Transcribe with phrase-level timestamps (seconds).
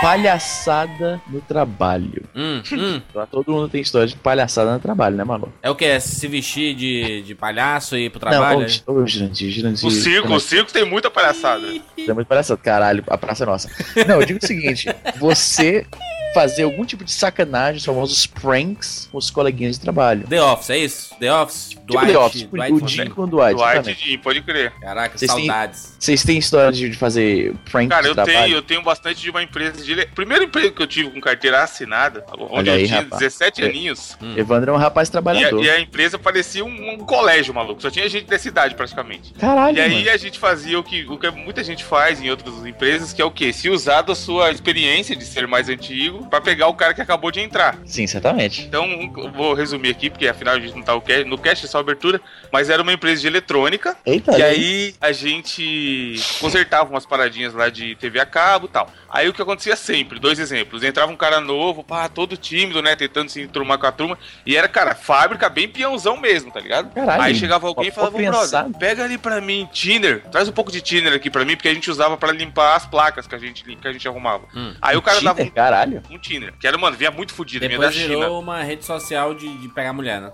[0.00, 2.24] palhaçada no trabalho.
[2.34, 3.02] Hum, hum.
[3.30, 5.52] Todo mundo tem história de palhaçada no trabalho, né, maluco?
[5.62, 5.84] É o que?
[5.84, 8.66] É se vestir de, de palhaço e ir pro trabalho?
[8.86, 9.86] Não, ô, ô, Jurandir, Jurandir.
[9.86, 11.66] O circo, o circo tem muita palhaçada.
[11.96, 12.60] É muito palhaçada.
[12.62, 13.70] Caralho, a praça é nossa.
[14.06, 14.88] Não, eu digo o seguinte:
[15.18, 15.86] você
[16.34, 20.26] fazer algum tipo de sacanagem, os famosos pranks, com os coleguinhas de trabalho.
[20.26, 21.14] The Office, é isso?
[21.18, 21.68] The Office?
[21.70, 23.54] Tipo The Office, o Jim com o Dwight.
[23.56, 23.94] Dwight.
[23.94, 24.72] Jim, pode crer.
[24.80, 25.96] Caraca, têm- saudades.
[25.98, 28.38] Vocês têm história de de fazer prank Cara, de eu trabalho?
[28.38, 30.06] tenho, eu tenho bastante de uma empresa de.
[30.14, 33.20] Primeiro emprego que eu tive com carteira assinada, onde Olha eu aí, tinha rapaz.
[33.20, 33.66] 17 É.
[33.66, 34.16] aninhos.
[34.36, 35.64] Evandro é um rapaz E a, trabalhador.
[35.64, 37.80] e a empresa parecia um, um colégio, maluco.
[37.82, 39.32] Só tinha gente dessa idade, praticamente.
[39.34, 40.10] Caralho, E aí mano.
[40.10, 43.24] a gente fazia o que, o que muita gente faz em outras empresas, que é
[43.24, 43.52] o quê?
[43.52, 47.30] Se usar da sua experiência de ser mais antigo pra pegar o cara que acabou
[47.30, 47.78] de entrar.
[47.84, 48.62] Sim, certamente.
[48.62, 50.92] Então, um- eu vou resumir aqui, porque afinal a gente não tá
[51.26, 52.20] no cast, é só abertura,
[52.52, 53.96] mas era uma empresa de eletrônica.
[54.04, 58.90] Eita, E aí a gente consertava umas paradinhas lá de TV a cabo e tal.
[59.10, 60.82] Aí o que acontecia sempre, dois exemplos.
[60.84, 62.94] Entrava um cara novo, pá, todo tímido, né?
[62.94, 64.18] Tentando se enturmar com a turma.
[64.44, 66.92] E era, cara, fábrica bem peãozão mesmo, tá ligado?
[66.92, 70.22] Caralho, aí chegava alguém e falava, brother, pega ali pra mim, thinner.
[70.30, 72.86] Traz um pouco de thinner aqui pra mim, porque a gente usava pra limpar as
[72.86, 74.44] placas que a gente, que a gente arrumava.
[74.54, 74.74] Hum.
[74.80, 76.02] Aí o cara dava Tinder, caralho.
[76.10, 78.18] Um, um thinner, que era, mano, vinha muito fudido, vinha da Depois China.
[78.20, 80.32] virou uma rede social de, de pegar mulher, né?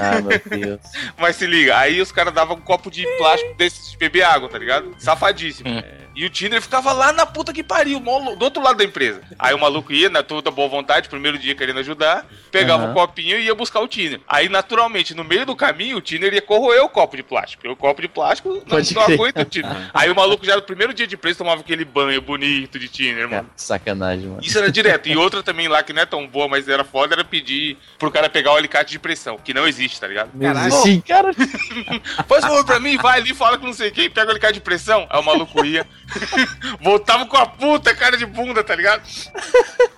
[0.00, 0.80] Ah, meu Deus.
[1.18, 4.48] Mas se liga, aí os caras davam um copo de plástico desse de beber água,
[4.48, 4.94] tá ligado?
[4.98, 5.68] Safadíssimo.
[5.68, 6.00] É.
[6.14, 9.20] E o Tinder ficava lá na puta que pariu, do outro lado da empresa.
[9.38, 12.90] Aí o maluco ia, na toda boa vontade, primeiro dia querendo ajudar, pegava Aham.
[12.90, 14.20] o copinho e ia buscar o Tinder.
[14.28, 17.62] Aí, naturalmente, no meio do caminho, o Tinder ia corroer o copo de plástico.
[17.62, 19.70] Porque o copo de plástico não, Pode não aguenta o Tinder.
[19.94, 23.28] Aí o maluco já no primeiro dia de preço tomava aquele banho bonito de Tinder,
[23.28, 23.48] mano.
[23.56, 24.40] sacanagem, mano.
[24.42, 25.08] Isso era direto.
[25.08, 28.10] E outra também lá que não é tão boa, mas era foda, era pedir pro
[28.10, 30.30] cara pegar o alicate de pressão, que não existe, tá ligado?
[30.38, 30.72] Caralho.
[30.72, 31.30] Sim, cara.
[32.26, 34.60] Faz favor pra mim, vai ali, fala com não sei quem, pega o alicate de
[34.60, 35.06] pressão.
[35.08, 35.86] Aí o maluco ia.
[36.80, 39.02] Voltava com a puta cara de bunda, tá ligado?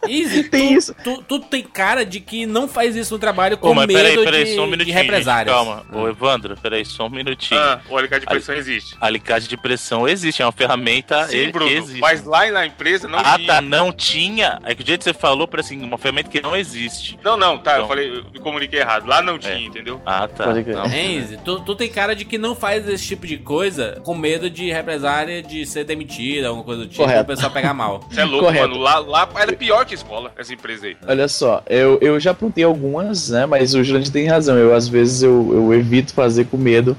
[0.08, 0.94] Easy, Tem tu, isso.
[1.02, 3.98] Tu, tu tem cara de que não faz isso no trabalho com Ô, mas medo
[3.98, 4.96] peraí, peraí, de, só um de minutinho.
[4.96, 5.54] represárias.
[5.56, 5.86] gente, calma.
[5.92, 7.60] Ô, Evandro, peraí, só um minutinho.
[7.60, 8.96] Ah, o alicate de pressão existe.
[9.00, 11.70] Alicate de pressão existe, é uma ferramenta Sim, Bruno.
[11.70, 12.00] existe.
[12.00, 13.46] Mas lá na empresa não ah, tinha.
[13.46, 14.58] tá, não tinha.
[14.64, 17.18] É que o jeito que você falou, parece assim, uma ferramenta que não existe.
[17.22, 17.88] Não, não, tá, eu Então.
[17.88, 19.06] falei, eu me comuniquei errado.
[19.06, 19.60] Lá não tinha, É.
[19.60, 20.00] entendeu?
[20.04, 20.46] Ah, tá.
[20.46, 20.86] Não.
[20.86, 21.36] Hein, Easy?
[21.44, 24.70] Tu, tu tem cara de que não faz esse tipo de coisa com medo de
[24.70, 27.22] represária, de ser demitida, alguma coisa do tipo, Correto.
[27.22, 28.00] o pessoal pegar mal.
[28.10, 28.68] Você é louco, Correto.
[28.68, 28.80] mano.
[28.80, 30.96] Lá, lá era pior que escola, essa empresa aí.
[31.06, 33.46] Olha só, eu, eu já aprontei algumas, né?
[33.46, 34.56] Mas o Jurandir tem razão.
[34.56, 36.96] Eu, às vezes, eu, eu evito fazer com medo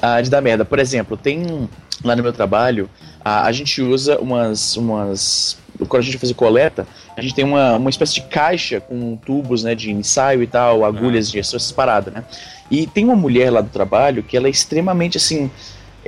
[0.00, 0.64] ah, de dar merda.
[0.64, 1.68] Por exemplo, tem
[2.04, 2.88] lá no meu trabalho,
[3.24, 5.58] a, a gente usa umas, umas.
[5.88, 9.62] Quando a gente fazer coleta, a gente tem uma, uma espécie de caixa com tubos,
[9.62, 9.74] né?
[9.74, 12.24] De ensaio e tal, agulhas de essas paradas, né?
[12.70, 15.50] E tem uma mulher lá do trabalho que ela é extremamente assim.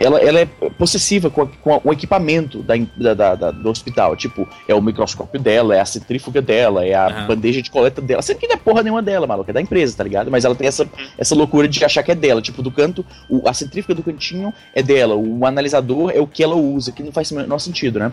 [0.00, 0.46] Ela, ela é
[0.78, 4.14] possessiva com, a- com a- o equipamento da, da- da- da- do hospital.
[4.16, 7.26] Tipo, é o microscópio dela, é a centrífuga dela, é a Aham.
[7.26, 8.22] bandeja de coleta dela.
[8.22, 10.30] Sendo que não é porra nenhuma dela, maluco, é da empresa, tá ligado?
[10.30, 10.88] Mas ela tem essa,
[11.18, 12.40] essa loucura de achar que é dela.
[12.40, 16.42] Tipo, do canto, o- a centrífuga do cantinho é dela, o analisador é o que
[16.42, 18.12] ela usa, que não faz o menor sentido, né?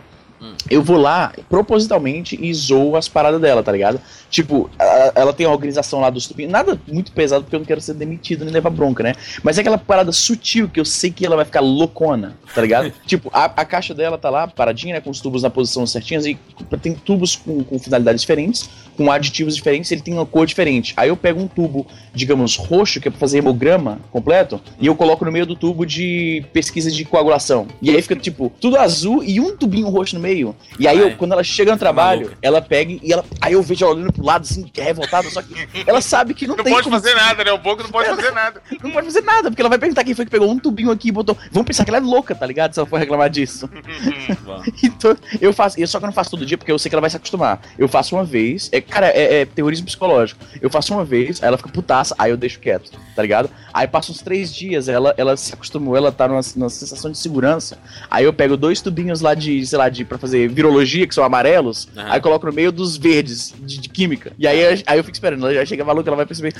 [0.69, 3.99] Eu vou lá propositalmente e zoo as paradas dela, tá ligado?
[4.29, 6.51] Tipo, a- ela tem a organização lá dos tubinhos.
[6.51, 9.13] Nada muito pesado porque eu não quero ser demitido nem levar bronca, né?
[9.43, 12.91] Mas é aquela parada sutil que eu sei que ela vai ficar loucona, tá ligado?
[13.05, 15.01] tipo, a, a caixa dela tá lá paradinha, né?
[15.01, 16.37] Com os tubos na posição certinhas e
[16.81, 20.93] tem tubos com, com finalidades diferentes, com aditivos diferentes, ele tem uma cor diferente.
[20.97, 24.95] Aí eu pego um tubo, digamos, roxo, que é pra fazer hemograma completo, e eu
[24.95, 27.67] coloco no meio do tubo de pesquisa de coagulação.
[27.81, 30.34] E aí fica, tipo, tudo azul e um tubinho roxo no meio.
[30.79, 32.37] E aí, eu, Ai, quando ela chega no trabalho, maluca.
[32.41, 33.23] ela pega e ela.
[33.41, 35.53] Aí eu vejo ela olhando pro lado, assim, revoltada, só que
[35.85, 37.51] ela sabe que não, Não tem pode como- fazer nada, né?
[37.51, 38.61] O Boca não pode fazer nada.
[38.83, 41.07] Não pode fazer nada, porque ela vai perguntar quem foi que pegou um tubinho aqui
[41.07, 41.37] e botou.
[41.51, 42.73] Vão pensar que ela é louca, tá ligado?
[42.73, 43.69] Se ela for reclamar disso.
[44.83, 45.79] Então, eu faço.
[45.79, 47.17] eu- Só que eu não faço todo dia, porque eu sei que ela vai se
[47.17, 47.61] acostumar.
[47.77, 48.69] Eu faço uma vez.
[48.71, 50.39] É, cara, é, é terrorismo psicológico.
[50.61, 53.49] Eu faço uma vez, aí ela fica putaça, aí eu deixo quieto, tá ligado?
[53.77, 57.17] Aí passa uns três dias, ela, ela se acostumou, ela tá numa, numa sensação de
[57.17, 57.77] segurança.
[58.09, 61.25] Aí eu pego dois tubinhos lá de, sei lá, de pra fazer virologia, que são
[61.25, 62.07] amarelos, Aham.
[62.09, 64.31] aí coloco no meio dos verdes, de, de química.
[64.39, 66.53] E aí, eu- aí eu fico esperando, ela já chega maluca, ela vai perceber.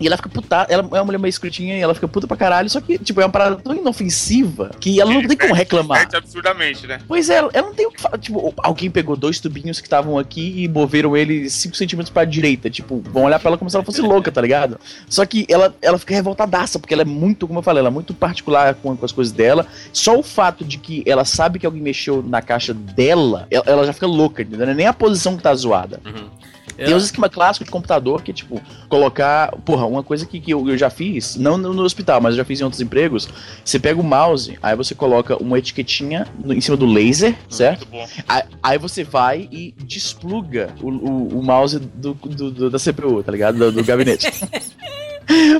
[0.00, 2.36] E ela fica puta, ela é uma mulher meio escrutinha e ela fica puta pra
[2.36, 6.08] caralho, só que, tipo, é uma parada tão inofensiva que ela não tem como reclamar.
[6.14, 6.98] Absurdamente, né?
[7.08, 8.18] Pois é, ela não tem o que falar.
[8.18, 12.70] Tipo, alguém pegou dois tubinhos que estavam aqui e moveram ele 5 centímetros pra direita.
[12.70, 14.78] Tipo, vão olhar pra ela como se ela fosse louca, tá ligado?
[15.08, 16.14] Só que ela, ela fica
[16.52, 19.12] revoltadaça, porque ela é muito, como eu falei, ela é muito particular com, com as
[19.12, 19.66] coisas dela.
[19.92, 23.86] Só o fato de que ela sabe que alguém mexeu na caixa dela, ela, ela
[23.86, 24.66] já fica louca, entendeu?
[24.66, 26.00] Não é nem a posição que tá zoada.
[26.04, 26.28] Uhum.
[26.76, 29.52] Tem Eu- uns esquema clássico de computador que, tipo, colocar.
[29.64, 32.38] Porra, uma coisa que, que eu, eu já fiz, não no, no hospital, mas eu
[32.38, 33.28] já fiz em outros empregos.
[33.64, 37.86] Você pega o mouse, aí você coloca uma etiquetinha no- em cima do laser, certo?
[37.90, 38.22] Muito bom.
[38.26, 43.22] Aí, aí você vai e despluga o, o, o mouse do, do- do- da CPU,
[43.22, 43.58] tá ligado?
[43.58, 44.26] Do, do gabinete.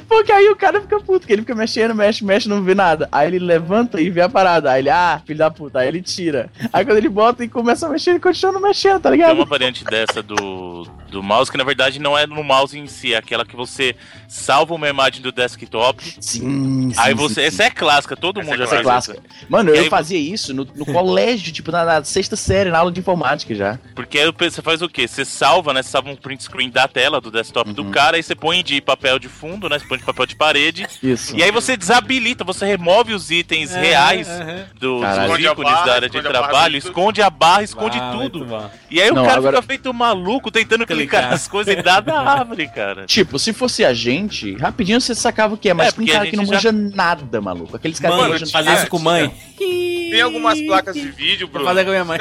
[0.09, 3.09] Porque aí o cara fica puto, porque ele fica mexendo, mexe, mexe, não vê nada.
[3.13, 4.71] Aí ele levanta e vê a parada.
[4.73, 5.81] Aí ele, ah, filho da puta.
[5.81, 6.51] Aí ele tira.
[6.73, 9.37] Aí quando ele bota e começa a mexer, ele continua mexendo, tá Tem ligado?
[9.37, 13.15] uma variante dessa do, do mouse que na verdade não é no mouse em si,
[13.15, 13.95] é aquela que você
[14.29, 16.03] salva uma imagem do desktop.
[16.21, 16.93] Sim, sim.
[16.97, 17.35] aí sim, você.
[17.43, 17.47] sim.
[17.47, 19.19] Essa é clássica, todo Essa mundo já é é clássica.
[19.19, 19.47] isso.
[19.49, 22.79] Mano, E eu aí- fazia isso no, no colégio, tipo, na, na sexta série, na
[22.79, 23.79] aula de informática já.
[23.95, 25.07] Porque aí você faz o quê?
[25.07, 25.83] Você salva, né?
[25.83, 27.91] Você salva um print screen da tela do desktop do Uhum.
[27.91, 29.79] cara, aí você põe de papel de fundo, né?
[29.79, 30.87] Você põe de papel de parede.
[31.03, 31.37] Isso.
[31.37, 34.65] E aí você desabilita, você remove os itens reais Aham.
[34.79, 35.29] dos, Caralho.
[35.29, 38.47] dos a ícones barra, da área de trabalho, esconde a barra, esconde Ah, tudo.
[38.91, 41.31] E aí Não, o cara agora- fica feito maluco tentando clicar, Clicar.
[41.31, 43.07] nas coisas e nada abre, cara.
[43.07, 46.27] Tipo, se fosse a gente, rapidinho você sacava o que é, mas É, tem cara
[46.27, 47.77] que não já- manja nada, maluco.
[47.77, 48.81] Aqueles caras que não manjam fazer nada.
[48.81, 49.33] isso com mãe.
[49.59, 51.65] Tem algumas placas de vídeo, Bruno.
[51.67, 52.19] fazer com a minha mãe.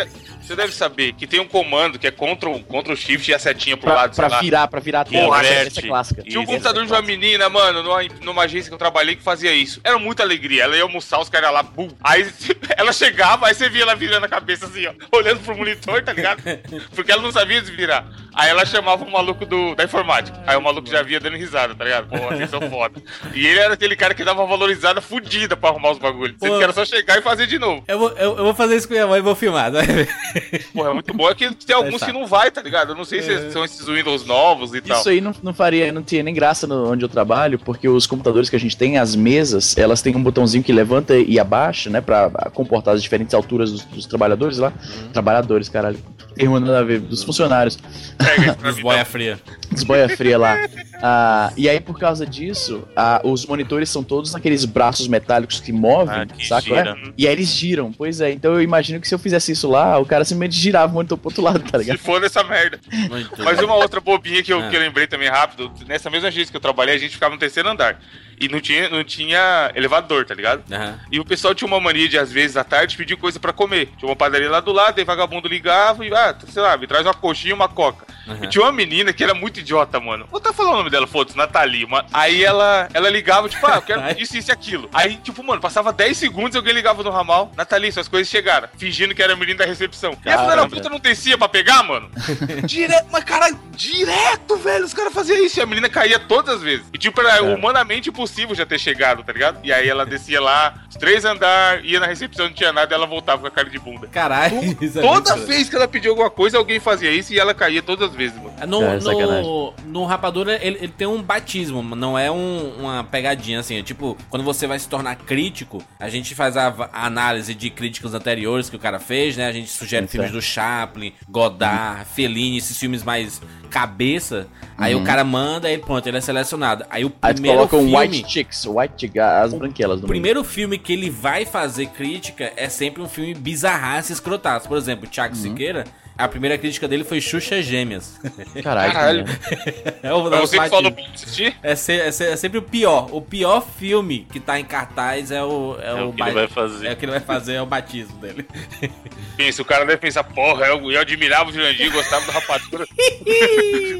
[0.51, 3.77] Você deve saber que tem um comando que é Ctrl, Ctrl Shift e a setinha
[3.77, 4.41] pro Pra, lado, pra lá.
[4.41, 5.41] virar, pra virar a tela.
[5.45, 6.23] Essa, é clássica.
[6.23, 9.23] Tinha um Isso, computador de uma menina, mano, numa, numa agência que eu trabalhei que
[9.23, 9.79] fazia isso.
[9.81, 10.63] Era muita alegria.
[10.63, 11.87] Ela ia almoçar, os caras lá, bum.
[12.03, 12.29] Aí
[12.75, 16.11] ela chegava, aí você via ela virando a cabeça assim, ó, olhando pro monitor, tá
[16.11, 16.43] ligado?
[16.93, 18.05] Porque ela não sabia desvirar.
[18.33, 20.37] Aí ela chamava o maluco do, da informática.
[20.45, 22.09] Aí o maluco já via dando risada, tá ligado?
[22.09, 23.01] Pô, vocês são foda.
[23.33, 26.35] E ele era aquele cara que dava uma valorizada fudida pra arrumar os bagulhos.
[26.37, 27.83] Que era só chegar e fazer de novo.
[27.87, 30.09] Eu vou, eu, eu vou fazer isso com minha mãe e vou filmar, vai ver.
[30.73, 31.29] Porra, é muito bom.
[31.29, 32.05] É que tem alguns Tá.
[32.07, 32.91] que não vai, tá ligado?
[32.91, 34.99] Eu não sei se são esses Windows novos e tal.
[34.99, 38.07] Isso aí não, não faria, não tinha nem graça no, onde eu trabalho, porque os
[38.07, 41.89] computadores que a gente tem, as mesas, elas têm um botãozinho que levanta e abaixa,
[41.89, 44.73] né, pra comportar as diferentes alturas dos, dos trabalhadores lá.
[45.13, 45.99] Trabalhadores, caralho.
[46.35, 47.77] Termo nada a ver, dos funcionários.
[48.17, 49.39] Pega isso Dos boia fria.
[49.69, 50.57] Dos boia fria lá.
[51.01, 55.71] Ah, e aí, por causa disso, ah, os monitores são todos aqueles braços metálicos que
[55.71, 56.73] movem, Ah, que saca?
[56.75, 56.95] É?
[57.17, 57.91] E aí eles giram.
[57.91, 60.91] Pois é, então eu imagino que se eu fizesse isso lá, o cara simplesmente girava
[60.91, 61.97] o monitor pro outro lado, tá Se ligado?
[61.99, 62.79] for nessa merda.
[63.09, 64.69] Muito Mas uma outra bobinha que eu, Ah.
[64.69, 67.39] que eu lembrei também rápido, nessa mesma agência que eu trabalhei, a gente ficava no
[67.39, 67.99] terceiro andar.
[68.39, 70.63] E não tinha, não tinha elevador, tá ligado?
[70.73, 70.99] Aham.
[71.11, 73.89] E o pessoal tinha uma mania de, às vezes, à tarde, pedir coisa pra comer.
[73.99, 77.05] Tinha uma padaria lá do lado, aí vagabundo ligava e, ah, sei lá, me traz
[77.05, 78.03] uma coxinha e uma coca.
[78.27, 78.45] Aham.
[78.45, 80.25] E tinha uma menina que era muito idiota, mano.
[80.31, 81.85] Vou até falar o nome dela, foda-se, Nathalie.
[81.85, 82.05] Uma...
[82.13, 84.89] Aí ela, ela ligava, tipo, ah, eu quero isso, isso e aquilo.
[84.93, 87.51] Aí, tipo, mano, passava 10 segundos e alguém ligava no ramal.
[87.57, 88.67] Nathalie, suas coisas chegaram.
[88.77, 90.11] Fingindo que era a menina da recepção.
[90.11, 90.75] E a filha da Caramba.
[90.75, 92.09] puta não descia pra pegar, mano?
[92.65, 94.85] direto, mas cara, direto, velho.
[94.85, 96.85] Os caras faziam isso e a menina caía todas as vezes.
[96.93, 97.41] E, tipo, era É.
[97.41, 99.59] humanamente impossível já ter chegado, tá ligado?
[99.63, 102.95] E aí ela descia lá, os três andar, ia na recepção, não tinha nada, e
[102.95, 104.07] ela voltava com a cara de bunda.
[104.07, 107.81] Caralho, é Toda vez que ela pedia alguma coisa, alguém fazia isso e ela caía
[107.81, 108.53] todas as vezes, mano.
[108.67, 109.73] No, É, no, sacanagem.
[109.85, 113.77] no Rapadura, ele, ele tem um batismo, não é um- uma pegadinha assim.
[113.77, 117.69] É tipo, quando você vai se tornar crítico, a gente faz a, a análise de
[117.69, 119.47] críticas anteriores que o cara fez, né?
[119.47, 120.41] A gente sugere Sim, filmes certo.
[120.41, 124.47] do Chaplin, Godard, Fellini, esses filmes mais cabeça.
[124.77, 125.01] Aí Uhum.
[125.01, 126.83] o cara manda e pronto, ele é selecionado.
[126.89, 127.97] Aí o Aí primeiro coloca um filme...
[127.97, 132.67] White Chicks, White Chick, as branquelas O primeiro filme que ele vai fazer crítica é
[132.67, 134.67] sempre um filme bizarraço e escrotaço.
[134.67, 135.41] Por exemplo, o Thiago Uhum.
[135.41, 135.83] Siqueira,
[136.17, 138.19] a primeira crítica dele foi Xuxa Gêmeas.
[138.63, 138.93] Caralho.
[138.93, 139.25] Caralho.
[139.25, 139.99] cara.
[140.03, 143.07] É o você que falou pra assistir, É, se- é se- é sempre o pior.
[143.11, 145.77] O pior filme que tá em cartaz é o.
[145.81, 146.87] É, É o, o que ele vai fazer.
[146.87, 148.45] É o que ele vai fazer, é o batismo dele.
[149.37, 152.85] pensa, o cara deve pensar, porra, eu, eu admirava o Jurandir, gostava do rapadura.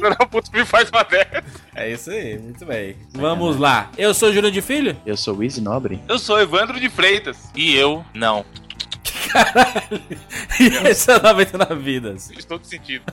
[0.02, 1.42] Da puta me faz uma dessa.
[1.74, 2.96] É isso aí, muito bem.
[3.12, 3.90] Vamos lá.
[3.96, 4.96] Eu sou o Júlio de Filho?
[5.06, 6.00] Eu sou o Easy Nobre.
[6.08, 7.36] Eu sou Evandro de Freitas.
[7.54, 8.44] E eu, não.
[10.60, 12.30] E esse é o 99 Vidas.
[12.32, 13.04] Faz todo sentido.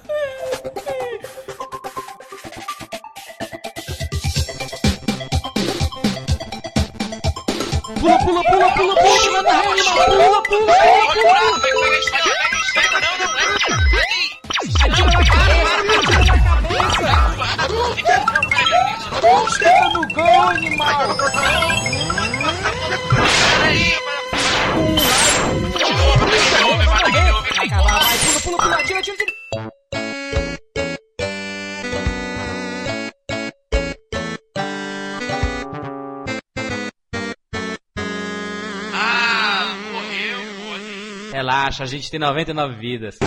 [41.32, 43.18] Relaxa, a gente tem 99 vidas.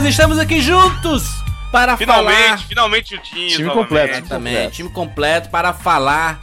[0.00, 1.24] Meninos, estamos aqui juntos
[1.70, 2.58] para Finalmente, falar.
[2.58, 3.48] finalmente o time.
[3.48, 3.88] Time novamente.
[3.88, 4.18] completo.
[4.18, 6.40] Exatamente, time completo para falar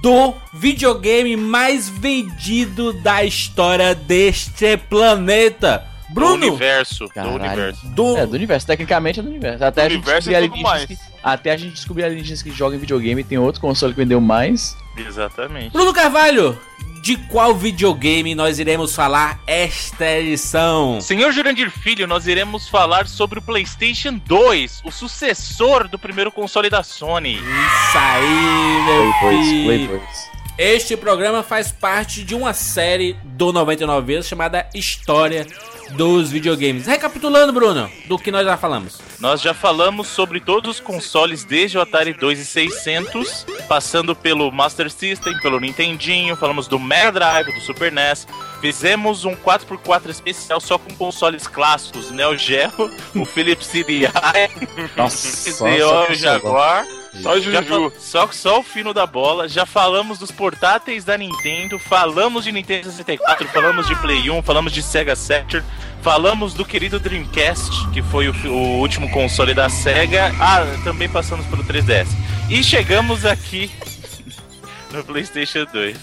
[0.00, 5.84] do videogame mais vendido da história deste planeta.
[6.08, 7.04] Do Bruno, universo.
[7.04, 7.34] Do Caralho.
[7.34, 7.86] universo.
[7.88, 8.66] do É, do universo.
[8.66, 9.64] Tecnicamente é do universo.
[9.64, 10.84] Até, Do a gente, universo descobrir e mais.
[10.86, 14.20] que, até a gente descobrir alienígenas que jogam em videogame tem outro console que vendeu
[14.20, 14.76] mais.
[14.96, 15.72] Exatamente.
[15.72, 16.58] Bruno Carvalho,
[17.00, 21.00] de qual videogame nós iremos falar esta edição?
[21.00, 26.68] Senhor Jurandir Filho, nós iremos falar sobre o PlayStation 2, o sucessor do primeiro console
[26.68, 27.34] da Sony.
[27.36, 29.88] Isso aí, meu Playboys, filho.
[29.88, 30.30] Playboys.
[30.58, 35.46] Este programa faz parte de uma série do 99 vezes chamada História
[35.92, 36.86] dos Videogames.
[36.86, 39.09] Recapitulando, Bruno, do que nós já falamos.
[39.20, 45.38] Nós já falamos sobre todos os consoles desde o Atari 2600, passando pelo Master System,
[45.40, 48.26] pelo Nintendinho, falamos do Mega Drive, do Super NES.
[48.62, 52.72] Fizemos um 4x4 especial só com consoles clássicos, Neo Geo,
[53.14, 54.08] o Philips CDI,
[54.96, 55.64] Nossa,
[56.10, 56.86] o Jaguar.
[57.22, 57.92] Só o Juju.
[57.98, 59.48] só, só o fino da bola.
[59.48, 64.72] Já falamos dos portáteis da Nintendo, falamos de Nintendo 64, falamos de Play 1, falamos
[64.72, 65.66] de Sega Saturn,
[66.02, 70.34] falamos do querido Dreamcast, que foi o, o último console da Sega.
[70.40, 72.08] Ah, também passamos pelo 3DS.
[72.48, 73.70] E chegamos aqui
[74.92, 75.96] no PlayStation 2.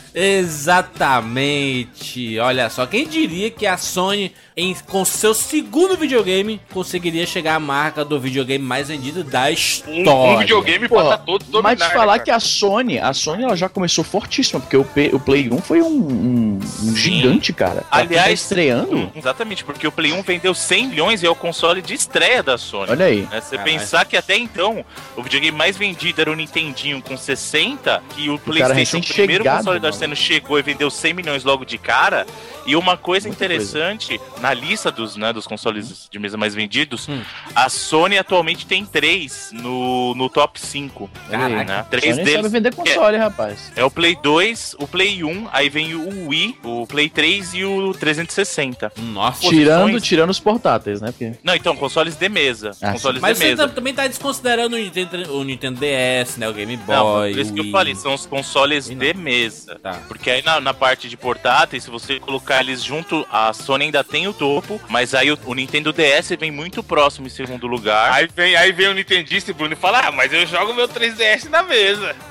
[1.28, 2.40] Exatamente.
[2.40, 7.60] Olha só, quem diria que a Sony, em, com seu segundo videogame, conseguiria chegar à
[7.60, 10.04] marca do videogame mais vendido da história.
[10.12, 11.76] Um, um videogame Porra, bota todos dominar.
[11.78, 14.84] Mas te falar né, que a Sony, a Sony ela já começou fortíssima, porque o,
[14.84, 17.82] P- o Play 1 foi um, um- um gigante, cara.
[17.82, 21.30] Pra tá Aliás, estreando, Hum, Exatamente, porque o Play 1 vendeu 100 milhões e é
[21.30, 22.92] o console de estreia da Sony.
[22.92, 23.28] olha aí.
[23.32, 23.80] É, você Caralho.
[23.80, 24.84] pensar que até então
[25.16, 29.44] o videogame mais vendido era o Nintendinho com 60 e o cara PlayStation, o primeiro
[29.44, 29.92] recém-chegado, console da.
[29.92, 32.26] Sony chegou e vendeu 100 milhões logo de cara.
[32.66, 37.08] E uma coisa Muita interessante, na lista dos, né, dos consoles de mesa mais vendidos,
[37.08, 37.22] Hum.
[37.56, 41.10] a Sony atualmente tem três no, no top 5.
[41.30, 41.64] Caraca.
[41.64, 41.86] Né?
[41.90, 43.72] Três Sony sabe deles vender console, rapaz.
[43.76, 47.64] é o Play 2, o Play 1, aí vem o Wii, o Play 3 e
[47.64, 48.92] o 360.
[48.98, 49.38] Nossa.
[49.42, 51.12] Posições- Tirando, tirando os portáteis, né?
[51.12, 51.34] Porque...
[51.42, 52.72] Não, então, consoles de mesa.
[52.82, 53.66] Ah, consoles Mas de você mesa.
[53.68, 56.50] tam- também tá desconsiderando o Nintendo, o Nintendo DS, né?
[56.50, 56.96] O Game Boy.
[56.96, 58.98] Não, por isso que eu falei, são os consoles Não.
[58.98, 59.80] de mesa.
[59.82, 60.00] Tá.
[60.08, 64.04] Porque aí na, na parte de portáteis, se você colocar eles junto, a Sony ainda
[64.04, 68.12] tem o topo, mas aí o, o Nintendo DS vem muito próximo em segundo lugar.
[68.14, 70.88] Aí vem, aí vem o Nintendista e Bruno e fala: Ah, mas eu jogo meu
[70.88, 72.16] 3DS na mesa.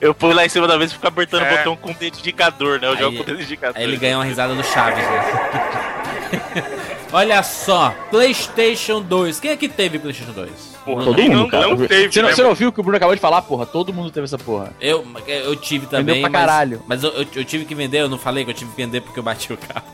[0.00, 1.52] Eu fui lá em cima da mesa e fico apertando É.
[1.54, 2.88] o botão com o dedo indicador, né?
[2.88, 3.76] Eu Aí- jogo com o dedo indicador.
[3.76, 5.22] Aí ele ganha uma risada do Chaves, né?
[7.12, 9.38] Olha só, PlayStation 2.
[9.40, 10.71] Quem é que teve PlayStation 2?
[10.84, 11.68] Porra, Todo mundo, não, cara.
[11.68, 12.34] não teve, você, não, né?
[12.34, 13.40] você não ouviu o que o Bruno acabou de falar?
[13.42, 14.72] Porra, todo mundo teve essa porra.
[14.80, 16.16] Eu, eu tive também.
[16.16, 16.82] Vendeu pra mas- caralho.
[16.88, 19.00] Mas, eu, eu- eu tive que vender, eu não falei que eu tive que vender
[19.00, 19.86] porque eu bati o carro.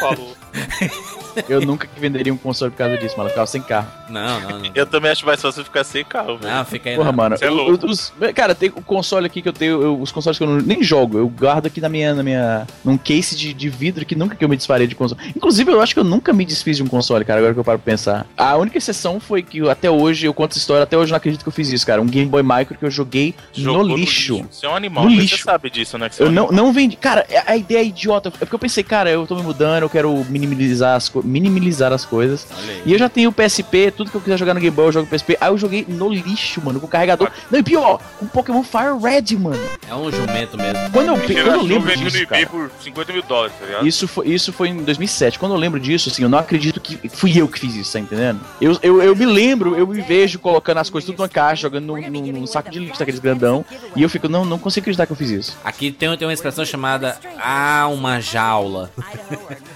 [0.00, 0.32] Falou.
[1.48, 3.28] Eu nunca que venderia um console por causa disso, mano.
[3.28, 3.88] Eu ficava sem carro.
[4.08, 4.70] Não, não, não.
[4.74, 6.54] Eu também acho mais fácil ficar sem carro, velho.
[6.54, 6.96] Não, fica aí.
[6.96, 7.16] Porra, não.
[7.16, 7.38] mano.
[7.38, 7.86] Cê é eu- louco.
[7.86, 10.48] eu- os- cara, tem o console aqui que eu tenho, eu- os consoles que eu
[10.48, 14.04] não- nem jogo, eu guardo aqui na minha, na minha, num case de, de vidro
[14.04, 15.20] que nunca que eu me desfarei de console.
[15.34, 17.64] Inclusive, eu acho que eu nunca me desfiz de um console, cara, agora que eu
[17.64, 18.26] paro pra pensar.
[18.36, 21.12] A única exceção foi que eu- até hoje, eu conto essa história, até hoje eu
[21.12, 22.00] não acredito que eu fiz isso, cara.
[22.02, 24.44] Um Game Boy Micro que eu joguei Jogou no lixo.
[24.50, 25.44] Você é um animal, No você lixo.
[25.44, 26.08] sabe disso, né?
[26.08, 26.66] que você é Eu um não, animal.
[26.66, 26.96] não vendi.
[26.96, 28.28] Cara, a a ideia é idiota.
[28.28, 31.92] É porque eu pensei, cara, eu tô me mudando, eu quero minimizar as, co- minimizar
[31.92, 32.46] as coisas.
[32.84, 34.92] E eu já tenho o PSP, tudo que eu quiser jogar no Game Boy, eu
[34.92, 35.36] jogo PSP.
[35.40, 37.30] Aí eu joguei no lixo, mano, com o carregador.
[37.50, 39.60] Não, e pior, com Pokémon Fire Red, mano.
[39.88, 40.78] É um jumento mesmo.
[40.92, 43.86] Quando eu, quando eu lembro disso, cara, por 50 mil dólares, tá ligado?
[43.86, 45.38] isso foi, isso foi em 2007.
[45.38, 48.00] Quando eu lembro disso, assim, eu não acredito que fui eu que fiz isso, tá
[48.00, 48.40] entendendo?
[48.60, 51.86] Eu, eu, eu me lembro, eu me vejo colocando as coisas tudo numa caixa, jogando
[51.86, 53.64] num, num- num saco de lixo daqueles grandão.
[53.94, 55.56] E eu fico, não, não consigo acreditar que eu fiz isso.
[55.64, 58.90] Aqui tem, tem uma expressão chamada Ah, uma jaula.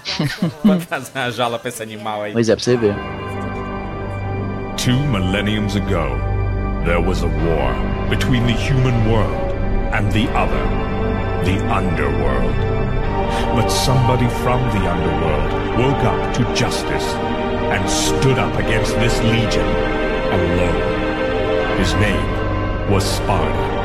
[0.87, 2.33] Fazer uma jaula pra esse animal aí.
[2.33, 2.95] Mas é, pra você ver.
[4.77, 6.17] Two millenniums ago,
[6.85, 7.73] there was a war
[8.09, 9.51] between the human world
[9.93, 10.63] and the other,
[11.45, 12.55] the underworld.
[13.55, 17.07] But somebody from the underworld woke up to justice
[17.73, 19.67] and stood up against this legion
[20.31, 21.77] alone.
[21.77, 23.77] His name was Sparta.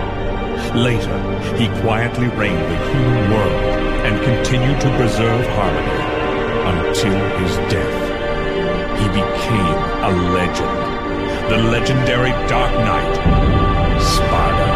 [0.75, 1.19] Later,
[1.57, 3.63] he quietly reigned the human world
[4.07, 6.12] and continued to preserve harmony
[6.65, 7.99] until his death.
[9.01, 10.79] He became a legend.
[11.49, 14.73] The legendary Dark Knight, Sparta.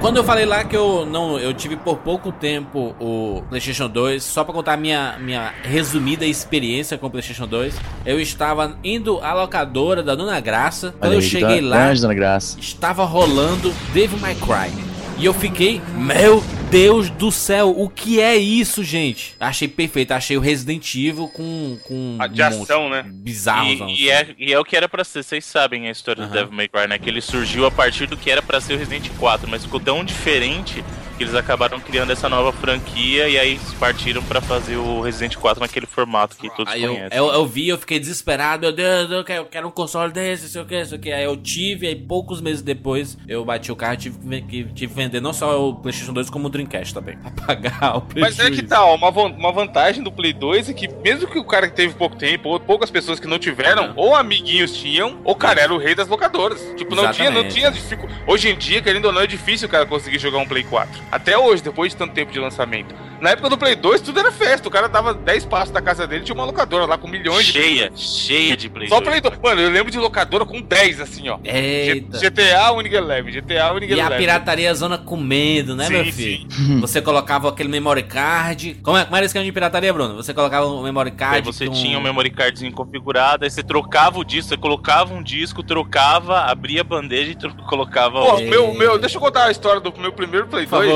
[0.00, 4.22] Quando eu falei lá que eu não, eu tive por pouco tempo o PlayStation 2,
[4.22, 9.18] só pra contar a minha, minha resumida experiência com o PlayStation 2, eu estava indo
[9.22, 10.94] à locadora da Dona Graça.
[10.98, 12.60] Quando Olha eu cheguei tá- lá, Graça.
[12.60, 14.93] estava rolando Devil May Cry.
[15.18, 19.34] E eu fiquei, meu Deus do céu, o que é isso, gente?
[19.38, 21.78] Achei perfeito, achei o Resident Evil com.
[21.84, 23.04] com de ação, né?
[23.06, 26.22] Bizarro, E, e é, e é o que era pra ser, vocês sabem a história
[26.22, 26.30] Aham.
[26.30, 26.98] do Devil May Cry, né?
[26.98, 29.78] Que ele surgiu a partir do que era pra ser o Resident 4, mas ficou
[29.78, 35.00] tão diferente que eles acabaram criando essa nova franquia e aí partiram pra fazer o
[35.00, 37.18] Resident 4 naquele formato que todos Aí eu, conhecem.
[37.18, 40.48] eu, eu vi, eu fiquei desesperado, meu Deus, eu quero, eu quero um console desse,
[40.48, 41.12] sei o que, sei o que.
[41.12, 44.72] Aí eu tive, aí poucos meses depois eu bati o carro e tive que, tive
[44.72, 47.16] que vender não só o PlayStation 2, como o Dreamcast também.
[47.34, 50.72] Pra pagar o Mas é que tá, ó, uma, uma vantagem do Play 2 é
[50.72, 53.84] que mesmo que o cara que teve pouco tempo, ou poucas pessoas que não tiveram,
[53.84, 53.92] Aham.
[53.96, 56.60] ou amiguinhos tinham, ou o cara era o rei das locadoras.
[56.76, 57.54] Tipo, não tinha, não Exatamente.
[57.54, 58.22] tinha dificuldade.
[58.26, 61.03] Hoje em dia, querendo ou não, é difícil o cara conseguir jogar um Play 4.
[61.10, 62.94] Até hoje, depois de tanto tempo de lançamento.
[63.20, 64.68] Na época do Play 2, tudo era festa.
[64.68, 67.52] O cara dava 10 passos da casa dele, tinha uma locadora lá com milhões de.
[67.52, 69.08] Cheia, cheia de Play Só 2.
[69.08, 69.38] Play 2.
[69.42, 71.38] Mano, eu lembro de locadora com 10, assim, ó.
[71.44, 72.18] Eita.
[72.18, 74.18] GTA Winning Eleven, GTA Winning E a Eleven.
[74.18, 76.12] pirataria zona com medo, né, Sim, meu sim.
[76.12, 76.80] filho?
[76.80, 78.74] Você colocava aquele memory card.
[78.82, 80.16] Como, é, como era esse esquema de pirataria, Bruno?
[80.16, 81.46] Você colocava o memory Aí card.
[81.46, 85.22] você com- tinha um memory cardzinho configurado, aí você trocava o disco, você colocava um
[85.22, 87.34] disco, trocava, abria a bandeja e
[87.64, 88.40] colocava Pô, o.
[88.42, 90.93] meu, meu, deixa eu contar a história do meu primeiro Play Por 2.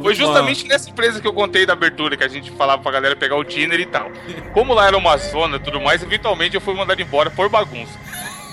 [0.00, 0.32] Foi muito bom.
[0.32, 3.36] justamente nessa empresa que eu contei da abertura, que a gente falava pra galera pegar
[3.36, 4.10] o dinner e tal.
[4.52, 7.98] Como lá era uma zona e tudo mais, eventualmente eu fui mandado embora por bagunça.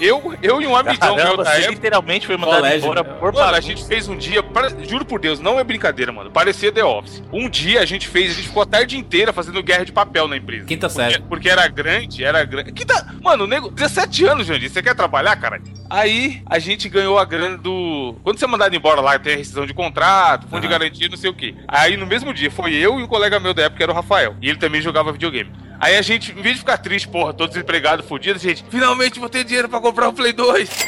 [0.02, 1.74] Eu, eu e um amigão meu Caramba, da você época.
[1.76, 3.16] literalmente foi mandado Colégio, embora né?
[3.20, 4.44] por Mano, a gente fez um dia,
[4.90, 6.32] juro por Deus, não é brincadeira, mano.
[6.32, 7.22] Parecia The Office.
[7.32, 10.28] Um dia a gente fez, a gente ficou a tarde inteira fazendo guerra de papel
[10.28, 10.66] na empresa.
[10.66, 11.22] Quinta Porque, série.
[11.24, 12.72] porque era grande, era grande.
[12.72, 13.14] Que tá...
[13.22, 15.62] Mano, o nego, 17 anos, Jandir, você quer trabalhar, cara?
[15.88, 18.16] Aí a gente ganhou a grana do.
[18.24, 20.80] Quando você é mandado embora lá, tem a rescisão de contrato, fundo de Aham.
[20.80, 21.54] garantia, não sei o quê.
[21.68, 23.96] Aí no mesmo dia foi eu e um colega meu da época, que era o
[23.96, 24.36] Rafael.
[24.42, 25.52] E ele também jogava videogame.
[25.82, 29.20] Aí a gente, em vez de ficar triste, porra, todo desempregado, fudido, a gente, finalmente
[29.20, 30.70] vou ter dinheiro pra comprar o Play 2.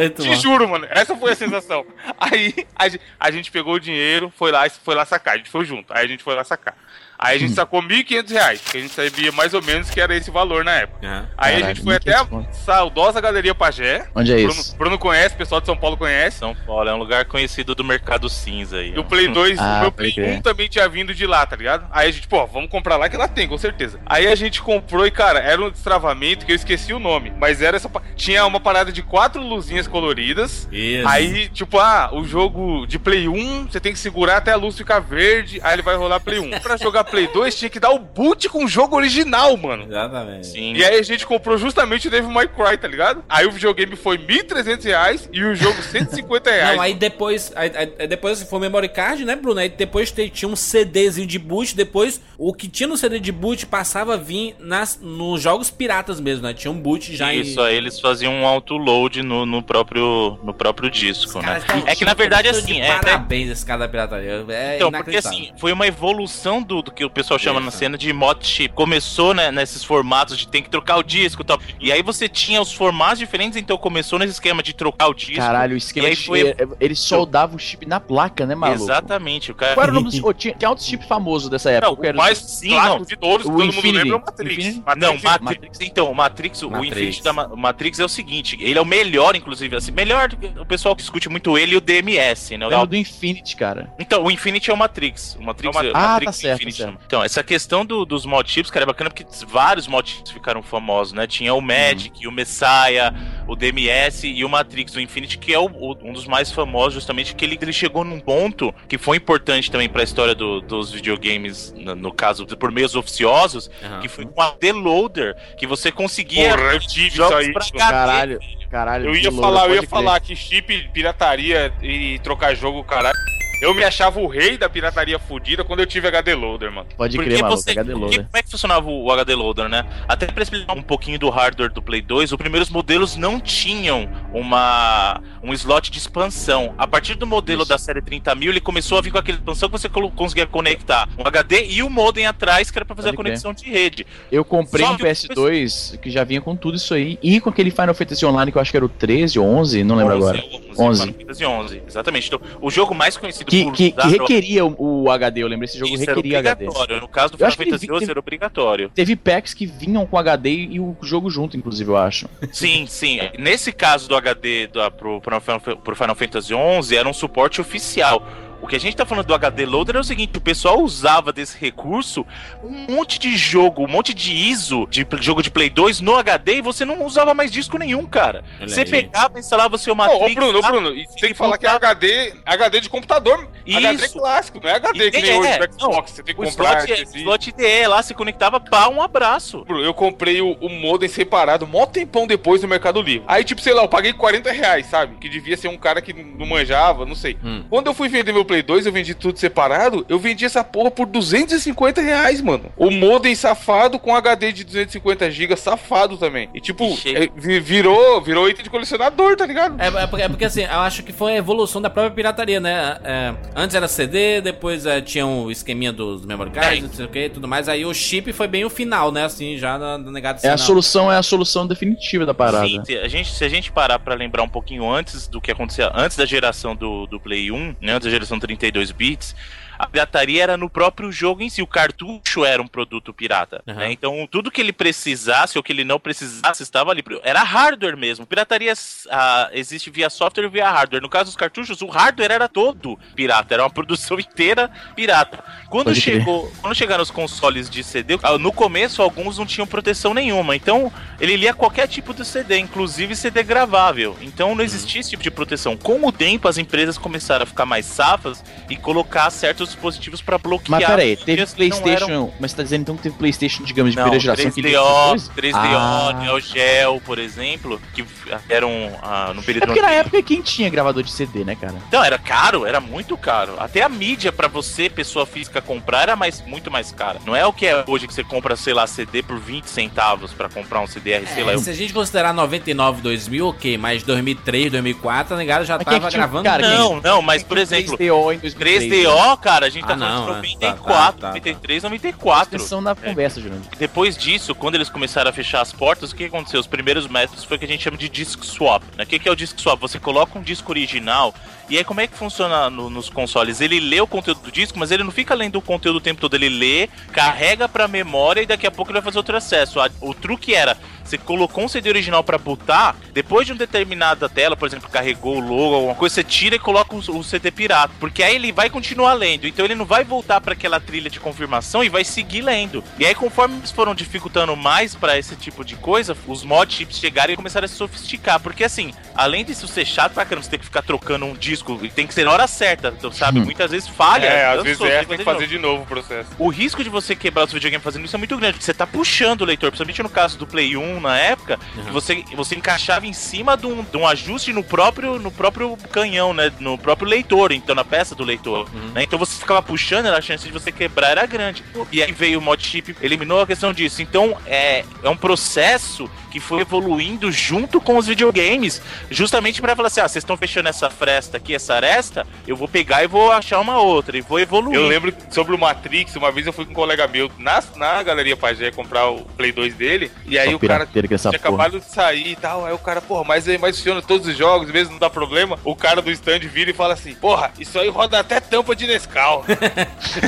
[0.00, 0.34] Aí, te bom.
[0.34, 1.84] juro, mano, essa foi a sensação.
[2.18, 5.50] Aí a, gen- a gente pegou o dinheiro, foi lá, foi lá sacar, a gente
[5.50, 5.92] foi junto.
[5.92, 6.74] Aí a gente foi lá sacar.
[7.18, 10.14] Aí a gente sacou 1.500 reais, que a gente sabia mais ou menos que era
[10.16, 11.06] esse valor na época.
[11.06, 11.28] Aham.
[11.36, 12.52] Aí a gente foi até a 1.500 conto.
[12.54, 14.06] saudosa Galeria Pajé.
[14.14, 14.76] Onde é Bruno, isso?
[14.76, 16.38] Bruno conhece, o pessoal de São Paulo conhece.
[16.38, 18.92] São Paulo é um lugar conhecido do mercado cinza aí.
[18.94, 20.38] E o Play 2, Ah, o meu Play crer.
[20.38, 21.86] 1 também tinha vindo de lá, tá ligado?
[21.90, 23.98] Aí a gente, pô, vamos comprar lá que lá tem, com certeza.
[24.06, 27.60] Aí a gente comprou e, cara, era um destravamento que eu esqueci o nome, mas
[27.60, 27.90] era essa.
[28.14, 30.68] Tinha uma parada de quatro luzinhas coloridas.
[30.70, 31.08] Isso.
[31.08, 34.76] Aí, tipo, ah, o jogo de Play 1, você tem que segurar até a luz
[34.76, 36.60] ficar verde, aí ele vai rolar Play 1.
[36.62, 39.84] Pra jogar Play 2, tinha que dar o boot com o jogo original, mano.
[39.84, 40.46] Exatamente.
[40.46, 40.74] Sim.
[40.74, 43.24] E aí a gente comprou justamente o Devil May Cry, tá ligado?
[43.28, 46.76] Aí o videogame foi 1.300 reais e o jogo 150 reais.
[46.76, 49.60] Não, aí depois, aí, aí- depois foi o memory card, né, Bruno?
[49.60, 53.32] Aí depois te- tinha um CDzinho de boot, depois o que tinha no CD de
[53.32, 56.54] boot passava a vir nas, nos jogos piratas mesmo, né?
[56.54, 57.40] Tinha um boot já em...
[57.40, 61.60] Isso, aí eles faziam um autoload no, no, próprio, no próprio disco, né?
[61.66, 64.44] tão- É que na verdade assim, de é, é- Parabéns esse cara da pirataria.
[64.48, 67.78] É Então, porque assim, foi uma evolução do, do que o pessoal chama na Isso.
[67.78, 68.74] cena de mod chip.
[68.74, 71.60] Começou, né, nesses formatos de tem que trocar o disco e tal.
[71.80, 75.36] E aí você tinha os formatos diferentes, então começou nesse esquema de trocar o disco.
[75.36, 78.82] Caralho, o esquema de foi- Ele soldava o chip na placa, né, maluco?
[78.82, 79.74] Exatamente, o cara.
[79.74, 82.08] Qual era o nome do tinha, tinha outro chip famoso dessa época.
[82.08, 83.02] Não, o mais Sim, não.
[83.02, 83.98] de todos, O todo mundo Infinity.
[84.04, 84.52] lembra é o Matrix.
[84.58, 84.82] Infinity?
[84.96, 86.96] Não, Matrix- Matrix, então, o Matrix, o Matrix.
[86.96, 90.28] Infinity da Ma- o Matrix é o seguinte, ele é o melhor, inclusive, assim, melhor,
[90.28, 92.66] do que- o pessoal que discute muito ele e o DMS, né?
[92.66, 93.94] Lembro do Infinity, cara.
[93.98, 95.36] Então, o Infinity é o Matrix.
[95.38, 96.82] O Matrix É o é o Ah, Matrix tá certo, Infinity.
[96.84, 97.04] tá certo.
[97.06, 100.62] Então, essa questão do- dos mod chips, cara, é bacana porque vários mod chips ficaram
[100.62, 101.26] famosos, né?
[101.26, 103.12] Tinha o Magic, o Messiah,
[103.46, 106.94] o DMS e o Matrix, o Infinity, que é o- o- um dos mais famosos,
[106.94, 110.90] justamente, que ele, ele chegou num ponto que foi importante também pra história do- dos
[110.92, 114.00] videogames, no, no caso, por meios oficiosos, Aham.
[114.00, 117.52] que foi um AD Loader, que você conseguia Porra, eu tive isso aí.
[117.76, 118.38] Caralho,
[118.70, 119.06] caralho.
[119.06, 123.16] Eu ia falar, eu ia falar que chip, pirataria e trocar jogo, caralho.
[123.60, 126.88] Eu me achava o rei da pirataria fudida quando eu tive HD Loader, mano.
[126.96, 127.60] Pode Porque crer, maluco.
[127.60, 128.24] você, HD porque loader.
[128.26, 129.84] como é que funcionava o HD Loader, né?
[130.06, 134.08] Até pra explicar um pouquinho do hardware do Play 2, os primeiros modelos não tinham
[134.32, 136.74] uma, um slot de expansão.
[136.78, 137.68] A partir do modelo Isso.
[137.68, 141.26] da série 30.000, ele começou a vir com aquela expansão que você conseguia conectar um
[141.26, 144.06] HD e o modem atrás, que era pra fazer Pode a conexão de rede.
[144.30, 147.18] Eu comprei Só um que o PS2 que já vinha com tudo isso aí.
[147.22, 149.84] E com aquele Final Fantasy Online que eu acho que era o 13 ou 11,
[149.84, 150.38] não lembro 11, agora.
[150.38, 151.00] 11, 11.
[151.02, 152.26] Final Fantasy 11, exatamente.
[152.28, 155.64] Então, o jogo mais conhecido Que, por que, que requeria o, o HD, eu lembro.
[155.64, 156.64] Esse jogo isso era requeria HD.
[156.66, 157.00] obrigatório.
[157.00, 158.90] No caso do Eu Final Fantasy vi- 11 teve- era obrigatório.
[158.94, 162.28] Teve packs que vinham com HD e o jogo junto, inclusive, eu acho.
[162.52, 163.18] Sim, sim.
[163.38, 167.60] Nesse caso do HD da, pro, pro, Final- pro Final Fantasy XI, era um suporte
[167.60, 168.22] oficial.
[168.60, 171.32] O que a gente tá falando do HD Loader é o seguinte: o pessoal usava
[171.32, 172.26] desse recurso
[172.62, 176.56] um monte de jogo, um monte de ISO de jogo de Play 2 no HD
[176.56, 178.44] e você não usava mais disco nenhum, cara.
[178.60, 178.90] Olha Você aí.
[178.90, 180.20] pegava, instalava o seu Matrix.
[180.32, 183.48] ô, Bruno, lá- Bruno, e você tem que falar que é HD, HD de computador.
[183.66, 184.18] HD Isso.
[184.18, 186.10] clássico, não é HD que E- nem é, hoje é, do Xbox.
[186.10, 186.78] Você tem que comprar.
[186.84, 189.64] slot, esse- slot IDE lá, você conectava, pá, um abraço.
[189.64, 193.24] Bruno, Eu comprei o, o modem separado, mó tempão depois no Mercado Livre.
[193.28, 195.16] Aí, tipo, sei lá, eu paguei 40 reais, sabe?
[195.20, 197.36] Que devia ser um cara que não manjava, não sei.
[197.44, 197.64] Hum.
[197.70, 200.04] Quando eu fui vender meu Play 2, eu vendi tudo separado.
[200.08, 202.64] Eu vendi essa porra por 250 reais, mano.
[202.76, 206.48] O modem safado com HD de 250 GB safado também.
[206.54, 209.80] E, tipo, é, vi- virou, virou item de colecionador, tá ligado?
[209.80, 212.58] É, é porque, é porque, assim, eu acho que foi a evolução da própria pirataria,
[212.60, 212.98] né?
[213.04, 216.86] É, antes era CD, depois é, tinha um esqueminha dos memory cards, É.
[216.86, 217.68] não sei o que e tudo mais.
[217.68, 219.24] Aí o chip foi bem o final, né?
[219.24, 222.66] Assim, já na, na negada É a solução, é a solução definitiva da parada.
[222.66, 225.50] Sim, se a gente, se a gente parar pra lembrar um pouquinho antes do que
[225.50, 229.34] acontecia, antes da geração do, do Play 1, né, antes da geração 32 bits,
[229.78, 231.62] a pirataria era no próprio jogo em si.
[231.62, 233.62] O cartucho era um produto pirata.
[233.66, 233.74] Uhum.
[233.74, 233.92] né?
[233.92, 237.04] Então, tudo que ele precisasse ou que ele não precisasse estava ali.
[237.22, 238.26] Era hardware mesmo.
[238.26, 238.72] Pirataria
[239.10, 241.00] ah, existe via software e via hardware.
[241.00, 243.54] No caso dos cartuchos, o hardware era todo pirata.
[243.54, 245.44] Era uma produção inteira pirata.
[245.70, 249.66] Quando, Pode chegou, quando chegaram os consoles de CD, ah, no começo alguns não tinham
[249.66, 250.56] proteção nenhuma.
[250.56, 254.16] Então, ele lia qualquer tipo de CD, inclusive CD gravável.
[254.20, 255.76] Então, não existia esse tipo de proteção.
[255.76, 260.38] Com o tempo, as empresas começaram a ficar mais safas e colocar certos dispositivos para
[260.38, 260.80] bloquear.
[260.80, 262.04] Mas peraí, teve que Playstation.
[262.06, 264.60] eram- Mas você tá dizendo então que teve Playstation, digamos, de Não, primeira geração que
[264.62, 266.12] 3DO, 3DO, Ah.
[266.20, 268.04] Neo Geo, por exemplo, que
[268.48, 268.70] eram
[269.02, 271.74] ah, no É período porque na época quem tinha gravador de CD, né, cara?
[271.88, 273.54] Então, era caro, era muito caro.
[273.58, 277.18] Até a mídia pra você, pessoa física, comprar era mais, muito mais cara.
[277.24, 280.32] Não é o que é hoje que você compra, sei lá, CD por 20 centavos
[280.32, 281.52] pra comprar um CDR, sei lá.
[281.52, 285.76] É, eu- se a gente considerar 99, 2000, ok, mas 2003, 2004, a negada já
[285.76, 286.44] Mas tava que tinha- gravando.
[286.44, 288.84] cara, Não, não, mas por exemplo, 3DO em 2003.
[288.84, 290.34] 3DO, cara, a gente tá Ah, falando não, de é.
[290.68, 292.56] 94, Tá, tá, tá, 93, 94.
[292.56, 293.70] Expressão na conversa, Jurandir.
[293.78, 296.60] Depois disso, quando eles começaram a fechar as portas, o que aconteceu?
[296.60, 298.82] Os primeiros métodos foi o que a gente chama de disc swap.
[298.96, 299.04] Né?
[299.04, 299.80] O que, que é o disc swap?
[299.80, 301.34] Você coloca um disco original
[301.70, 303.60] e aí como é que funciona no- nos consoles?
[303.60, 306.20] Ele lê o conteúdo do disco, mas ele não fica lendo o conteúdo o tempo
[306.20, 306.34] todo.
[306.34, 309.78] Ele lê, carrega pra memória e daqui a pouco ele vai fazer outro acesso.
[310.00, 310.76] O truque era,
[311.08, 315.38] você colocou um CD original pra botar, depois de uma determinada tela, por exemplo, carregou
[315.38, 317.92] o logo, alguma coisa, você tira e coloca o, o CD pirata.
[317.98, 319.46] Porque aí ele vai continuar lendo.
[319.46, 322.84] Então ele não vai voltar pra aquela trilha de confirmação e vai seguir lendo.
[322.98, 326.98] E aí, conforme eles foram dificultando mais pra esse tipo de coisa, os mod chips
[326.98, 328.40] chegaram e começaram a se sofisticar.
[328.40, 331.78] Porque assim, além disso ser chato pra caramba, você tem que ficar trocando um disco
[331.82, 332.94] e tem que ser na hora certa.
[332.96, 333.40] Então, sabe?
[333.40, 334.26] Muitas vezes falha.
[334.26, 335.48] É, às vezes tem é, que tem que de fazer novo.
[335.48, 336.30] de novo o processo.
[336.38, 338.86] O risco de você quebrar os videogames fazendo isso é muito grande, porque você tá
[338.86, 343.06] puxando o leitor, principalmente no caso do Play 1 na época, que você, você encaixava
[343.06, 346.52] em cima de um, de um ajuste no próprio, no próprio canhão, né?
[346.60, 348.68] No próprio leitor, então na peça do leitor.
[348.94, 349.02] né?
[349.02, 351.62] Então você ficava puxando, a chance de você quebrar era grande.
[351.92, 354.02] E aí veio o mod chip, eliminou a questão disso.
[354.02, 359.88] Então é, é um processo que foi evoluindo junto com os videogames, justamente para falar
[359.88, 363.32] assim: ah, vocês estão fechando essa fresta aqui, essa aresta, eu vou pegar e vou
[363.32, 364.76] achar uma outra, e vou evoluir.
[364.78, 368.02] Eu lembro sobre o Matrix, uma vez eu fui com um colega meu na, na
[368.02, 371.30] Galeria Pajé comprar o Play 2 dele, e aí Só o cara pirateira que essa
[371.30, 371.54] tinha porra.
[371.66, 374.36] acabado de sair e tal, aí o cara, porra, mas, aí- mas funciona todos os
[374.36, 377.78] jogos, mesmo não dá problema, o cara do stand vira e fala assim, porra, isso
[377.78, 379.44] aí roda até tampa de Nescau.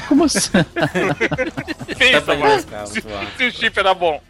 [0.09, 0.51] Como assim?
[1.99, 3.01] Pensa, mano, se,
[3.37, 4.21] se o chip era bom.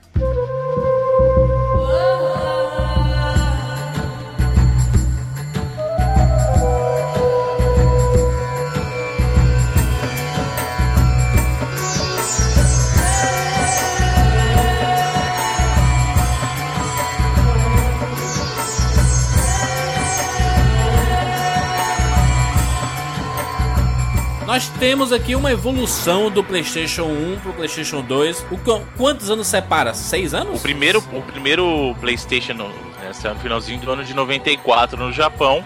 [24.50, 28.46] Nós temos aqui uma evolução do PlayStation 1 pro PlayStation 2.
[28.50, 29.94] O, qu- quantos anos separa?
[29.94, 30.58] Seis anos?
[30.58, 35.12] O primeiro, o primeiro PlayStation no, né, saiu no finalzinho do ano de 94 no
[35.12, 35.64] Japão.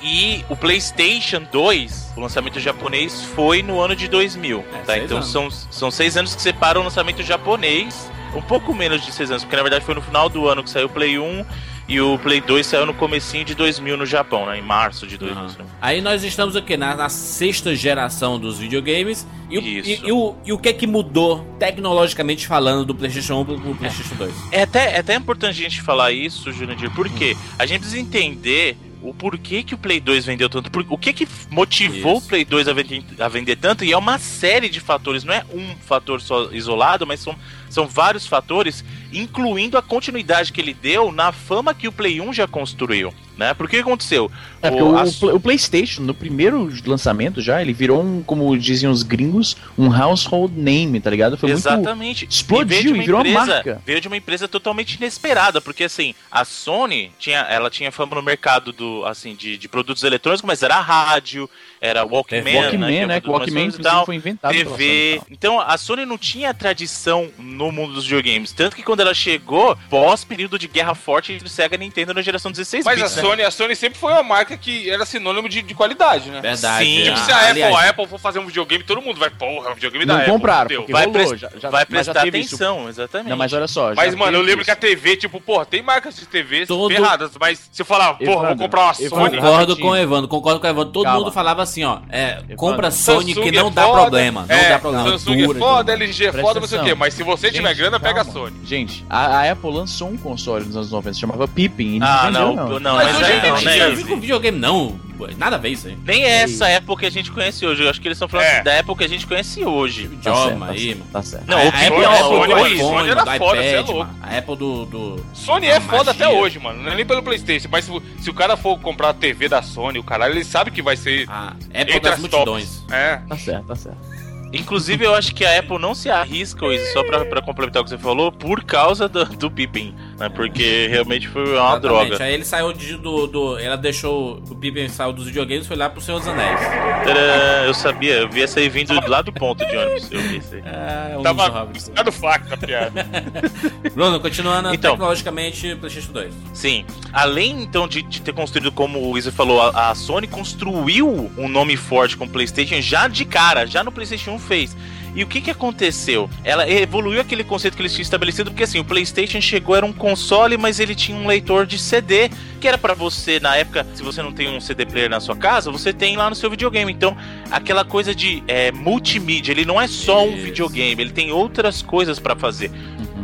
[0.00, 4.64] E o PlayStation 2, o lançamento japonês, foi no ano de 2000.
[4.72, 4.96] É, tá?
[4.96, 5.28] Então anos.
[5.30, 8.10] são, são seis anos que separam o lançamento japonês.
[8.34, 10.70] Um pouco menos de seis anos, porque na verdade foi no final do ano que
[10.70, 11.44] saiu o Play 1
[11.86, 14.58] e o Play 2 saiu no comecinho de 2000 no Japão, né?
[14.58, 15.38] Em março de 2000.
[15.44, 15.54] Aham.
[15.82, 19.26] Aí nós estamos aqui na, na sexta geração dos videogames.
[19.50, 23.44] E, e- e o, e o que é que mudou tecnologicamente falando do PlayStation 1
[23.44, 24.34] pro, PlayStation 2?
[24.50, 28.76] É até, é até importante a gente falar isso, Jurandir, porque a gente precisa entender
[29.02, 32.24] o porquê que o Play 2 vendeu tanto, por- o que que motivou Isso.
[32.24, 35.34] o Play 2 a vender, a vender tanto, e é uma série de fatores, não
[35.34, 37.36] é um fator só isolado, mas são,
[37.68, 38.82] são vários fatores,
[39.14, 43.12] incluindo a continuidade que ele deu na fama que o Play 1 já construiu.
[43.36, 43.52] Né?
[43.54, 44.30] Porque o que aconteceu?
[44.62, 48.56] É, porque O- o, a- o PlayStation, no primeiro lançamento já, ele virou um, como
[48.58, 51.36] diziam os gringos, um household name, tá ligado?
[51.36, 51.58] Foi muito.
[51.60, 52.26] Exatamente.
[52.28, 53.82] explodiu veio de uma e virou uma empresa, marca.
[53.84, 58.22] Veio de uma empresa totalmente inesperada, porque assim, a Sony tinha, ela tinha fama no
[58.22, 61.48] mercado do, assim, de, de produtos eletrônicos, mas era rádio,
[61.80, 62.88] era Walkman, TV, Walkman, né?
[62.88, 63.14] que é né?
[63.14, 64.06] uma Que Walkman, e inclusive, tal.
[64.06, 65.20] foi inventado pela Sony e TV.
[65.30, 68.52] Então a Sony não tinha tradição no mundo dos videogames.
[68.52, 72.22] Tanto que quando ela chegou, pós período de guerra forte entre Sega e Nintendo na
[72.22, 73.22] geração 16 Mas bits, né?
[73.28, 76.40] Sony, a Sony sempre foi uma marca que era sinônimo de, de qualidade, né?
[76.40, 76.84] Verdade.
[76.84, 79.18] Sim, Tipo, Ah, se a Apple, aliás, a Apple for fazer um videogame, todo mundo
[79.18, 80.32] vai, porra, um videogame da Não Apple.
[80.32, 82.54] compraram, porque vai, rolou, já- já- vai prestar teve isso.
[82.54, 83.30] atenção, exatamente.
[83.30, 83.90] Não, mas olha só.
[83.90, 84.80] já Mas, mano, eu lembro que a isso.
[84.80, 88.44] TV, tipo, porra, tem marcas de TV Todo- ferradas, mas se eu falar, porra, vou
[88.44, 89.36] Evandro, comprar uma Evandro, Sony.
[89.40, 90.92] Concordo com o Evandro, concordo com o Evandro.
[90.92, 91.18] Todo Calma.
[91.20, 91.98] mundo falava assim, ó.
[92.10, 94.46] É, compra Sony Samsung que não é dá foda, problema.
[94.48, 95.08] Não é, dá problema.
[95.10, 95.92] Samsung é foda.
[95.92, 96.90] LG é foda, não sei o quê.
[96.90, 96.98] atenção.
[96.98, 98.24] Mas se você tiver grana, pega a.
[98.24, 98.56] Sony.
[98.64, 101.98] Gente, a, Apple lançou um console nos anos 90, se chamava Pippin.
[102.02, 103.40] Ah, não, não, Mas mas, hoje é,
[103.74, 103.92] dia, né?
[103.92, 105.00] Eu vi com videogame, não.
[105.38, 105.96] Nada a ver isso aí.
[106.04, 107.82] Nem é essa Apple que a gente conhece hoje.
[107.82, 108.62] Eu acho que eles estão falando É.
[108.62, 110.08] da Apple que a gente conhece hoje.
[110.22, 111.10] Tá certo, tá aí, mano.
[111.12, 111.46] Tá certo.
[111.48, 113.30] Não, a, o a Apple, é a uma Apple do Sony, iPhone, Sony era do
[113.38, 113.98] foda, é iPad, louco.
[114.00, 114.18] mano.
[114.22, 114.84] a Apple do...
[114.86, 115.26] do...
[115.32, 116.38] Sony a é foda até magia.
[116.40, 116.82] hoje, mano.
[116.82, 119.62] Não é nem pelo Playstation, mas se, se o cara for comprar a TV da
[119.62, 122.68] Sony, o caralho, ele sabe que vai ser A Apple entre das as multidões.
[122.80, 122.92] tops.
[122.92, 123.16] É.
[123.28, 124.14] Tá certo, tá certo.
[124.52, 127.84] Inclusive, eu acho que a Apple não se arrisca, Izzy, só pra, pra complementar o
[127.84, 130.28] que você falou, por causa do, do Pippin, né?
[130.28, 131.80] Porque realmente foi uma Exatamente.
[131.82, 132.24] droga.
[132.24, 133.58] Aí ele saiu de- do, do.
[133.58, 134.42] Ela deixou.
[134.50, 136.60] O Pippen saiu dos videogames e foi lá pro Senhor dos Anéis.
[137.06, 140.10] Era- Eu sabia, eu vi essa aí vindo lá do ponto de ônibus.
[140.10, 140.62] Eu vi isso aí.
[140.64, 143.06] É, um Tava piscado faca a piada.
[143.94, 144.92] Bruno, continuando Então.
[144.92, 146.34] tecnologicamente, PlayStation 2.
[146.52, 146.84] Sim.
[147.12, 151.48] Além então de, de ter construído, como o Izzy falou, a, a Sony construiu um
[151.48, 154.76] nome forte com o PlayStation já de cara, já no PlayStation 1 fez.
[155.14, 156.28] E o que que aconteceu?
[156.42, 159.92] Ela evoluiu aquele conceito que eles tinham estabelecido, porque assim, o PlayStation chegou, era um
[159.92, 164.02] console, mas ele tinha um leitor de CD, que era pra você, na época, se
[164.02, 166.92] você não tem um CD player na sua casa, você tem lá no seu videogame.
[166.92, 167.16] Então,
[167.50, 170.44] aquela coisa de é, multimídia, ele não é só um Isso.
[170.44, 172.70] videogame, ele tem outras coisas pra fazer.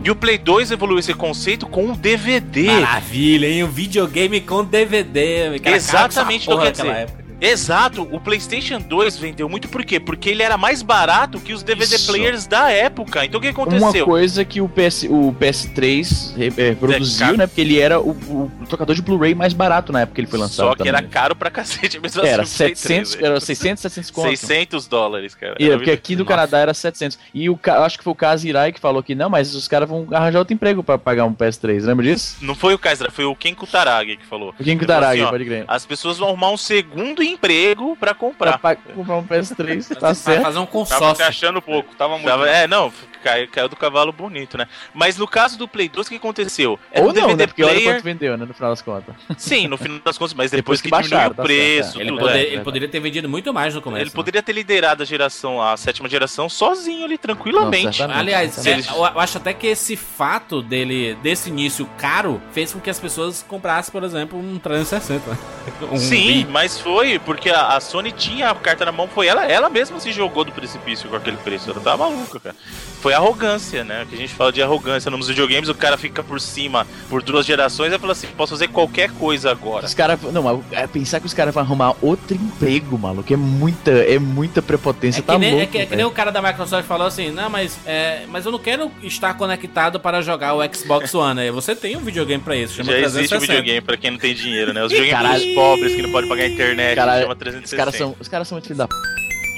[0.03, 2.64] E o Play 2 evoluiu esse conceito com um DVD.
[2.64, 3.64] Maravilha, hein?
[3.64, 5.59] Um videogame com DVD.
[5.61, 6.87] Cara, Exatamente, não quer dizer.
[6.87, 7.20] época.
[7.40, 9.98] Exato, o PlayStation 2 vendeu muito por quê?
[9.98, 12.07] Porque ele era mais barato que os DVD Isso.
[12.12, 13.24] players da época.
[13.24, 14.05] Então o que Uma aconteceu?
[14.05, 17.46] coisa que o, PS, o PS3 re- é, produziu, né?
[17.46, 20.38] Porque ele era o, o tocador de Blu-ray mais barato na época que ele foi
[20.38, 20.66] lançado.
[20.66, 20.92] Só que também.
[20.92, 24.29] era caro pra cacete mesmo Era assim, o Play 700, 3, era 600, 700 conto.
[24.37, 25.55] 600 dólares, cara.
[25.59, 26.29] E, Era porque aqui no Nossa.
[26.31, 27.18] Canadá era 700.
[27.35, 30.07] E o, acho que foi o Kazirai que falou que não, mas os caras vão
[30.11, 31.83] arranjar outro emprego pra pagar um PS3.
[31.85, 32.37] Lembra disso?
[32.42, 34.55] Não foi o Kaiser, foi o Ken Kutaragi que falou.
[34.59, 35.64] O Ken Kutaragi, assim, ó, pode crer.
[35.66, 38.59] As pessoas vão arrumar um segundo emprego pra Pra comprar.
[38.59, 40.43] pa- comprar um PS3, tá certo?
[40.43, 41.25] fazer um Tava se consórcio.
[41.27, 42.27] achando pouco, tava muito.
[42.27, 44.66] Tava- é, não, caiu, caiu do cavalo bonito, né?
[44.93, 46.79] Mas no caso do Play 2, o que aconteceu?
[46.93, 47.47] É Ou o não, DVD né?
[47.47, 48.45] Porque olha player, quanto vendeu, né?
[48.45, 49.14] No final das contas.
[49.38, 51.88] sim, no final das contas, mas depois, Depois que, que diminuiu baixaram, o tá preço,
[51.93, 52.43] certo, Ele, tudo, poder- é.
[52.53, 54.03] ele poderia ter vendido muito mais no começo.
[54.03, 54.14] Ele né?
[54.14, 58.01] poderia ter liderado a geração, a sétima geração, sozinho ali, tranquilamente.
[58.03, 58.11] Não.
[58.14, 62.90] Aliás, é, eu acho até que esse fato dele, desse início caro, fez com que
[62.90, 65.21] as pessoas comprassem, por exemplo, um 360.
[65.90, 66.47] Um Sim, Wii.
[66.51, 70.01] mas foi, porque a, a Sony tinha a carta na mão, foi ela, ela mesma
[70.01, 71.71] se jogou do precipício com aquele preço.
[71.71, 72.57] Ela tava maluca, cara.
[73.01, 74.07] Foi arrogância, né?
[74.09, 77.47] Que a gente fala de arrogância nos videogames, o cara fica por cima por duas
[77.47, 79.87] gerações e fala assim: posso fazer qualquer coisa agora.
[79.87, 80.21] Os caras.
[80.23, 83.33] Não, mas é pensar que os caras vão arrumar outro emprego, maluco.
[83.33, 85.21] É muita, é muita prepotência.
[85.21, 85.65] É tá que, nem, louco.
[85.65, 88.45] é, que, é que nem o cara da Microsoft falou assim, não, mas, é, mas
[88.45, 91.41] eu não quero estar conectado para jogar o Xbox One.
[91.41, 93.53] Aí você tem um videogame pra isso, chama Já existe o 360.
[93.53, 94.85] videogame pra quem não tem dinheiro, né?
[94.85, 97.77] Os videogames pobres que não podem pagar a internet, Caralho, chama Os 360.
[97.77, 98.94] caras são, os caras são muito filhos da p.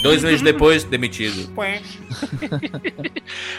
[0.03, 1.51] Dois meses depois, demitido.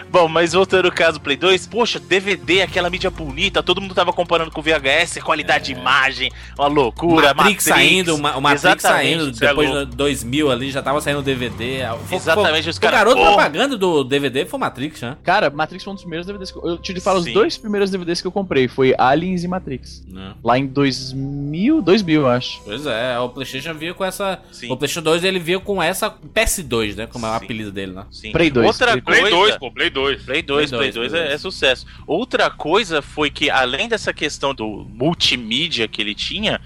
[0.10, 3.94] Bom, mas voltando ao caso do Play 2, poxa, DVD, aquela mídia bonita, todo mundo
[3.96, 8.64] tava comparando com o VHS, qualidade de imagem, uma loucura, Matrix, saindo, uma- o Matrix
[8.84, 11.80] Exatamente, saindo, é depois de 2000 ali, já tava saindo DVD.
[12.06, 13.32] Foi- Exatamente, foi- os O caras, garoto porra.
[13.34, 15.18] propaganda do DVD foi o Matrix, né?
[15.24, 17.34] Cara, Matrix foi um dos primeiros DVDs que eu, eu te falo os Sim.
[17.34, 18.68] dois primeiros DVDs que eu comprei.
[18.68, 20.04] Foi Aliens e Matrix.
[20.08, 20.36] Não.
[20.44, 22.62] Lá em 2000, 2000, eu acho.
[22.64, 24.40] Pois é, o PlayStation veio com essa.
[24.52, 24.72] Sim.
[24.72, 27.08] O PlayStation 2 ele veio com essa PS2, né?
[27.08, 27.46] Como é o Sim.
[27.46, 28.06] apelido dele, né?
[28.12, 28.32] Sim.
[28.32, 30.24] Play 2, Outra Play coisa, Play 2, pô, Play 2.
[30.24, 31.34] Play 2, Play Play 2, 2, Play é, 2.
[31.34, 31.86] é sucesso.
[32.08, 36.60] Outra coisa foi que, além dessa questão do multimídia que ele tinha,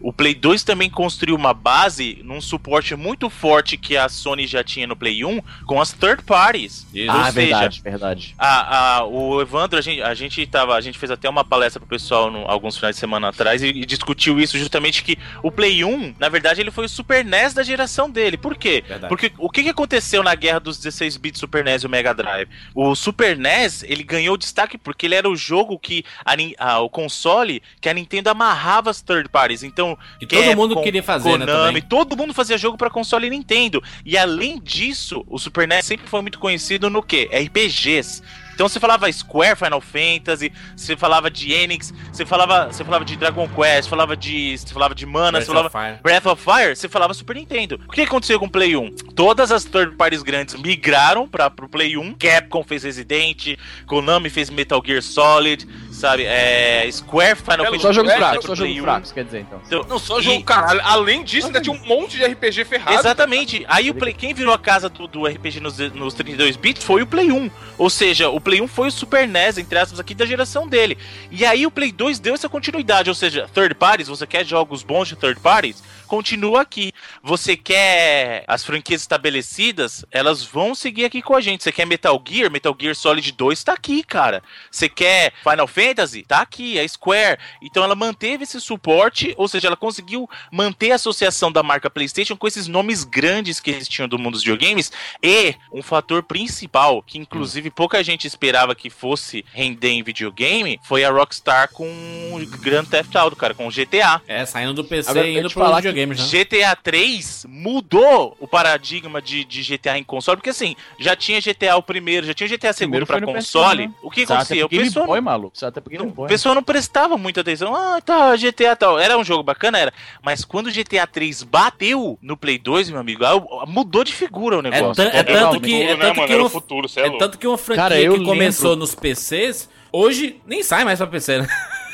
[0.00, 4.62] o Play 2 também construiu uma base num suporte muito forte que a Sony já
[4.62, 6.86] tinha no Play 1 com as third parties.
[6.94, 7.10] Isso.
[7.10, 8.34] Ah, Ou seja, verdade, verdade.
[8.38, 11.80] a, a- o Evandro, a gente, a gente tava, a gente fez até uma palestra
[11.80, 15.50] pro pessoal no- alguns finais de semana atrás e, e discutiu isso justamente que o
[15.50, 18.36] Play 1, na verdade, ele foi o Super NES da geração dele.
[18.36, 18.82] Por quê?
[18.86, 19.08] Verdade.
[19.08, 22.12] Porque o que, que aconteceu na guerra dos 16 bits Super NES e o Mega
[22.12, 22.48] Drive?
[22.74, 26.88] O Super NES, ele ganhou destaque porque ele era o jogo que a a- o
[26.90, 29.62] console que a Nintendo amarrava as third parties.
[29.62, 29.87] Então,
[30.18, 31.82] Que todo Capcom, mundo queria fazer, né, Konami, também.
[31.82, 33.82] todo mundo fazia jogo pra console Nintendo.
[34.04, 37.28] E além disso, o Super NES sempre foi muito conhecido no quê?
[37.32, 38.22] RPGs.
[38.58, 43.14] Então você falava Square Final Fantasy, você falava de Enix, você falava, você falava de
[43.14, 46.02] Dragon Quest, falava de, você falava de Mana, Breath você falava of Fire.
[46.02, 47.80] Breath of Fire, você falava Super Nintendo.
[47.86, 48.96] O que aconteceu com o Play 1?
[49.14, 52.14] Todas as third parties grandes migraram para pro Play 1.
[52.14, 55.64] Capcom fez Resident, Konami fez Metal Gear Solid,
[55.98, 56.24] sabe?
[56.24, 58.84] É, Square Final Fantasy Só jogos fracos, só Play jogos 1.
[58.84, 59.60] fracos, quer dizer, então.
[59.66, 60.80] Então, Não, só e- jogo, cara.
[60.84, 62.96] Além disso, ainda tinha um monte de RPG ferrado.
[62.96, 63.64] Exatamente.
[63.68, 67.02] Aí o Play, quem virou a casa do, do RPG nos, nos 32 bits foi
[67.02, 67.50] o Play 1.
[67.76, 70.96] Ou seja, o Play 1 foi o Super NES, entre aspas, aqui da geração dele.
[71.30, 74.82] E aí o Play 2 deu essa continuidade, ou seja, third parties, você quer jogos
[74.82, 75.82] bons de third parties?
[76.06, 76.90] Continua aqui.
[77.22, 80.06] Você quer as franquias estabelecidas?
[80.10, 81.62] Elas vão seguir aqui com a gente.
[81.62, 82.50] Você quer Metal Gear?
[82.50, 84.42] Metal Gear Solid 2 tá aqui, cara.
[84.70, 85.87] Você quer Final Fantasy?
[86.26, 87.38] Tá aqui, a Square.
[87.62, 92.36] Então ela manteve esse suporte, ou seja, ela conseguiu manter a associação da marca PlayStation
[92.36, 97.02] com esses nomes grandes que eles tinham do mundo dos videogames e um fator principal
[97.02, 102.58] que inclusive pouca gente esperava que fosse render em videogame foi a Rockstar com o
[102.58, 104.20] Grand Theft Auto, cara, com o GTA.
[104.26, 106.44] É, saindo do PC Agora, e indo falar que videogames, né?
[106.44, 111.76] GTA 3 mudou o paradigma de, de GTA em console, porque assim, já tinha GTA
[111.76, 113.84] o primeiro, já tinha GTA segundo foi no console.
[113.84, 113.94] PS1, né?
[114.02, 114.66] O que até acontecia?
[114.66, 115.56] O pro Game pessoal Boy, maluco.
[115.78, 116.26] Até pro Game não, Boy.
[116.26, 117.74] o pessoal não prestava muita atenção.
[117.74, 118.98] Ah, tá, GTA tal.
[118.98, 119.92] Era um jogo bacana, era.
[120.22, 124.56] Mas quando o GTA 3 bateu no Play 2, meu amigo, aí mudou de figura
[124.56, 125.02] o É, negócio.
[125.02, 127.82] é tanto que, é né, tanto que o futuro, é é tanto que uma franquia
[127.82, 131.48] Cara, que começou lembro- nos PCs, hoje nem sai mais pra PC, né?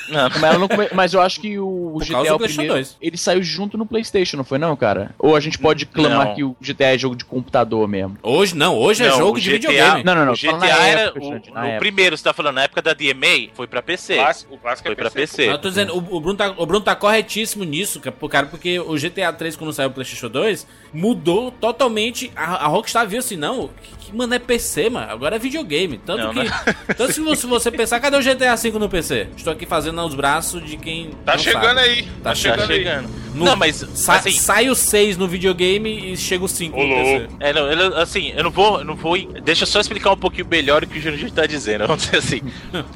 [0.09, 2.39] Não, Mas, ela não come- mas eu acho que o Por GTA causa do o
[2.39, 2.97] primeiro, 2.
[3.01, 5.15] ele saiu junto no PlayStation, não foi não, cara?
[5.19, 6.35] Ou a gente pode clamar Não.
[6.35, 8.17] que o GTA é jogo de computador mesmo?
[8.23, 10.05] Hoje não, hoje é Não, jogo o de GTA videogame.
[10.05, 10.33] Não, não, não.
[10.33, 11.01] o GTA era.
[11.03, 14.17] época, o, na o primeiro, você tá falando, na época da DMA, foi pra PC.
[14.17, 15.37] Clássico, o clássico Foi é pra PC.
[15.37, 15.51] PC.
[15.53, 18.95] Eu tô dizendo, o, o Bruno tá, o Bruno tá corretíssimo nisso, cara, porque o
[18.95, 22.31] GTA 3, quando saiu o PlayStation 2, mudou totalmente.
[22.37, 25.99] A, a Rockstar viu assim, não, que, que mano é PC, mano, agora é videogame.
[25.99, 26.45] Tanto Não, que.
[26.45, 26.51] né?
[26.97, 29.29] Tanto que se você, se você pensar, cadê o GTA 5 no PC?
[29.37, 31.11] Estou aqui fazendo aos braços de quem.
[31.25, 31.81] Tá não chegando sabe.
[31.81, 32.03] aí.
[32.03, 33.25] Tá Tá, chegando, Tá chegando.
[33.35, 33.85] No- Não, mas.
[33.95, 37.29] Sa- assim, Sai o 6 no videogame e chega o 5 Ô, no PC.
[37.41, 39.17] É, não, eu- assim, eu não vou, eu não vou.
[39.43, 41.81] Deixa eu só explicar um pouquinho melhor o que o Júnior tá dizendo.
[41.89, 42.41] Vamos dizer assim.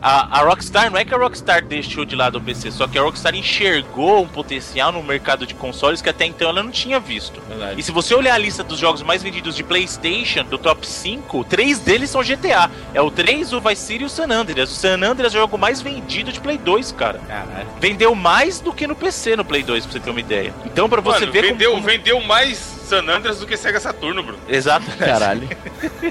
[0.00, 2.96] A, a Rockstar, não é que a Rockstar deixou de lado o PC, só que
[2.96, 7.00] a Rockstar enxergou um potencial no mercado de consoles que até então ela não tinha
[7.00, 7.40] visto.
[7.48, 7.80] Verdade.
[7.80, 11.44] E se você olhar a lista dos jogos mais vendidos de PlayStation, do top 5,
[11.44, 12.70] três deles são GTA.
[12.94, 14.70] É o 3, o Vice City e o San Andreas.
[14.70, 17.20] O San Andreas é o jogo mais vendido de Play 2, cara.
[17.26, 17.68] Caralho.
[17.80, 20.54] Vendeu mais do que no PC no Play 2, pra você ter uma ideia.
[20.64, 21.82] Então, pra você Mano, ver vendeu, como...
[21.82, 24.38] vendeu mais San Andreas do que Sega Saturno, Bruno.
[24.48, 24.86] Exato.
[24.98, 25.48] Caralho.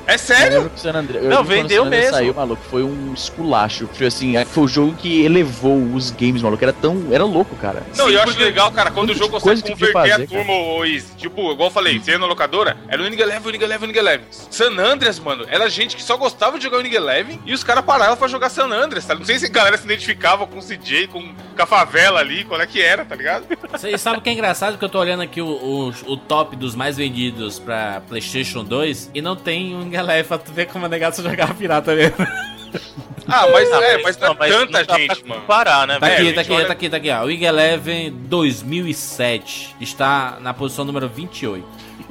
[0.05, 0.71] É sério?
[0.71, 2.11] o Andreas- eu Não, o vendeu mesmo.
[2.11, 3.89] Saiu, maluco, foi um esculacho.
[3.93, 6.63] Foi assim, foi o jogo que elevou os games, maluco.
[6.63, 7.07] Era tão.
[7.11, 7.83] Era louco, cara.
[7.97, 10.85] Não, Sim, eu acho legal, cara, quando o jogo consegue converter fazer, a turma, ô,
[10.85, 11.13] Is.
[11.17, 13.97] Tipo, igual eu falei, você ia na locadora, era o Unig Eleven, Unig Eleven, Unig
[13.97, 14.25] Eleven.
[14.29, 17.83] San Andreas, mano, era gente que só gostava de jogar Unig Eleven e os caras
[17.83, 19.15] paravam pra jogar San Andreas, tá?
[19.15, 22.43] Não sei se a galera se identificava com o CJ, com, com a favela ali,
[22.43, 23.45] qual é que era, tá ligado?
[23.71, 24.77] Vocês sabem o que é engraçado?
[24.77, 29.11] Que eu tô olhando aqui o, o, o top dos mais vendidos pra PlayStation 2
[29.13, 32.15] e não tem um galera pra tu ver como é negado você jogar pirata mesmo.
[33.29, 35.41] Ah, mas Ah, é, mas não é tanta não gente, mano.
[35.41, 37.23] comparar, né, Tá aqui, a tá aqui, olha- tá aqui, tá aqui, ó.
[37.23, 41.67] O Wing Eleven 2007 está na posição número 28.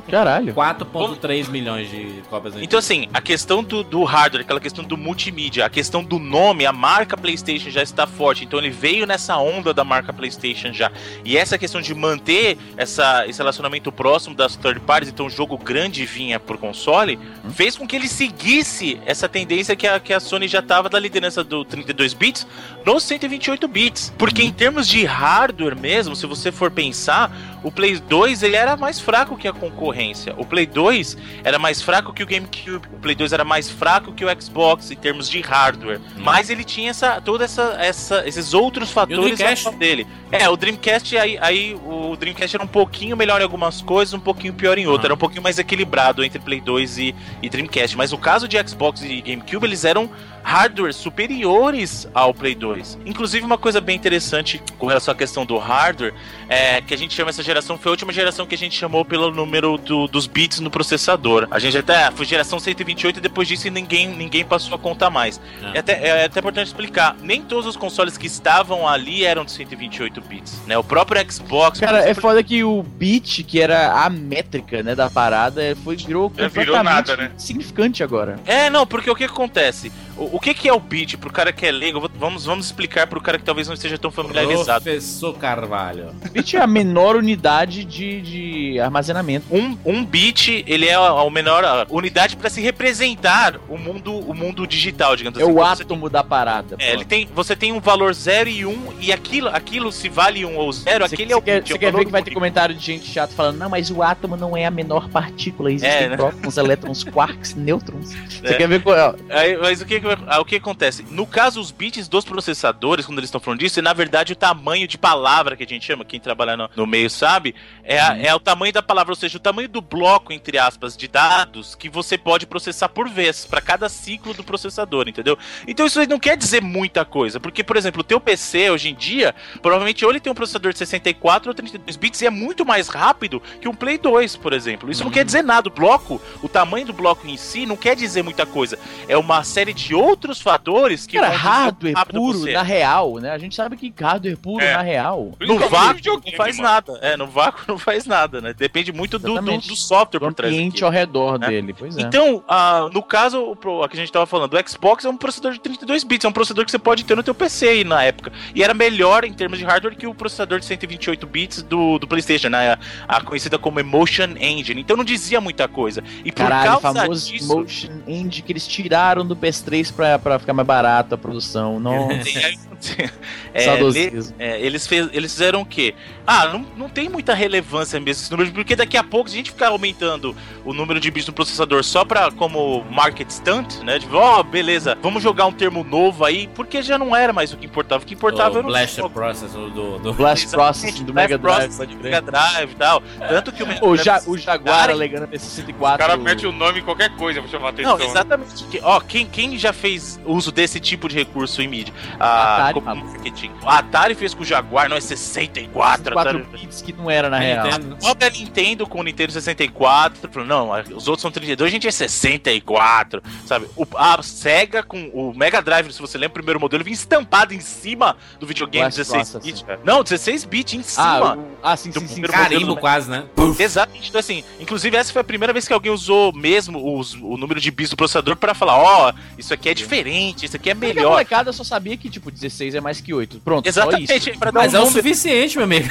[0.09, 0.55] Caralho.
[0.55, 2.63] 4.3 milhões de cópias vendidas.
[2.63, 6.65] Então, assim, a questão do, do hardware, aquela questão do multimídia, a questão do nome,
[6.65, 8.45] a marca PlayStation já está forte.
[8.45, 10.91] Então, ele veio nessa onda da marca PlayStation já.
[11.25, 15.59] E essa questão de manter essa, esse relacionamento próximo das third parties, então, o jogo
[15.59, 17.19] grande vinha por console,
[17.53, 20.99] fez com que ele seguisse essa tendência que a, que a Sony já estava da
[20.99, 22.47] liderança do 32 bits
[22.85, 24.13] nos 128 bits.
[24.17, 28.77] Porque, em termos de hardware mesmo, se você for pensar, o Play 2 ele era
[28.77, 29.96] mais fraco que a concorrência.
[30.37, 32.87] O Play 2 era mais fraco que o GameCube.
[32.93, 36.01] O Play 2 era mais fraco que o Xbox em termos de hardware.
[36.17, 39.39] Mas ele tinha essa, toda essa, essa, esses outros fatores
[39.79, 40.07] dele.
[40.31, 44.21] É, o Dreamcast aí, aí o Dreamcast era um pouquinho melhor em algumas coisas, um
[44.21, 45.05] pouquinho pior em outras.
[45.05, 45.07] Ah.
[45.09, 47.97] Era um pouquinho mais equilibrado entre Play 2 e, e Dreamcast.
[47.97, 50.11] Mas o caso de Xbox e GameCube, eles eram
[50.47, 52.99] hardwares superiores ao Play 2.
[53.05, 56.15] Inclusive, uma coisa bem interessante com relação à questão do hardware
[56.49, 59.05] é que a gente chama essa geração, foi a última geração que a gente chamou
[59.05, 61.49] pelo número do- dos bits no processador.
[61.51, 65.41] A gente até foi geração 128 e depois disso ninguém, ninguém passou a contar mais.
[65.73, 65.77] É.
[65.77, 69.51] É, até, é até importante explicar: nem todos os consoles que estavam ali eram de
[69.51, 70.61] 128 bits.
[70.65, 70.79] Né?
[70.79, 71.81] O próprio Xbox.
[71.81, 76.33] Cara, é foda que o bit, que era a métrica, né, da parada, foi, virou
[76.37, 77.33] Já virou completamente nada, né?
[77.37, 78.39] significante agora.
[78.47, 79.91] É, não, porque o que acontece?
[80.17, 82.11] O, o que, que é o bit pro cara que é leigo?
[82.17, 84.83] Vamos, vamos explicar pro cara que talvez não esteja tão familiarizado.
[84.83, 86.15] Professor Carvalho.
[86.33, 89.47] Bit é a menor unidade de, de armazenamento.
[89.51, 94.15] Um, um bit, ele é a, a menor a unidade para se representar o mundo,
[94.15, 95.53] o mundo digital, digamos É assim.
[95.53, 96.77] o Você átomo da parada.
[96.79, 100.09] É, ele tem, você tem um valor 0 e 1 um, e aquilo, aquilo se
[100.09, 101.69] vale 1 um ou 0, Você, aquele é o quer, bit.
[101.69, 103.91] você é o quer ver que vai ter comentário de gente chata falando, não, mas
[103.91, 106.17] o átomo não é a menor partícula, existem É, né?
[106.17, 108.15] prótons, elétrons, quarks, nêutrons.
[108.15, 108.55] Você É.
[108.55, 109.15] quer ver qual é?
[109.31, 111.05] Aí, mas o que, que- ah, o que acontece?
[111.11, 114.37] No caso, os bits dos processadores, quando eles estão falando disso, é na verdade o
[114.37, 118.17] tamanho de palavra que a gente chama, quem trabalha no, no meio sabe, é, a-
[118.17, 121.75] é o tamanho da palavra, ou seja, o tamanho do bloco, entre aspas, de dados
[121.75, 125.37] que você pode processar por vez, para cada ciclo do processador, entendeu?
[125.67, 128.89] Então isso aí não quer dizer muita coisa, porque, por exemplo, o teu PC hoje
[128.91, 132.31] em dia, provavelmente ou ele tem um processador de 64 ou 32 bits e é
[132.31, 134.91] muito mais rápido que um Play 2, por exemplo.
[134.91, 135.69] Isso não quer dizer nada.
[135.69, 138.79] O bloco, o tamanho do bloco em si, não quer dizer muita coisa.
[139.09, 143.31] É uma série de outros fatores que Cara, hardware rápido puro na real, né?
[143.31, 144.75] A gente sabe que hardware puro É.
[144.75, 145.33] na real.
[145.41, 146.69] No vácuo não faz mano.
[146.69, 146.99] nada.
[147.03, 148.55] É, no vácuo não faz nada, né?
[148.55, 150.87] Depende muito do, do, do software Do por trás ambiente daquilo.
[150.87, 151.49] ao redor né?
[151.49, 152.03] dele, pois é.
[152.03, 155.53] Então, ah, no caso, a que a gente tava falando, o Xbox é um processador
[155.53, 158.03] de 32 bits, é um processador que você pode ter no teu PC aí na
[158.03, 158.33] época.
[158.55, 162.07] E era melhor em termos de hardware que o processador de 128 bits do, do
[162.07, 162.73] PlayStation, né?
[163.09, 164.81] A, a conhecida como Emotion Engine.
[164.81, 166.03] Então não dizia muita coisa.
[166.25, 170.39] E por Caralho, causa famoso disso, Motion End que eles tiraram do PS3 pra, pra
[170.39, 171.79] ficar mais barato a produção.
[171.81, 172.15] Nossa,
[173.55, 174.35] é, saudosismo.
[174.39, 175.95] É, eles, fez, eles fizeram o quê?
[176.27, 179.39] Ah, não, não tem muita relevância mesmo esse número, porque daqui a pouco, se a
[179.39, 180.35] gente ficar aumentando
[180.65, 183.99] o número de bits no processador só pra como market stunt, né?
[183.99, 187.57] Tipo, ó, beleza, vamos jogar um termo novo aí, porque já não era mais o
[187.57, 188.03] que importava.
[188.03, 189.15] O que importava O era o Blaster jogo.
[189.15, 190.13] Process o do, do...
[190.13, 192.03] Blast Exatamente, Processing do Blast Mega Drive, do.
[192.03, 193.03] Mega Drive e tal.
[193.29, 195.95] Tanto que o Mega O, Drive- ja, o Jaguar alegando a P64.
[195.95, 197.99] O cara mete o nome em qualquer coisa pra chamar atenção.
[197.99, 198.65] Não, exatamente.
[198.65, 201.95] Que- Ó, quem, quem já fez uso desse tipo de recurso em mídia?
[202.19, 203.07] Atari, maluco.
[203.11, 203.51] marketing.
[203.65, 206.13] A Atari fez com o Jaguar, não é 64.
[206.15, 207.67] 4 Atari- bits que não era na real.
[207.67, 207.95] Nintendo.
[207.95, 211.87] A própria Nintendo com o Nintendo 64 falou, não, os outros são 32, a gente
[211.87, 213.67] é 64, sabe?
[213.77, 217.55] O, a Sega com o Mega Drive, se você lembra o primeiro modelo, vinha estampado
[217.55, 219.53] em cima do videogame Blast 16 Processing.
[219.53, 219.65] bit.
[219.65, 219.81] cara.
[219.85, 221.37] Não, 16 bit em Ah, cima.
[221.37, 222.23] o- ah, sim, do sim, sim.
[222.23, 223.25] Carimbo quase, né?
[223.59, 227.37] Exatamente, então assim, inclusive essa foi a primeira vez que alguém usou mesmo os- o
[227.37, 230.75] número de bits do processador pra falar, ó, isso aqui é diferente, isso aqui é
[230.75, 231.11] Porque a melhor.
[231.11, 233.41] molecada só sabia que, tipo, 16 é mais que 8.
[233.41, 234.13] Pronto, só isso.
[234.13, 235.89] Exatamente, pra dar Mas um é o suficiente, meu amigo.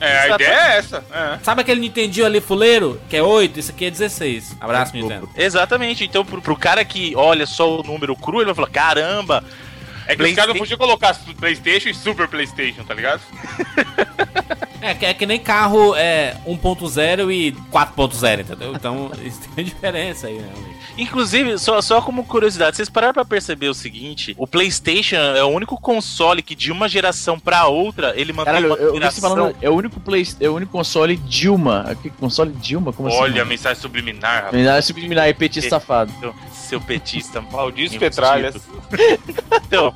[0.00, 1.04] É, a ideia é essa.
[1.12, 1.38] É.
[1.42, 3.00] Sabe aquele Nintendinho ali fuleiro?
[3.08, 4.56] Que é 8, isso aqui é 16.
[4.60, 5.28] Abraço, Nintendo.
[5.36, 9.44] Exatamente, então pro, pro cara que olha só o número cru, ele vai falar, caramba,
[10.06, 13.20] É que os caras não podiam colocar Playstation e Super Playstation, tá ligado?
[14.80, 18.72] É, que- é que nem carro é 1.0 e 4.0, entendeu?
[18.74, 20.48] Então, isso tem diferença aí, né?
[20.56, 20.78] amigo?
[20.96, 25.48] Inclusive, só, só como curiosidade, vocês pararam pra perceber o seguinte: o PlayStation é o
[25.48, 29.30] único console que de uma geração pra outra ele mantém Caralho, uma eu, geração.
[29.30, 31.96] falando, é o único play, é o único console Dilma.
[32.02, 32.92] Que console Dilma?
[32.92, 33.48] Como Olha a assim?
[33.48, 34.54] mensagem subliminar, rapaz.
[34.54, 36.12] Me dá subliminar aí, petista safado.
[36.52, 37.40] Seu petista.
[37.40, 37.96] Maldito.
[37.98, 38.56] Petralhas.
[39.66, 39.94] Então,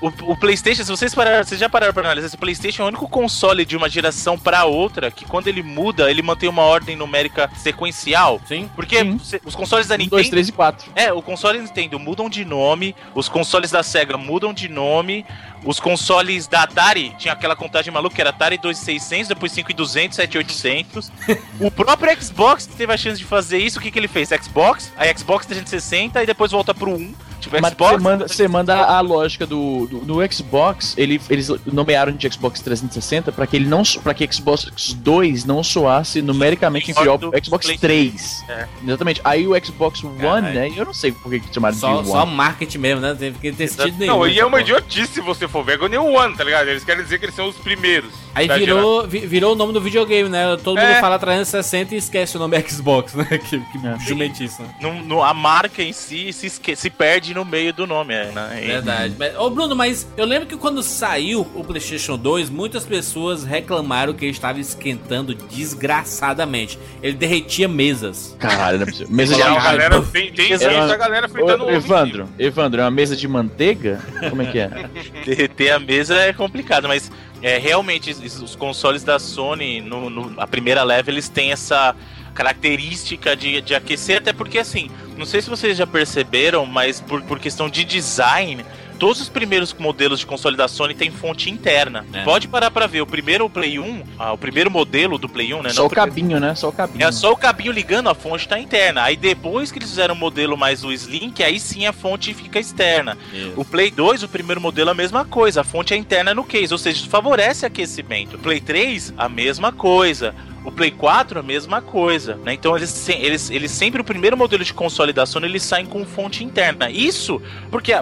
[0.00, 2.88] o, o PlayStation, se vocês pararam, vocês já pararam pra analisar, o PlayStation é o
[2.88, 6.96] único console de uma geração pra outra que quando ele muda, ele mantém uma ordem
[6.96, 8.40] numérica sequencial.
[8.46, 8.68] Sim.
[8.74, 9.40] Porque Sim.
[9.44, 10.92] os consoles da 1, Nintendo 2, 3 e 4.
[10.94, 15.24] É, o console Nintendo mudam de nome, os consoles da Sega mudam de nome,
[15.64, 21.12] os consoles da Atari tinha aquela contagem maluca que era Atari 2600, depois 5200, 7800.
[21.60, 24.28] o próprio Xbox teve a chance de fazer isso, o que, que ele fez?
[24.30, 27.14] Xbox, aí Xbox 360 e depois volta pro 1.
[27.42, 27.90] Tipo, Mas Xbox.
[27.96, 32.60] você manda, você manda a lógica do, do, do Xbox, ele, eles nomearam de Xbox
[32.60, 37.44] 360 para que ele não para que Xbox 2 não soasse numericamente inferior do ao
[37.44, 38.44] Xbox Play- 3.
[38.48, 38.68] É.
[38.86, 39.20] Exatamente.
[39.24, 40.54] Aí o Xbox One, Caralho.
[40.54, 40.72] né?
[40.76, 42.32] Eu não sei por que que chamaram Só, de só One.
[42.32, 43.08] marketing mesmo, né?
[43.08, 44.18] Não tem que ter sentido nenhum.
[44.18, 45.74] Não, e é uma idiotice você ver.
[45.74, 46.68] Agora nem o One, tá ligado?
[46.68, 48.21] Eles querem dizer que eles são os primeiros.
[48.34, 50.56] Aí virou, vi- virou o nome do videogame, né?
[50.64, 51.00] Todo mundo É.
[51.00, 53.24] fala 360 e esquece o nome Xbox, né?
[53.48, 53.98] Que, que É.
[54.06, 54.68] jumentice, né?
[54.80, 58.26] Não- não- a marca em si se, esque- se perde no meio do nome, é,
[58.32, 58.60] né?
[58.62, 59.14] E- Verdade.
[59.18, 64.12] Mas, ô Bruno, mas eu lembro que quando saiu o PlayStation 2, muitas pessoas reclamaram
[64.14, 66.78] que ele estava esquentando desgraçadamente.
[67.02, 68.36] Ele derretia mesas.
[68.38, 69.08] Caralho, não é possível.
[69.14, 73.14] Mesa de a galera, tem, tem da galera fritando Ô, Evandro, Evandro, é uma mesa
[73.16, 74.00] de manteiga?
[74.30, 74.68] Como é que é?
[75.24, 77.10] Derreter a mesa é complicado, mas
[77.42, 81.94] é, realmente os consoles da Sony, no, no- a primeira leve, eles têm essa
[82.34, 87.22] característica de, de aquecer, até porque assim, não sei se vocês já perceberam, mas por,
[87.22, 88.64] por questão de design,
[89.02, 92.06] todos os primeiros modelos de console da Sony têm fonte interna.
[92.12, 92.22] É.
[92.22, 95.60] Pode parar pra ver, o primeiro Play 1, ah, o primeiro modelo do Play 1,
[95.60, 95.70] né?
[95.70, 96.54] Só não o cabinho, né?
[96.54, 97.04] Só o cabinho.
[97.04, 99.02] é só o cabinho ligando, a fonte tá interna.
[99.02, 102.32] Aí depois que eles fizeram o modelo mais o Slim, que aí sim a fonte
[102.32, 103.18] fica externa.
[103.56, 105.62] O Play 2, o primeiro modelo, a mesma coisa.
[105.62, 108.36] A fonte é interna no case, ou seja, isso favorece aquecimento.
[108.36, 110.32] O Play 3, a mesma coisa.
[110.64, 112.36] O Play 4, a mesma coisa.
[112.36, 112.54] Né?
[112.54, 116.04] Então, eles, eles, eles sempre, o primeiro modelo de console da Sony, eles saem com
[116.04, 116.90] fonte interna.
[116.90, 117.92] Isso porque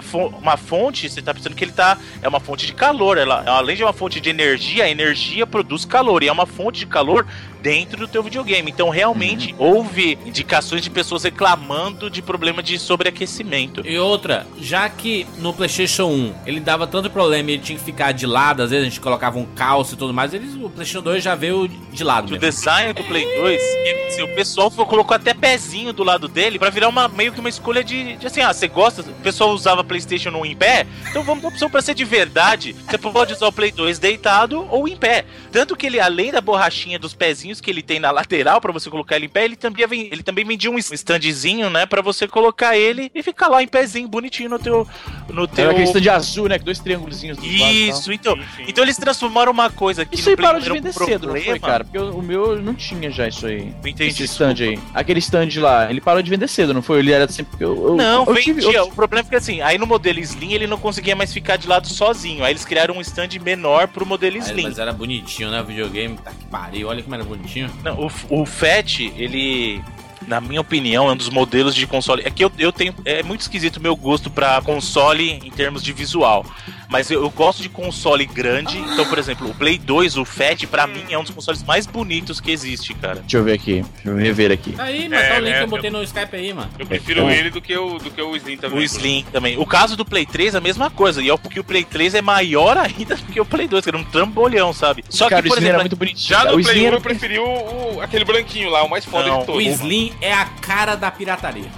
[0.41, 1.97] uma fonte, você tá pensando que ele tá.
[2.21, 3.17] É uma fonte de calor.
[3.17, 6.23] Ela, além de uma fonte de energia, a energia produz calor.
[6.23, 7.27] E é uma fonte de calor
[7.63, 8.71] dentro do teu videogame.
[8.71, 13.87] Então, realmente, houve indicações de pessoas reclamando de problema de sobreaquecimento.
[13.87, 17.85] E outra, já que no PlayStation 1 ele dava tanto problema e ele tinha que
[17.85, 20.71] ficar de lado, às vezes a gente colocava um calço e tudo mais, eles, o
[20.71, 23.63] PlayStation 2 já veio de lado O design do Play 2,
[24.11, 27.49] se o pessoal colocou até pezinho do lado dele pra virar uma meio que uma
[27.49, 31.23] escolha de, de assim, ah, você gosta, o pessoal usava PlayStation 1 em pé, então
[31.23, 32.75] vamos dar opção pra ser de verdade.
[32.89, 35.25] Você pode usar o Play 2 deitado ou em pé.
[35.53, 38.91] Tanto que ele além da borrachinha dos pezinhos que ele tem na lateral pra você
[38.91, 42.29] colocar ele em pé, ele também vem- ele também vendia um standzinho, né, Pra você
[42.29, 44.87] colocar ele e ficar lá em pezinho bonitinho no teu
[45.31, 46.59] no teu Era aquele stand azul, né?
[46.59, 47.47] Com dois triângulozinhos tal.
[47.47, 48.39] Isso, então.
[48.69, 51.67] Então eles transformaram uma coisa que Isso aí parou de vender cedo, não foi, problema.
[51.67, 51.85] cara?
[51.85, 53.73] Porque o, meu não tinha já isso aí.
[53.85, 54.83] Entendi, Esse stand desculpa.
[54.91, 55.01] aí.
[55.01, 56.99] Aquele stand lá, ele parou de vender cedo, não foi?
[56.99, 57.63] Ele era sempre.
[57.65, 58.55] Eu, eu, Não, eu vendia.
[58.55, 61.33] tive- eu- O problema é que assim, aí no modelo Slim ele não conseguia mais
[61.33, 62.45] ficar de lado sozinho.
[62.45, 64.65] Aí eles criaram um stand menor pro modelo Slim.
[64.65, 65.61] mas era bonitinho, né?
[65.61, 67.40] O videogame, tá que pariu, olha como era bonitinho.
[67.83, 69.83] Não, o, o Fat, ele.
[70.27, 72.23] Na minha opinião, é um dos modelos de console.
[72.25, 72.95] É que eu, eu tenho.
[73.05, 76.45] É muito esquisito o meu gosto pra console em termos de visual.
[76.91, 78.77] Mas eu, eu gosto de console grande.
[78.79, 81.87] Então, por exemplo, o Play 2, o Fat, pra mim é um dos consoles mais
[81.87, 83.21] bonitos que existe, cara.
[83.21, 83.85] Deixa eu ver aqui.
[83.95, 84.75] Deixa eu rever aqui.
[84.77, 86.71] Aí, mas É, tá o link né, que eu botei no Skype aí, mano.
[86.79, 88.79] Eu prefiro ele do que o, do que o Slim também.
[88.79, 89.57] O Slim também.
[89.59, 91.23] O caso do Play 3 é a mesma coisa.
[91.23, 93.91] E é porque o Play 3 é maior ainda do que o Play 2, que
[93.91, 95.05] era um trambolhão, sabe?
[95.09, 96.29] Só cara, que, o por Slim exemplo, era muito bonitinho.
[96.29, 98.91] Já no o Play Slim 1 era eu preferi o, o- aquele branquinho lá, o
[98.91, 99.65] mais foda Não, de todos.
[99.65, 101.71] O Slim é a cara da pirataria.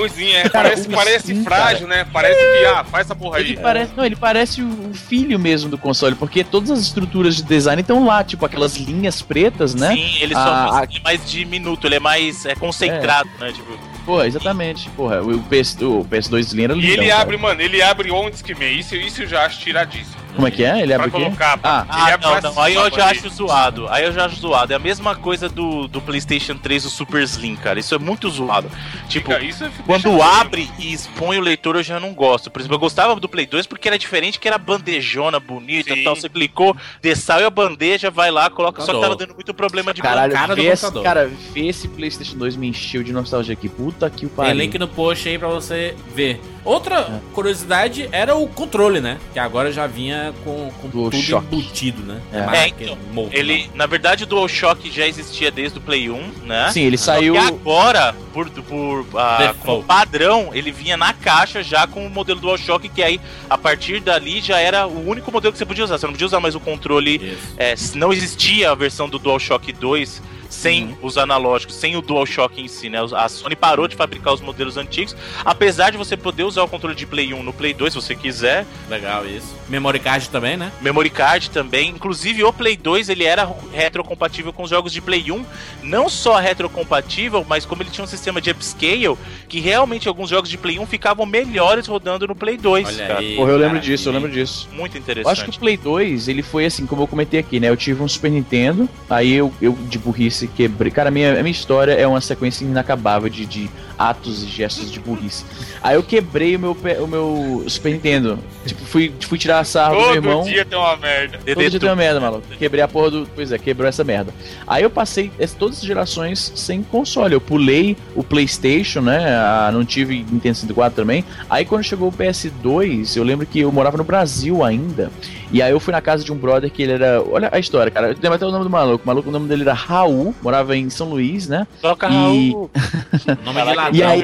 [0.00, 2.06] O Slim é, Cara, parece, parece frágil, né?
[2.12, 3.44] Parece que, ah, faz essa porra aí.
[3.44, 7.42] Ele parece, não, ele parece o filho mesmo do console, porque todas as estruturas de
[7.42, 9.92] design estão lá, tipo aquelas linhas pretas, né?
[9.94, 13.52] Sim, ele Ah, só a- ele é mais diminuto, ele é mais é concentrado, né?
[13.52, 14.88] Tipo, Porra, exatamente.
[14.90, 16.92] Porra, o, PS, o PS2 Slim era E lindo.
[17.02, 18.78] ele abre, mano, ele abre onde que meio.
[18.80, 20.16] Isso, isso eu já acho tiradíssimo.
[20.34, 20.80] Como é que é?
[20.80, 21.26] Ele abre Pra o quê?
[21.26, 23.88] colocar, Ah, Ele ah, abre não, pra não, aí eu já acho zoado.
[23.88, 24.72] Aí eu já acho zoado.
[24.72, 27.78] É a mesma coisa do, do PlayStation 3, o Super Slim, cara.
[27.80, 28.70] Isso é muito zoado.
[29.08, 32.50] Tipo, Fica- isso fica- Quando abre e expõe o leitor, eu já não gosto.
[32.50, 36.00] Por exemplo, eu gostava do Play 2 porque era diferente, que era bandejona, bonita Sim.
[36.00, 36.14] e tal.
[36.16, 38.82] Você clicou, dessaiu a bandeja, vai lá, coloca.
[38.82, 41.02] Só que tava dando muito problema de Caralho, cara do esse, computador.
[41.02, 43.68] cara, ver esse PlayStation 2 me encheu de nostalgia aqui.
[43.68, 44.54] Puta que o Tem pariu.
[44.54, 46.40] link no post aí pra você ver.
[46.64, 49.18] Outra curiosidade era o controle, né?
[49.32, 51.46] Que agora já vinha com, com Do tudo choque.
[51.46, 52.20] embutido, né?
[52.32, 52.58] É.
[52.58, 56.70] É, então, morto, Ele, na verdade, o DualShock já existia desde o Play 1, né?
[56.72, 57.32] Sim, ele Só saiu.
[57.32, 62.40] que agora, por, por ah, como padrão, ele vinha na caixa já com o modelo
[62.40, 65.98] DualShock, que aí, a partir dali, já era o único modelo que você podia usar.
[65.98, 67.36] Você não podia usar mais o controle.
[67.56, 70.96] É, não existia a versão do DualShock 2 sem Uhum.
[71.02, 73.00] os analógicos, sem o DualShock em si, né?
[73.02, 76.68] Os- A Sony parou de fabricar os modelos antigos, apesar de você poder usar o
[76.68, 79.56] controle de Play 1 no Play 2, se você quiser, Legal isso.
[79.68, 80.70] Memory card também, né?
[80.82, 85.30] memory card também, inclusive o Play 2 ele era retrocompatível com os jogos de Play
[85.30, 85.44] 1,
[85.82, 89.16] não só retrocompatível, mas como ele tinha um sistema de upscale,
[89.48, 93.20] que realmente alguns jogos de Play 1 ficavam melhores rodando no Play 2, Olha cara.
[93.20, 93.36] aí.
[93.36, 93.96] Porra, eu lembro maravilha.
[93.96, 94.68] disso, eu lembro disso.
[94.72, 95.32] Muito Eu interessante.
[95.32, 97.68] acho que o Play 2, ele foi assim, como eu comentei aqui, né?
[97.68, 100.90] Eu tive um Super Nintendo, aí eu, eu de burrice, quebrei.
[100.90, 103.70] Cara, a minha, a minha história é uma sequência inacabável de, de
[104.00, 105.44] atos e gestos de burrice.
[105.82, 108.38] Aí eu quebrei o meu, o meu Super Nintendo.
[108.64, 110.42] Tipo, fui, fui tirar a sarro do meu Todo irmão.
[110.44, 111.38] dia tem uma merda.
[111.38, 112.42] Todo dia tem uma merda, maluco.
[112.58, 113.28] Quebrei a porra do.
[113.34, 114.32] Pois é, quebrou essa merda.
[114.66, 117.34] Aí eu passei todas as gerações sem console.
[117.34, 119.34] Eu pulei o PlayStation, né?
[119.36, 121.24] ah, não tive Nintendo 64 também.
[121.48, 125.10] Aí quando chegou o PS2, eu lembro que eu morava no Brasil ainda.
[125.52, 127.20] E aí eu fui na casa de um brother que ele era.
[127.22, 128.08] Olha a história, cara.
[128.10, 129.02] Eu lembro até o nome do maluco.
[129.04, 131.66] O maluco, o nome dele era Raul, morava em São Luís, né?
[131.82, 132.70] Toca E- Raul.
[133.44, 134.20] Nome de E aí-.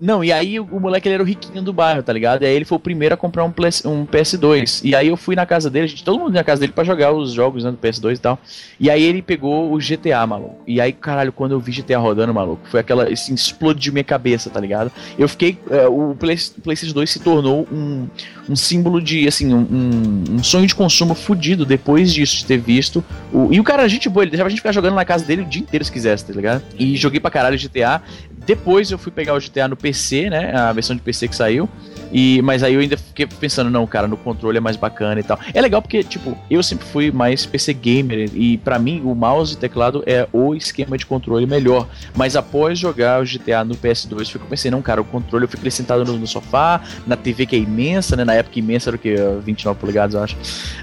[0.00, 2.42] Não, e aí o, o moleque ele era o riquinho do bairro, tá ligado?
[2.42, 4.80] E aí ele foi o primeiro a comprar um, Play- um PS2.
[4.84, 6.84] E aí eu fui na casa dele, gente, todo mundo ia na casa dele pra
[6.84, 8.38] jogar os jogos né, do PS2 e tal.
[8.78, 10.62] E aí ele pegou o GTA, maluco.
[10.66, 13.04] E aí, caralho, quando eu vi GTA rodando, maluco, foi aquela.
[13.08, 14.90] Assim, explodiu minha cabeça, tá ligado?
[15.18, 15.58] Eu fiquei.
[15.70, 18.06] é, o Play- PlayStation 2 se tornou um,
[18.48, 22.58] um símbolo de, assim, um, um- um sonho de consumo fudido depois disso, de ter
[22.58, 23.04] visto.
[23.32, 25.42] O, e o cara, gente boa, ele deixava a gente ficar jogando na casa dele
[25.42, 26.62] o dia inteiro se quisesse, tá ligado?
[26.78, 28.02] E joguei pra caralho GTA.
[28.48, 30.56] Depois eu fui pegar o GTA no PC, né?
[30.56, 31.68] A versão de PC que saiu.
[32.10, 35.22] E, mas aí eu ainda fiquei pensando, não, cara, no controle é mais bacana e
[35.22, 35.38] tal.
[35.52, 39.52] É legal porque, tipo, eu sempre fui mais PC gamer e pra mim o mouse
[39.52, 41.86] e teclado é o esquema de controle melhor.
[42.16, 45.62] Mas após jogar o GTA no PS2, eu pensei, não, cara, o controle eu fico
[45.62, 48.24] ali sentado no, no sofá, na TV que é imensa, né?
[48.24, 49.14] Na época imensa era o que?
[49.44, 50.36] 29 polegadas, eu acho.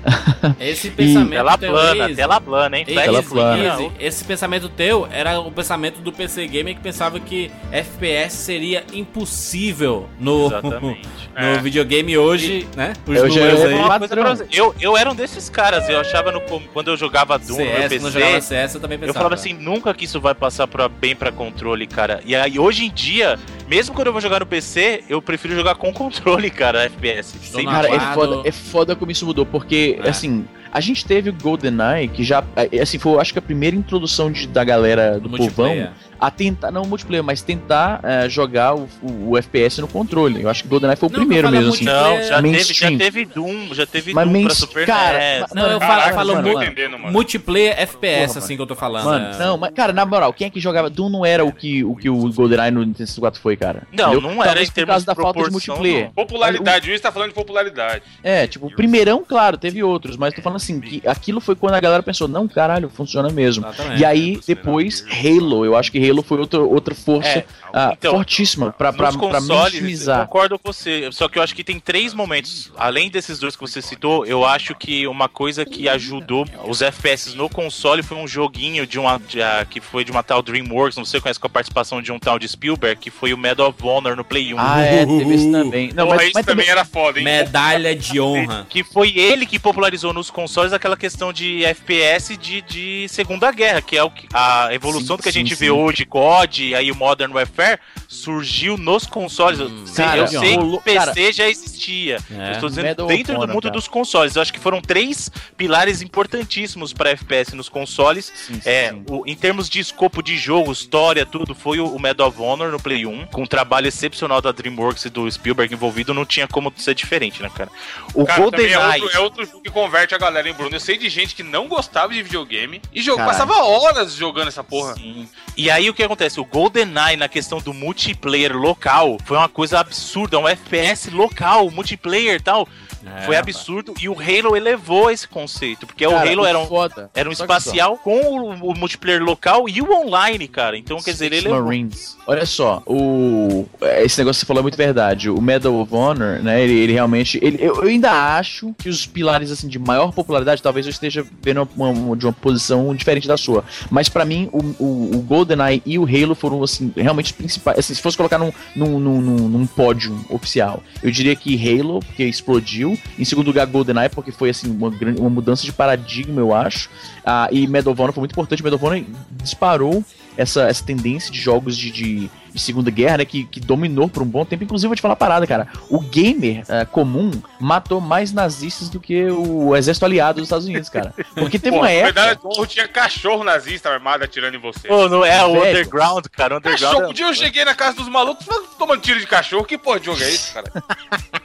[0.62, 2.86] Esse pensamento Tela teu, plana, Easy, tela plana, hein?
[2.88, 3.64] Easy, Tela plana.
[3.64, 3.92] Easy.
[4.00, 10.08] Esse pensamento teu era o pensamento do PC Gamer que pensava que FPS seria impossível
[10.20, 11.08] no, Exatamente.
[11.36, 11.58] no É.
[11.60, 12.94] videogame hoje, né?
[13.06, 14.48] Os Eu números aí.
[14.54, 16.40] Eu, eu era um desses caras, eu achava no,
[16.74, 19.10] quando eu jogava Doom no meu CS, quando eu jogava PC, CS, eu também pensava.
[19.10, 22.22] eu falava assim, nunca que isso vai passar pra, bem pra controle, cara.
[22.26, 23.38] E aí, hoje em dia,
[23.68, 27.36] mesmo quando eu vou jogar no PC, eu prefiro jogar com controle, cara, FPS.
[27.42, 30.10] Sem- Cara, é foda, é foda como isso mudou, porque, É.
[30.10, 33.42] assim, a gente teve o GoldenEye, que já, é, assim, foi, eu acho que a
[33.42, 35.90] primeira introdução de- da galera do povão.
[36.20, 40.42] A tentar, não multiplayer, mas tentar é, jogar o, o- o FPS no controle.
[40.42, 41.86] Eu acho que o GoldenEye foi o Não, primeiro mesmo, assim.
[41.86, 45.54] Não, já teve, já teve Doom, já teve Mas Doom pra Super cara, NES.
[45.54, 49.06] Não, eu falo, Caraca, eu falo mano, multiplayer FPS, Porra, assim que eu tô falando.
[49.06, 49.38] Mano, é.
[49.40, 51.96] não, mas, cara, na moral, quem é que jogava Doom não era o que o,
[51.96, 53.84] que o GoldenEye no Nintendo 64 foi, cara.
[53.92, 54.22] Não, Entendeu?
[54.22, 56.06] não era Talvez em por termos causa da falta de multiplayer.
[56.06, 56.12] não.
[56.12, 58.04] Popularidade, o Luiz tá falando de popularidade.
[58.24, 61.74] É, tipo, o primeirão, claro, teve outros, mas tô falando assim, que aquilo foi quando
[61.76, 63.66] a galera pensou, não, caralho, funciona mesmo.
[63.68, 64.02] Exatamente.
[64.02, 65.66] E aí, depois, Halo.
[65.66, 69.18] Eu acho que Halo foi outra, outra força É, ah, então, fortíssima pra, pra, Nos
[69.18, 70.28] pra consoles, eu maximizar.
[70.28, 71.10] concordo com você.
[71.12, 72.72] Só que eu acho que tem três momentos.
[72.78, 77.36] Além desses dois que você citou, eu acho que uma coisa que ajudou os FPS
[77.36, 80.98] no console foi um joguinho de uma de, ah, que foi de uma tal DreamWorks,
[80.98, 83.70] não sei conhece com a participação de um tal de Spielberg, que foi o Medal
[83.70, 84.58] of Honor no Play 1.
[84.60, 85.92] Ah, é, teve esse também.
[85.94, 86.72] Não, Porra, mas, isso mas também também.
[86.72, 87.26] era foda, hein?
[87.26, 88.68] Medalha de honra.
[88.70, 93.82] Que foi ele que popularizou nos consoles aquela questão de FPS de, de Segunda Guerra,
[93.82, 95.72] que é o que, a evolução Sim, do que a gente sim, vê sim.
[95.72, 99.60] hoje, COD, aí o Modern Warfare, surgiu nos consoles.
[99.60, 102.18] Eu sei- cara, eu sei que PC já existia.
[102.32, 102.50] É.
[102.50, 103.74] Eu estou dizendo Medal of dentro do Honor, mundo cara.
[103.76, 104.36] dos consoles.
[104.36, 108.32] Eu acho que foram três pilares importantíssimos para FPS nos consoles.
[108.36, 109.04] Sim, É, sim.
[109.10, 112.80] o- em termos de escopo de jogo, história, tudo, foi o, Medal of Honor no
[112.80, 116.74] Play 1, com um trabalho excepcional da DreamWorks e do Spielberg envolvido, não tinha como
[116.78, 117.70] ser diferente, né, cara?
[118.14, 118.76] O Cara, é GoldenEye.
[119.02, 120.76] outro, é outro jogo que converte a galera, hein, Bruno?
[120.76, 124.64] Eu sei de gente que não gostava de videogame e jogo, passava horas jogando essa
[124.64, 124.94] porra.
[124.96, 125.28] Sim.
[125.58, 126.40] E aí o que acontece?
[126.40, 132.36] O GoldenEye na questão do multiplayer local foi uma coisa absurda, um FPS local, multiplayer
[132.36, 132.68] e tal.
[133.06, 136.66] É, foi absurdo e o Halo elevou esse conceito, porque Cara, o Halo era um,
[136.66, 137.10] foda.
[137.14, 140.78] era um espacial com o, o multiplayer local e o online, cara.
[140.78, 141.66] Então, quer dizer, ele Six elevou.
[141.66, 142.18] Marines.
[142.28, 143.66] Olha só, o
[144.04, 145.30] esse negócio que você falou é muito verdade.
[145.30, 146.62] O Medal of Honor, né?
[146.64, 150.62] Ele, ele realmente, ele, eu, eu ainda acho que os pilares assim de maior popularidade,
[150.62, 153.64] talvez eu esteja vendo uma, uma- de uma posição diferente da sua.
[153.92, 157.78] Mas pra mim, o, o, o GoldenEye e o Halo foram assim realmente os principais.
[157.80, 162.00] Assim, se fosse colocar num, num, num, num, num pódio oficial, eu diria que Halo,
[162.00, 162.95] porque explodiu.
[163.18, 166.90] Em segundo lugar, GoldenEye, porque foi assim uma, grande- uma mudança de paradigma, eu acho.
[167.26, 168.64] Ah, e Medal of Honor foi muito importante.
[168.64, 170.04] Medal of Honor disparou
[170.38, 173.26] essa, essa tendência de jogos de, de- de Segunda Guerra, né?
[173.26, 174.64] Que, que dominou por um bom tempo.
[174.64, 175.68] Inclusive, vou te falar uma parada, cara.
[175.90, 177.30] O gamer eh, comum
[177.60, 181.14] matou mais nazistas do que o exército aliado dos Estados Unidos, cara.
[181.34, 182.14] Porque teve Pô, uma na época.
[182.22, 184.88] verdade, eu tinha cachorro nazista armado atirando em você.
[184.88, 186.56] Pô, não é o underground, cara.
[186.56, 186.82] O underground.
[186.94, 188.46] Cachorro, é- um dia eu cheguei na casa dos malucos
[188.78, 189.66] tomando tiro de cachorro.
[189.66, 190.72] Que porra de jogo é esse, cara?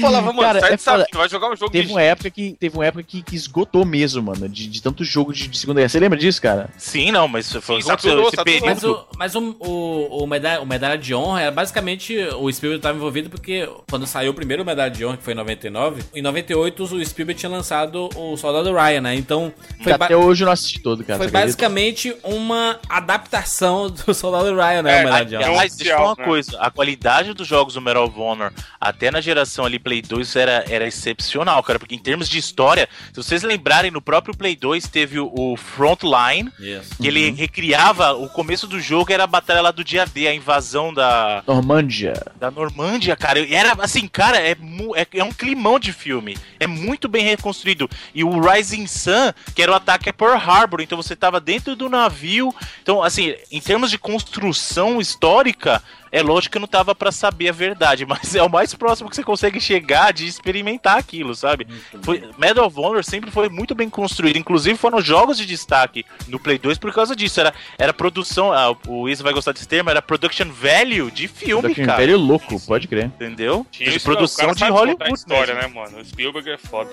[0.00, 1.06] Falava, mano, Cara, sai é foda.
[1.14, 3.84] vai jogar um jogo Teve de uma época que, teve uma época que, que esgotou
[3.84, 5.88] mesmo, mano, de, de tanto jogo de, de Segunda Guerra.
[5.88, 6.68] Você lembra disso, cara?
[6.76, 8.60] Sim, não, mas foi Sim, saturou, esse saturou.
[8.66, 12.16] Mas, o, mas o, o, o, medalha, o Medalha de Honra era basicamente.
[12.38, 15.36] O Spielberg estava envolvido porque quando saiu o primeiro Medalha de Honra, que foi em
[15.36, 19.14] 99, em 98 o Spielberg tinha lançado o Soldado Ryan, né?
[19.14, 21.18] Então foi, Que ba- até hoje eu não assisti todo, cara.
[21.18, 24.98] foi basicamente uma adaptação do Soldado Ryan, né?
[24.98, 25.50] É, o Medalha de é Honra.
[25.50, 26.24] um Mas deixa eu falar uma né?
[26.24, 30.34] coisa, a qualidade dos jogos do Medal of Honor, até na geração ali Play 2,
[30.34, 34.56] era, era excepcional, cara, porque em termos de história, se vocês lembrarem, no próprio Play
[34.56, 36.88] 2 teve o, o Frontline, Yes.
[37.00, 40.34] que ele recriava, o começo do jogo era a batalha lá do dia D, a
[40.34, 42.14] invasão da, Normândia.
[42.40, 43.38] da Normândia, cara.
[43.38, 44.56] E Era assim, cara, é,
[44.96, 46.36] é, é um climão de filme.
[46.58, 47.88] É muito bem reconstruído.
[48.12, 51.76] E o Rising Sun, que era o ataque a Pearl Harbor, então você tava dentro
[51.76, 52.52] do navio.
[52.82, 55.80] Então, assim, em termos de construção histórica,
[56.10, 59.16] é lógico que não tava pra saber a verdade, mas é o mais próximo que
[59.16, 61.66] você consegue chegar de experimentar aquilo, sabe?
[62.02, 66.38] Foi, Medal of Honor sempre foi muito bem construído, inclusive foram jogos de destaque no
[66.38, 67.40] Play 2 por causa disso.
[67.40, 71.68] Era, era produção, ah, o Isa vai gostar desse termo, era production value de filme,
[71.68, 71.98] Daquele cara.
[72.02, 73.06] Império louco, pode crer.
[73.06, 73.66] Entendeu?
[73.70, 75.12] De isso, o produção cara de Hollywood.
[75.12, 75.68] história, mesmo.
[75.68, 75.98] né, mano?
[76.00, 76.90] O Spielberg é foda.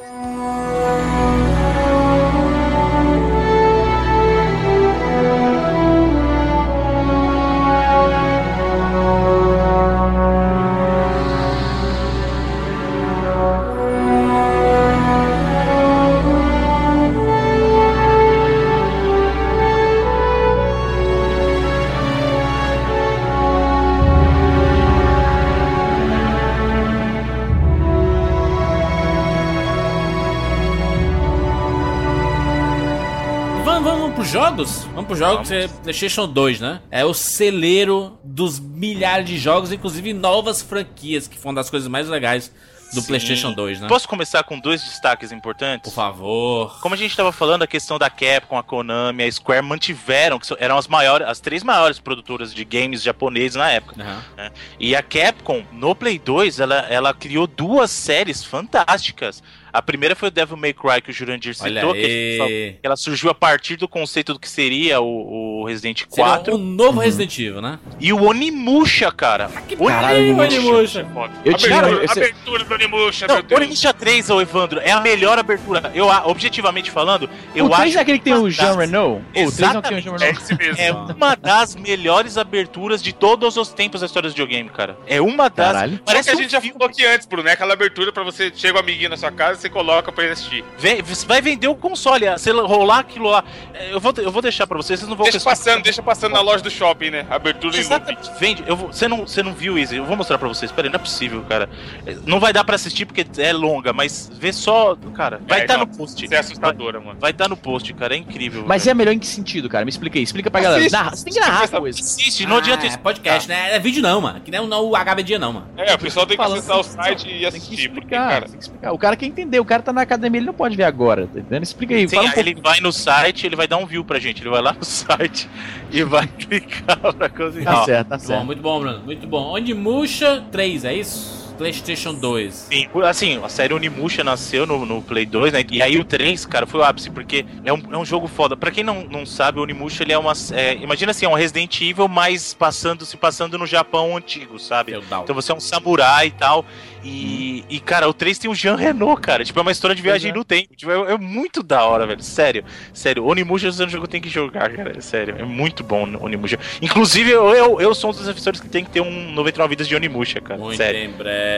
[34.34, 35.48] Vamos, vamos pros jogos?
[35.48, 36.82] Vamos jogos, é PlayStation 2, né?
[36.90, 41.88] É o celeiro dos milhares de jogos, inclusive novas franquias, que foi uma das coisas
[41.88, 42.52] mais legais
[42.94, 43.08] do Sim.
[43.08, 43.88] PlayStation 2, né?
[43.88, 45.92] Posso começar com dois destaques importantes?
[45.92, 46.80] Por favor.
[46.82, 50.48] Como a gente estava falando, a questão da Capcom, a Konami, a Square mantiveram, que
[50.58, 54.02] eram as maiores, as três maiores produtoras de games japoneses na época.
[54.02, 54.52] Aham.
[54.80, 59.44] E a Capcom, no Play 2, ela, ela criou duas séries fantásticas.
[59.74, 62.38] A primeira foi o Devil May Cry, que o Jurandir Olha citou, que a gente
[62.38, 66.53] falou ela surgiu a partir do conceito do que seria o, o Resident Seria 4.
[66.55, 67.80] um novo Resident Evil, né?
[67.99, 69.49] E o Onimusha, cara.
[69.67, 70.59] Que Caralho, Onimusha.
[70.59, 71.05] Onimusha.
[71.13, 71.34] Foda.
[71.43, 73.59] Eu tinha- abertura, eu sei- abertura do Onimusha, Não, meu Deus.
[73.61, 75.91] Onimusha 3, ô Evandro, é a melhor abertura.
[75.95, 79.24] Eu, objetivamente falando, eu o 3 acho é aquele que tem o Jean das- Renault?
[79.36, 80.03] Ou o 3 não tem o Exatamente.
[80.03, 80.43] Jean É Renault?
[80.43, 80.82] esse mesmo.
[80.82, 84.97] É uma das melhores aberturas de todos os tempos da história do videogame, cara.
[85.07, 85.74] É uma das.
[85.74, 85.93] Caralho.
[85.97, 86.74] Só Parece que a um gente já filme.
[86.74, 89.62] falou aqui antes, Bruno, é aquela abertura pra você chega um amiguinho na sua casa
[89.64, 90.64] você coloca pra ele assistir.
[90.78, 93.43] Vem- vai vender o console, se rolar aquilo lá.
[93.74, 96.34] é, Eu vou, eu vou deixar pra vocês, vocês não vão Deixa passando, deixa passando
[96.34, 97.26] na loja do shopping, né?
[97.30, 98.18] Abertura em loop.
[98.39, 98.64] Vende.
[98.68, 99.95] Eu vou, você, não, você não viu, Izzy?
[99.97, 100.72] Eu vou mostrar pra vocês.
[100.72, 101.70] Pera aí, não é possível, cara.
[102.05, 104.95] É, Não vai dar pra assistir porque é longa, mas vê só.
[105.14, 106.24] Cara, vai É, estar não, no post.
[106.24, 107.18] Isso é assustadora, mano.
[107.20, 108.14] Vai estar no post, cara.
[108.16, 108.64] É incrível.
[108.68, 108.91] Mas velho.
[108.91, 109.86] é melhor em que sentido, cara?
[109.86, 110.24] Me explica aí.
[110.24, 110.80] Explica pra galera.
[110.82, 110.93] Assiste.
[110.93, 111.99] Narra- você tem que narrar coisa.
[111.99, 112.97] Assiste, não adianta Ah, isso.
[112.97, 113.76] é podcast, né?
[113.76, 114.41] É vídeo não, mano.
[114.41, 115.68] Que nem o, não, o HBD não, mano.
[115.78, 118.45] É, o pessoal tem que acessar o site e Tem que assistir, porque, explicar, cara.
[118.45, 118.91] tem que explicar.
[118.91, 121.39] O cara quer entender, o cara tá na academia, ele não pode ver agora, tá
[121.39, 121.64] entendendo?
[121.64, 124.20] Explica aí, Sim, fala um ele vai no site, ele vai dar um view pra
[124.20, 124.41] gente.
[124.41, 125.49] Ele vai lá no site
[125.91, 127.66] e vai clicar pra conseguir.
[127.66, 128.45] Tá Ó, certo, tá Bom, certo.
[128.45, 128.99] muito bom, Bruno.
[129.06, 129.54] Muito bom.
[129.56, 131.43] Onde murcha 3, é isso?
[131.64, 132.53] PlayStation 2.
[132.53, 135.64] Sim, assim, a série Onimusha nasceu no, no Play 2, né?
[135.72, 138.57] E aí o 3, cara, foi o ápice, porque é um, é um jogo foda.
[138.57, 140.34] Pra quem não, não sabe, o Onimusha, ele é uma...
[140.51, 144.93] é, imagina assim, é um Resident Evil, mas passando, se passando no Japão antigo, sabe?
[145.24, 146.66] Então você é um samurai e tal.
[147.03, 149.43] E, e, cara, o 3 tem o Jean Renault, cara.
[149.43, 150.34] Tipo, é uma história de viagem é.
[150.34, 150.74] no tempo.
[150.76, 152.24] Tipo, é, é muito da hora, velho.
[152.24, 152.64] Sério.
[152.93, 153.26] Sério.
[153.26, 155.01] Onimusha é um jogo que tem que jogar, cara.
[155.01, 155.36] Sério.
[155.38, 156.57] É muito bom o Onimusha.
[156.82, 159.88] Inclusive, eu, eu, eu sou um dos defensores que tem que ter um 99 vidas
[159.88, 160.59] de Onimusha, cara.
[160.59, 161.01] Muito sério.
[161.01, 161.53] em breve.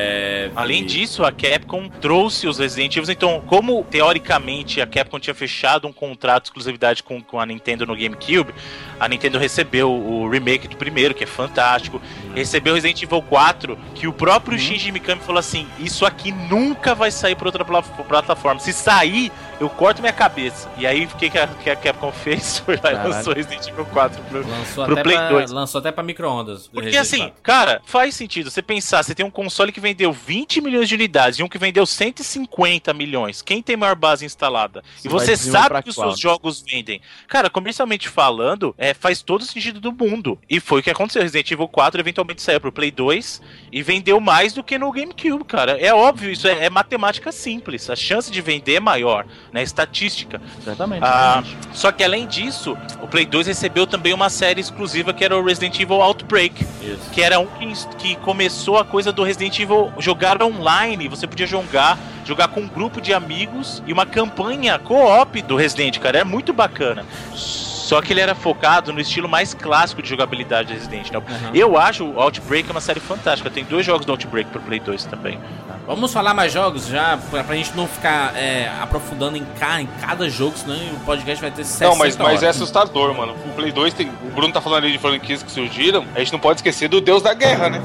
[0.56, 3.12] Além disso, a Capcom trouxe os Resident Evil.
[3.12, 7.86] Então, como teoricamente a Capcom tinha fechado um contrato de exclusividade com, com a Nintendo
[7.86, 8.54] no GameCube,
[9.00, 12.02] a Nintendo recebeu o remake do primeiro, que é fantástico.
[12.34, 17.12] Recebeu Resident Evil 4, que o próprio Shinji Mikami falou assim: Isso aqui nunca vai
[17.12, 18.60] sair para outra pla- plataforma.
[18.60, 20.70] Se sair, eu corto minha cabeça.
[20.78, 22.60] E aí, o que, que, a, que a Capcom fez?
[22.60, 25.52] Foi lá e lançou Resident Evil 4 pro, Lançou pro Play pra, 2.
[25.52, 26.68] lançou até pra micro-ondas.
[26.68, 27.42] Porque assim, 4.
[27.42, 31.40] cara, faz sentido você pensar, você tem um console que vendeu 20 milhões de unidades
[31.40, 33.42] e um que vendeu 150 milhões.
[33.42, 34.84] Quem tem maior base instalada?
[35.04, 37.02] E Vai você sabe que os seus jogos vendem.
[37.28, 40.38] Cara, comercialmente falando, é, faz todo o sentido do mundo.
[40.50, 41.22] E foi o que aconteceu.
[41.22, 43.42] Resident Evil 4 eventualmente saiu pro Play 2
[43.72, 45.80] e vendeu mais do que no GameCube, cara.
[45.80, 47.90] É óbvio, isso é, é matemática simples.
[47.90, 49.26] A chance de vender é maior
[49.56, 49.64] né?
[49.64, 50.42] Estatística.
[50.62, 51.02] Exatamente.
[51.02, 51.42] Ah,
[51.72, 55.42] só que além disso, o Play 2 recebeu também uma série exclusiva que era o
[55.42, 57.10] Resident Evil Outbreak, Isso.
[57.14, 61.08] que era um que, que começou a coisa do Resident Evil jogar online.
[61.08, 66.00] Você podia jogar, jogar com um grupo de amigos e uma campanha co-op do Resident,
[66.00, 66.20] cara.
[66.20, 67.06] É muito bacana.
[67.34, 71.12] Só que ele era focado no estilo mais clássico de jogabilidade do Resident.
[71.12, 71.18] Né?
[71.20, 71.52] Uhum.
[71.54, 73.50] Eu acho o Outbreak uma série fantástica.
[73.50, 75.40] Tem dois jogos do Outbreak pro Play 2 também.
[75.88, 79.88] Vamos falar mais jogos já, pra, pra gente não ficar é, aprofundando em, ca, em
[80.02, 83.36] cada jogo, senão o podcast vai ter 60 Não, mas, mas é assustador, mano.
[83.46, 84.10] O Play 2 tem.
[84.24, 86.04] O Bruno tá falando ali de franquias que surgiram.
[86.16, 87.82] A gente não pode esquecer do Deus da Guerra, né?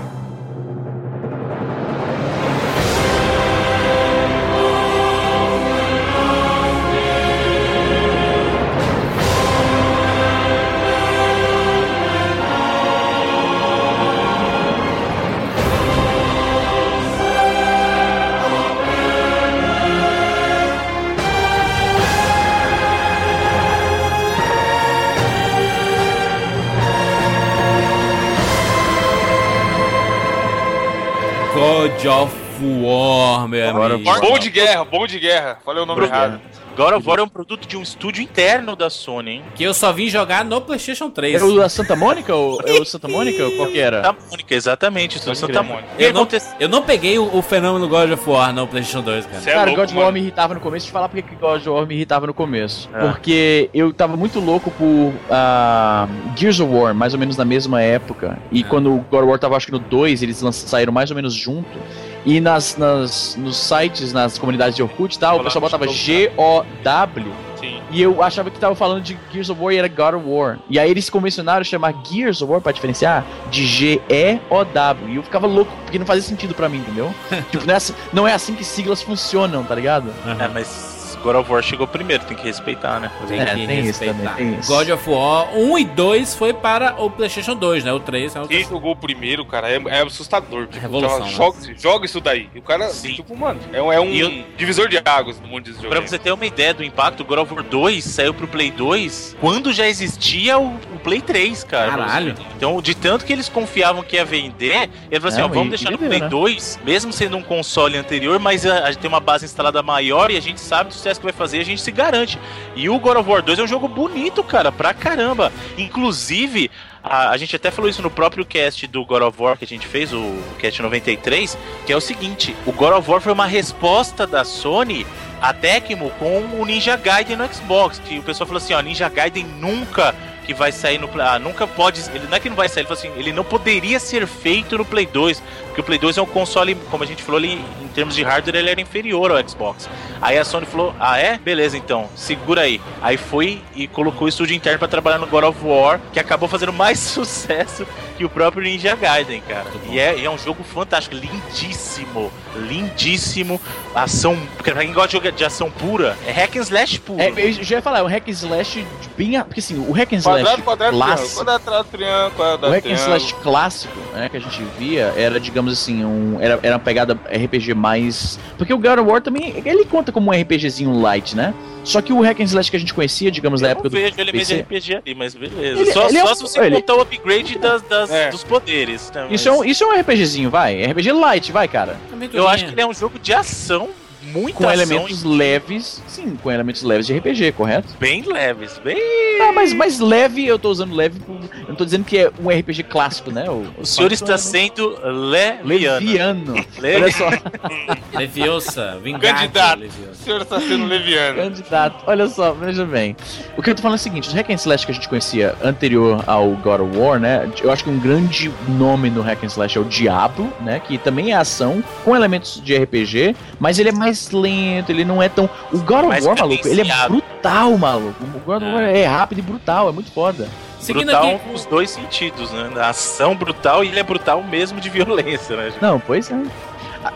[32.03, 34.21] God of War, meu amigo.
[34.21, 35.59] Bom de guerra, bom de guerra.
[35.65, 36.41] Falei o nome errado.
[36.81, 39.43] God of War é um produto de um estúdio interno da Sony, hein?
[39.55, 41.43] Que eu só vim jogar no PlayStation 3.
[41.43, 42.35] É o da Santa Mônica?
[42.35, 43.51] ou é o Santa Mônica?
[43.55, 44.03] Qual que era?
[44.03, 45.19] Santa Mônica, exatamente.
[45.19, 45.63] Santa crer.
[45.63, 45.89] Mônica.
[45.99, 46.27] Eu não,
[46.59, 49.41] eu não peguei o, o fenômeno God of War no PlayStation 2, cara.
[49.43, 50.87] Cê é Cara, louco, God of War me irritava no começo.
[50.87, 52.89] Deixa eu falar porque que God of War me irritava no começo.
[52.95, 52.99] É.
[52.99, 57.83] Porque eu tava muito louco por ah, Gears of War, mais ou menos na mesma
[57.83, 58.39] época.
[58.51, 58.65] E É.
[58.65, 61.35] quando o God of War tava, acho que no 2, eles saíram mais ou menos
[61.35, 61.79] junto.
[62.25, 67.33] E nas, nas, nos sites, nas comunidades de Orkut e tal, o pessoal botava G-O-W.
[67.59, 67.81] Sim.
[67.91, 70.59] E eu achava que tava falando de Gears of War e era God of War.
[70.69, 75.09] E aí eles convencionaram chamar Gears of War pra diferenciar de G-E-O-W.
[75.09, 77.15] E eu ficava louco, porque não fazia sentido pra mim, entendeu?
[77.51, 80.13] tipo, não é, assim, não é assim que siglas funcionam, tá ligado?
[80.39, 83.11] É, mas God of War chegou primeiro, tem que respeitar, né?
[83.29, 84.31] Tem É, que tem isso respeitar.
[84.31, 84.69] também, tem isso.
[84.73, 87.93] God of War 1 e 2 foi para o PlayStation 2, né?
[87.93, 90.67] O 3 é o Quem jogou o primeiro, cara, é, é assustador.
[90.67, 91.31] Tipo, Revolução, né?
[91.31, 92.49] joga, joga isso daí.
[92.55, 93.15] E o cara, Sim.
[93.15, 96.11] tipo, mano, é, um- é um eu- divisor de águas no mundo dos Pra jogos.
[96.11, 99.37] você ter uma ideia do impacto, o God of War 2 saiu pro Play 2
[99.41, 101.91] quando já existia o, o Play 3, cara.
[101.93, 102.35] Caralho.
[102.57, 105.71] Então, de tanto que eles confiavam que ia vender, ele falou assim: ó, vamos e-
[105.71, 106.29] deixar e no Play né?
[106.29, 110.31] 2, mesmo sendo um console anterior, mas a, a gente tem uma base instalada maior
[110.31, 112.39] e a gente sabe do sucesso que vai fazer a gente se garante.
[112.75, 115.53] E o God of War 2 é um jogo bonito, cara, pra caramba.
[115.77, 116.71] Inclusive,
[117.03, 119.69] a, a gente até falou isso no próprio cast do God of War que a
[119.69, 123.47] gente fez, o cast 93, que é o seguinte: o God of War foi uma
[123.47, 125.07] resposta da Sony
[125.41, 128.01] a Tecmo com o Ninja Gaiden no Xbox.
[128.05, 130.15] Que o pessoal falou assim: ó, Ninja Gaiden nunca
[130.47, 131.09] que vai sair no.
[131.21, 132.01] Ah, nunca pode.
[132.13, 134.77] Ele não é que não vai sair, ele falou assim: ele não poderia ser feito
[134.77, 135.43] no Play 2.
[135.81, 138.23] Porque o Play 2 é um console, como a gente falou ali, em termos de
[138.23, 139.89] hardware, ele era inferior ao Xbox.
[140.21, 141.39] Aí a Sony falou: ah, é?
[141.39, 142.81] Beleza, então, segura aí.
[143.01, 146.49] Aí foi e colocou o estúdio interno pra trabalhar no God of War, que acabou
[146.49, 149.65] fazendo mais sucesso que o próprio Ninja Gaiden, cara.
[149.89, 152.31] E é, e é um jogo fantástico, lindíssimo.
[152.55, 153.61] Lindíssimo.
[153.95, 154.37] Ação.
[154.57, 157.21] Porque pra quem gosta de jogo de ação pura, é hack and slash puro.
[157.21, 159.41] É, eu já ia falar, é um hack and slash bem.
[159.43, 161.45] Porque assim, o hack and slash Quadrado, quadrado, clássico.
[161.45, 165.70] Quadrado, triângulo, quadrado, O hack and slash clássico, né, que a gente via, era, digamos
[165.73, 168.39] assim, um, era, era uma pegada RPG mais...
[168.59, 171.55] Porque o God of War também, ele conta como um RPGzinho light, né?
[171.83, 173.93] Só que o hack and slash que a gente conhecia, digamos, Eu na época do
[173.97, 174.45] vejo ele meio.
[174.63, 175.81] RPG ali, mas beleza.
[175.81, 178.29] Ele- só ele é só um- se você ele- contar o upgrade das, das- É.
[178.31, 179.11] dos poderes.
[179.15, 180.85] né, Isso é, mas um, isso é um RPGzinho, vai.
[180.85, 181.97] RPG light, vai, cara.
[182.35, 183.89] Eu acho que ele é um jogo de ação,
[184.23, 186.03] muita Com ação elementos e leves.
[186.07, 187.89] Sim, com elementos leves de RPG, correto?
[187.99, 188.99] bem leves, bem...
[189.43, 191.19] Ah, mas, mas leve, eu tô usando leve.
[191.29, 193.49] Eu não tô dizendo que é um RPG clássico, né?
[193.49, 195.99] O, O senhor está sendo leviano.
[196.05, 196.55] leviano.
[196.79, 197.31] Le- Olha só,
[198.13, 199.35] Leviosa, Vingate.
[199.35, 199.79] Candidato.
[199.79, 200.15] O Leviosa.
[200.25, 201.37] senhor está sendo leviano.
[201.39, 202.05] candidato.
[202.07, 203.17] Olha só, veja bem.
[203.57, 205.09] O que eu tô falando é o seguinte: os hack and slash que a gente
[205.09, 207.51] conhecia anterior ao God of War, né?
[207.63, 210.81] Eu acho que um grande nome no hack and slash é o Diablo, né?
[210.81, 215.23] Que também é ação com elementos de RPG, mas ele é mais lento, ele não
[215.23, 215.49] é tão.
[215.73, 218.25] O God of Mais War, maluco, ele é brutal, maluco.
[218.25, 220.49] O God of War é rápido e brutal, é muito foda.
[220.79, 222.71] Seguindo brutal aqui, nos dois sentidos, né?
[222.77, 225.71] A ação brutal e ele é brutal mesmo de violência, né?
[225.71, 225.83] gente?
[225.83, 226.43] Não, pois é.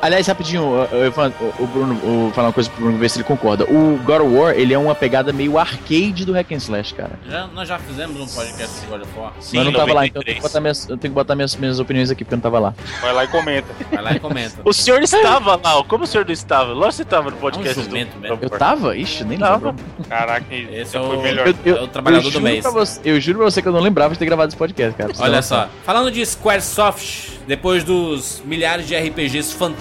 [0.00, 1.94] Aliás, rapidinho, o- Evan- o Bruno,
[2.28, 3.64] o- falar uma coisa pro Bruno ver se ele concorda.
[3.64, 7.12] O God of War, ele é uma pegada meio arcade do hack and slash, cara.
[7.28, 9.32] já, nós já fizemos um podcast de God of War.
[9.40, 10.36] Sim, Mas eu não tava lá, então eu tenho 93.
[10.36, 12.58] que botar minhas, eu tenho que botar minhas, minhas opiniões aqui, porque eu não tava
[12.58, 12.74] lá.
[13.00, 13.68] Vai lá e comenta.
[13.92, 14.56] Vai lá e comenta.
[14.64, 16.72] O senhor estava lá, como o senhor não estava?
[16.72, 18.20] Lógico que você estava no podcast É um jumento do...
[18.20, 18.38] mesmo.
[18.40, 18.96] Eu tava?
[18.96, 19.66] Ixi, nem Tava.
[19.68, 19.84] lembro.
[20.08, 21.46] Caraca, Esse é foi o- melhor.
[21.48, 22.62] Eu, eu, É o trabalhador eu do juro mês.
[22.62, 24.96] pra você- eu juro pra você que eu não lembrava de ter gravado esse podcast,
[24.96, 25.12] cara.
[25.18, 29.73] Olha só, falando de Squaresoft, depois dos milhares de RPGs fantásticos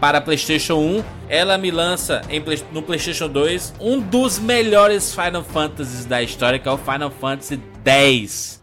[0.00, 2.42] para PlayStation 1, ela me lança em
[2.72, 7.60] no PlayStation 2 um dos melhores Final Fantasies da história, que é o Final Fantasy
[7.84, 8.59] X.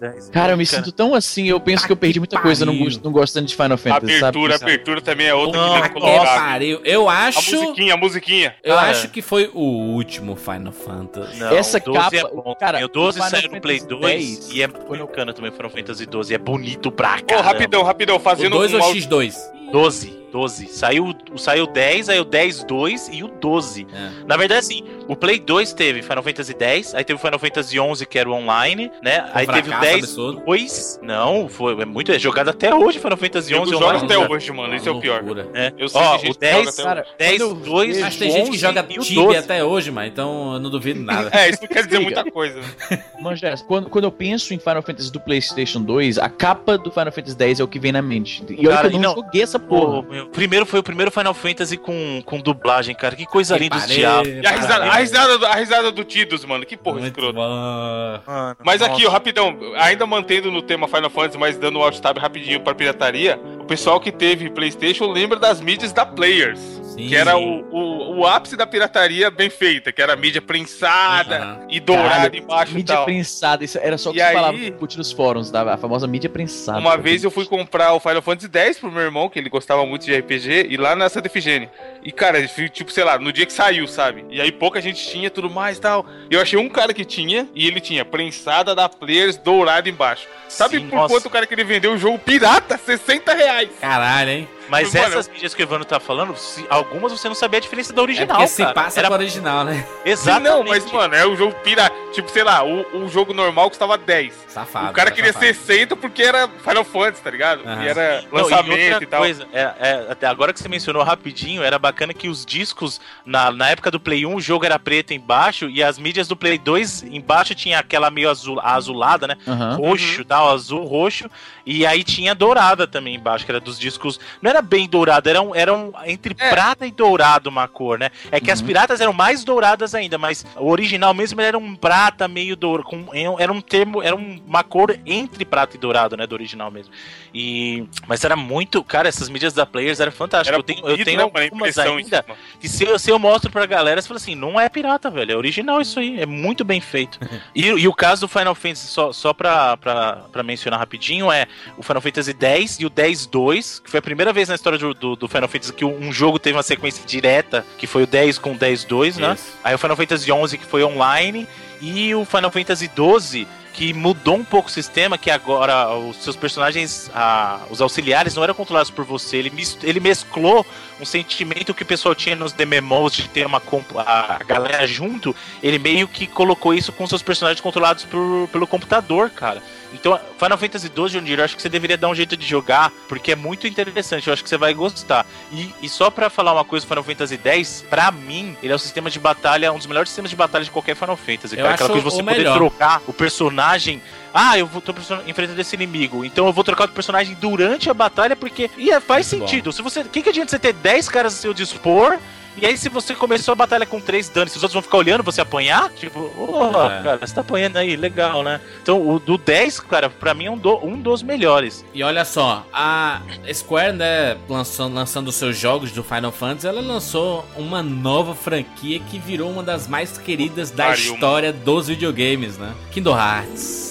[0.00, 0.28] X.
[0.30, 3.12] Cara, eu me sinto tão assim, eu penso que eu perdi muita coisa, não, não
[3.12, 4.72] gosto tanto de Final Fantasy, Abertura, sabe?
[4.72, 6.24] abertura também é outra Não, que que colocar.
[6.40, 6.80] pariu.
[6.84, 7.56] Eu A acho.
[7.56, 8.54] musiquinha, a musiquinha.
[8.62, 8.90] Eu Cara.
[8.90, 11.38] acho que foi o último Final Fantasy.
[11.38, 12.54] Não, Essa o 12 capa- é bom.
[12.58, 15.50] cara, o 12 o Final saiu no Play Fantasy 2 X, e é bacana também
[15.50, 16.34] o Final Fantasy 12.
[16.34, 17.48] É bonito pra Ô, caramba.
[17.48, 19.34] rapidão, rapidão, O fazendo 2 ou um o áudio- X2?
[19.72, 20.66] 12, 12.
[20.68, 23.86] Saiu, saiu o 10, aí o 10 2 e o 12.
[23.92, 24.10] É.
[24.26, 27.80] Na verdade, assim, o Play 2 teve Final Fantasy 10, aí teve o Final Fantasy
[27.80, 29.28] 11, que era o online, né?
[29.32, 30.42] aí teve o fracasso 10 absurdo.
[30.44, 31.00] 2.
[31.02, 34.04] Não, foi é muito é jogado até hoje Final Fantasy Eu 11 jogo online.
[34.04, 34.26] até né?
[34.28, 34.74] hoje, mano.
[34.74, 35.22] Isso é o pior.
[35.22, 35.48] Loucura.
[35.54, 35.72] É.
[35.78, 38.30] Eu sei Ó, o 10, joga até Cara, 10 quando eu 2, vejo- Mas tem
[38.30, 39.36] gente que 11 joga Tibia 12.
[39.38, 41.30] até hoje, mas então eu não duvido nada.
[41.32, 42.60] É, isso não quer dizer muita coisa.
[43.20, 47.10] Manjás, quando, quando eu penso em Final Fantasy do PlayStation 2, a capa do Final
[47.12, 48.44] Fantasy X é o que vem na mente.
[48.50, 50.02] E olha que eu não, não- joguei essa Pô, porra.
[50.10, 53.14] meu, primeiro foi o primeiro Final Fantasy com, com dublagem, cara.
[53.16, 54.28] Que coisa Que linda os diabos.
[54.28, 56.64] E a risada, a risada, do- a risada do Tidus, mano.
[56.66, 57.38] Que porra Muito escrota.
[57.38, 59.10] Mano, Mas aqui, ó, nossa.
[59.12, 63.38] rapidão, ainda mantendo no tema Final Fantasy, mas dando um alt tab rapidinho pra pirataria,
[63.60, 66.58] o pessoal que teve Playstation lembra das mídias da Players.
[66.88, 67.06] Sim.
[67.08, 71.36] Que era o, o, o ápice da pirataria bem feita, que era a mídia prensada
[71.38, 71.66] Aham.
[71.70, 73.04] e dourada Caralho, embaixo e Mídia tal.
[73.04, 76.06] prensada, isso era só o que E aí- falava curtir nos fóruns, da, a famosa
[76.08, 76.78] mídia prensada.
[76.78, 79.84] Uma vez eu fui comprar o Final Fantasy X pro meu irmão, que ele gostava
[79.86, 81.70] muito de RPG, e lá na Santa Efigênia.
[82.02, 84.24] E, cara, tipo, sei lá, no dia que saiu, sabe?
[84.30, 86.06] E aí pouca gente tinha, tudo mais e tal.
[86.30, 90.26] Eu achei um cara que tinha, e ele tinha prensada da Players dourada embaixo.
[90.48, 91.14] Sabe Sim, por nossa.
[91.14, 92.78] quanto o cara que ele vendeu o jogo pirata?
[92.78, 93.70] 60 reais!
[93.80, 94.48] Caralho, hein?
[94.68, 97.60] Mas Mano, essas mídias que o Evandro tá falando, se- algumas você não sabia a
[97.60, 99.86] diferença da É original, porque se passa Era original, né?
[100.04, 100.48] Sim, Exatamente.
[100.50, 101.94] não, mas, mano, é o jogo pirata.
[102.12, 104.32] Tipo, sei lá, o, o jogo normal custava 10.
[104.48, 104.90] Safado.
[104.90, 105.54] o cara tá queria safado.
[105.54, 107.62] 60 porque era Final Fantasy, tá ligado?
[107.68, 107.82] Aham.
[107.82, 109.20] E era Não, lançamento e e, outra tal.
[109.20, 113.50] coisa, é, é, até agora que você mencionou rapidinho, era bacana que os discos, na,
[113.50, 116.58] na época do Play 1, o jogo era preto embaixo e as mídias do Play
[116.58, 119.36] 2 embaixo tinha aquela meio azul, azulada, né?
[119.46, 119.76] Aham.
[119.76, 121.30] Roxo, tal, azul, roxo.
[121.70, 124.18] E aí tinha dourada também embaixo, que era dos discos.
[124.40, 126.48] Não era bem dourado, era, um, era um, entre É.
[126.48, 128.08] prata e dourado uma cor, né?
[128.32, 128.66] É que as Uhum.
[128.68, 132.88] piratas eram mais douradas ainda, mas o original mesmo era um prata meio dourado.
[132.88, 133.06] Com,
[133.38, 136.26] era um termo, era um- uma cor entre prata e dourado, né?
[136.26, 136.90] Do original mesmo.
[137.34, 138.82] E, mas era muito.
[138.82, 140.48] Cara, essas mídias da Players eram fantásticas.
[140.48, 142.24] Era eu tenho, eu bonito, tenho né, algumas ainda.
[142.58, 145.32] Que se eu, se eu mostro pra galera, você fala assim, não é pirata, velho.
[145.32, 146.18] É original isso aí.
[146.18, 147.18] É muito bem feito.
[147.54, 151.46] e, e o caso do Final Fantasy, só, só pra, pra, pra mencionar rapidinho, é
[151.76, 154.94] o Final Fantasy X e o 10-2, que foi a primeira vez na história do,
[154.94, 158.38] do, do Final Fantasy que um jogo teve uma sequência direta, que foi o 10
[158.38, 159.34] com o 10-2, né?
[159.34, 159.44] Isso.
[159.62, 161.46] Aí o Final Fantasy 11 que foi online
[161.80, 166.34] e o Final Fantasy 12 que mudou um pouco o sistema, que agora os seus
[166.34, 170.66] personagens, ah, os auxiliares não eram controlados por você, ele, mis- ele mesclou
[171.00, 173.62] um sentimento que o pessoal tinha nos DMMOs de ter uma
[174.04, 179.30] a galera junto, ele meio que colocou isso com seus personagens controlados por- pelo computador,
[179.30, 179.62] cara.
[179.92, 182.92] Então, Final Fantasy 12, Jundir, eu acho que você deveria dar um jeito de jogar,
[183.08, 185.26] porque é muito interessante, eu acho que você vai gostar.
[185.50, 188.78] E, e só pra falar uma coisa, Final Fantasy X, pra mim, ele é o
[188.78, 191.56] sistema de batalha, um dos melhores sistemas de batalha de qualquer Final Fantasy.
[191.56, 191.74] Eu cara.
[191.74, 192.56] Aquela coisa de você poder melhor.
[192.56, 194.02] trocar o personagem.
[194.32, 194.94] Ah, eu vou, tô
[195.26, 198.70] enfrentando esse inimigo, então eu vou trocar o personagem durante a batalha, porque.
[198.76, 199.72] E é, faz Muito sentido.
[199.72, 200.00] Se você.
[200.00, 202.18] O que, que adianta você ter 10 caras a seu dispor?
[202.60, 204.98] E aí, se você começou a batalha com três danos, se os outros vão ficar
[204.98, 207.02] olhando você apanhar, tipo, ô, É.
[207.02, 208.60] cara, você tá apanhando aí, legal, né?
[208.82, 211.84] Então, o do 10, cara, pra mim é um, do- um dos melhores.
[211.94, 213.20] E olha só, a
[213.52, 219.18] Square, né, lançando, lançando seus jogos do Final Fantasy, ela lançou uma nova franquia que
[219.18, 222.72] virou uma das mais queridas da Pariu, história dos videogames, né?
[222.90, 223.87] Kingdom Hearts.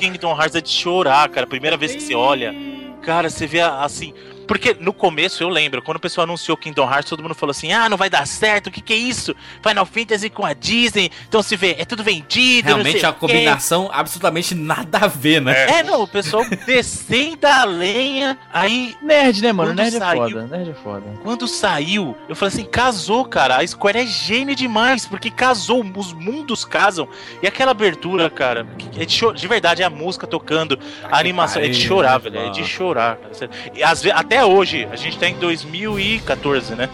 [0.00, 1.46] Kingdom Hearts é de chorar, cara.
[1.46, 2.54] Primeira vez que você olha.
[3.02, 4.12] Cara, você vê assim.
[4.50, 7.72] Porque no começo eu lembro, quando o pessoal anunciou Kingdom Hearts, todo mundo falou assim:
[7.72, 9.32] ah, não vai dar certo, o que, que é isso?
[9.64, 12.68] Final Fantasy com a Disney, então se vê, é tudo vendido.
[12.68, 15.78] não Realmente sei a o quê." combinação absolutamente nada a ver, né?
[15.78, 19.72] É, não, o pessoal descendo a lenha, aí Nerd, né, mano?
[19.72, 20.46] Nerd é saiu- foda.
[20.48, 21.04] Nerd é foda.
[21.22, 23.58] Quando saiu, eu falei assim, casou, cara.
[23.60, 27.08] A Square é gênio demais, porque casou, os mundos casam.
[27.40, 28.66] E aquela abertura, cara,
[28.98, 30.76] é de, de verdade, é a música tocando,
[31.08, 33.16] a animação, é de chorar, velho, é de chorar.
[33.16, 33.50] cara.
[33.74, 36.88] E às ve- até hoje, a gente tá em 2014, né?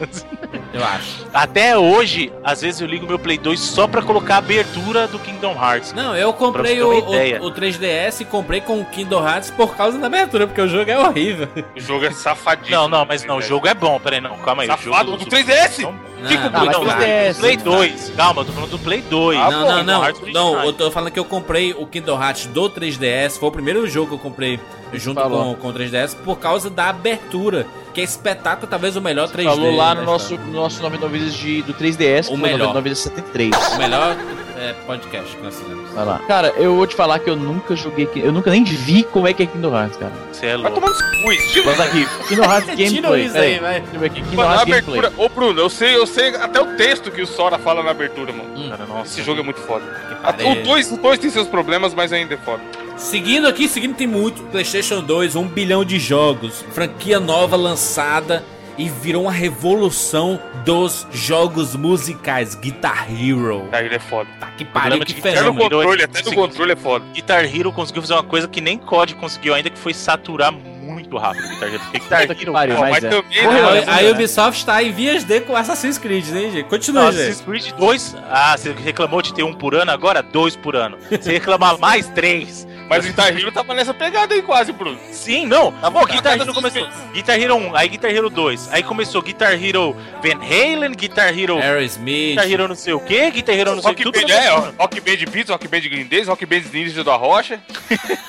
[0.72, 1.26] Eu acho.
[1.32, 5.18] Até hoje, às vezes eu ligo meu Play 2 só pra colocar a abertura do
[5.18, 5.92] Kingdom Hearts.
[5.92, 9.98] Não, eu comprei o, o, o 3DS e comprei com o Kingdom Hearts por causa
[9.98, 11.48] da abertura, porque o jogo é horrível.
[11.74, 12.76] O jogo é safadíssimo.
[12.76, 14.68] Não, não, mas não, o jogo é bom, peraí, não, calma aí.
[14.68, 15.82] o Safado jogo do 3DS!
[15.82, 17.62] Não, Fica Não, com mas não, do não, 3DS, Play né?
[17.62, 19.38] 2, calma, eu tô falando do Play 2.
[19.38, 20.32] Ah, não, bom, não, não.
[20.32, 23.38] Não, eu tô falando que eu comprei o Kingdom Hearts do 3DS.
[23.38, 24.58] Foi o primeiro jogo que eu comprei
[24.94, 25.54] junto Falou.
[25.54, 27.66] com, com o 3DS por causa da abertura.
[27.96, 29.44] Que é espetáculo, talvez o melhor 3D.
[29.44, 32.58] Falou lá da no nosso, no nosso 99 vezes de, do 3DS, O melhor.
[32.58, 33.50] 99 vezes 73.
[33.72, 34.14] O melhor
[34.58, 35.90] é, podcast que nós fizemos.
[35.92, 36.18] Vai lá.
[36.28, 38.06] Cara, eu vou te falar que eu nunca joguei.
[38.16, 40.12] Eu nunca nem vi como é que é Kingdom Hearts, cara.
[40.30, 40.74] Você é Vai louco.
[40.78, 41.64] tomando cu, estilo.
[41.64, 42.06] Vamos aqui.
[42.28, 43.24] Kingdom Hearts Tira Gameplay.
[43.24, 43.60] isso Pera aí, aí.
[43.60, 43.80] vai.
[43.80, 44.20] Deixa eu ver aqui.
[44.20, 44.98] Kingdom Hearts Gameplay.
[44.98, 45.12] abertura.
[45.24, 48.30] Ô, Bruno, eu sei, eu sei até o texto que o Sora fala na abertura,
[48.30, 48.68] mano.
[48.68, 49.06] Cara, nossa.
[49.06, 49.84] Esse jogo é muito foda.
[50.44, 52.60] O 2 o dois tem seus problemas, mas ainda é foda.
[52.96, 54.42] Seguindo aqui, seguindo tem muito.
[54.44, 56.64] PlayStation 2, um bilhão de jogos.
[56.72, 58.42] Franquia nova lançada.
[58.78, 62.54] E virou uma revolução dos jogos musicais.
[62.54, 63.66] Guitar Hero.
[63.72, 64.28] Aí ele é foda.
[64.38, 65.70] Tá que pariu, de que Guitar Até no Hero fenômeno.
[65.70, 67.04] controle, até no controle é foda.
[67.14, 70.75] Guitar Hero conseguiu fazer uma coisa que nem COD conseguiu ainda, que foi saturar muito
[71.18, 71.80] rápido o Guitar Hero.
[71.80, 72.52] Porque Guitar Hero...
[72.52, 73.10] pariu, mas mas é.
[73.10, 74.08] né, né?
[74.08, 76.64] A, Ubisoft tá em vias de com Assassin's Creed, hein, gente?
[76.64, 77.22] Continua, gente.
[77.22, 78.16] Assassin's Creed 2...
[78.28, 80.98] Ah, você reclamou de ter um por ano, agora dois por ano.
[81.10, 82.66] Você reclamar mais três.
[82.88, 84.98] Mas o Guitar Hero tava nessa pegada aí quase, Bruno.
[85.10, 85.72] Sim, não.
[85.72, 86.88] Pô, Guitar cada Hero começou.
[87.12, 88.72] Guitar Hero 1, aí Guitar Hero 2.
[88.72, 91.58] Aí começou Guitar Hero Van Halen, Guitar Hero...
[91.58, 92.30] Aerosmith.
[92.30, 94.40] Guitar Hero não sei o que, Guitar Hero não sei o Rock que, Band, é,
[94.40, 94.74] mesmo ó, ano.
[94.78, 97.60] Rock Band Beats, Rock Band Green Days, Rock Band Ninja da Rocha.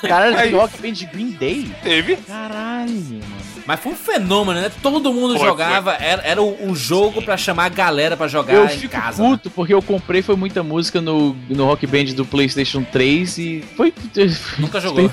[0.01, 1.75] Caralho, Rock Band de Green Day?
[1.83, 2.15] Teve.
[2.17, 3.23] Caralho, mano.
[3.65, 4.71] Mas foi um fenômeno, né?
[4.81, 8.53] Todo mundo Foi, jogava, era, era o, o jogo pra chamar a galera pra jogar
[8.53, 9.21] Eu em fico casa.
[9.21, 9.29] né?
[9.29, 13.63] puto porque eu comprei foi muita música no, no Rock Band do PlayStation 3 e
[13.75, 13.93] foi.
[14.57, 15.09] Nunca jogou.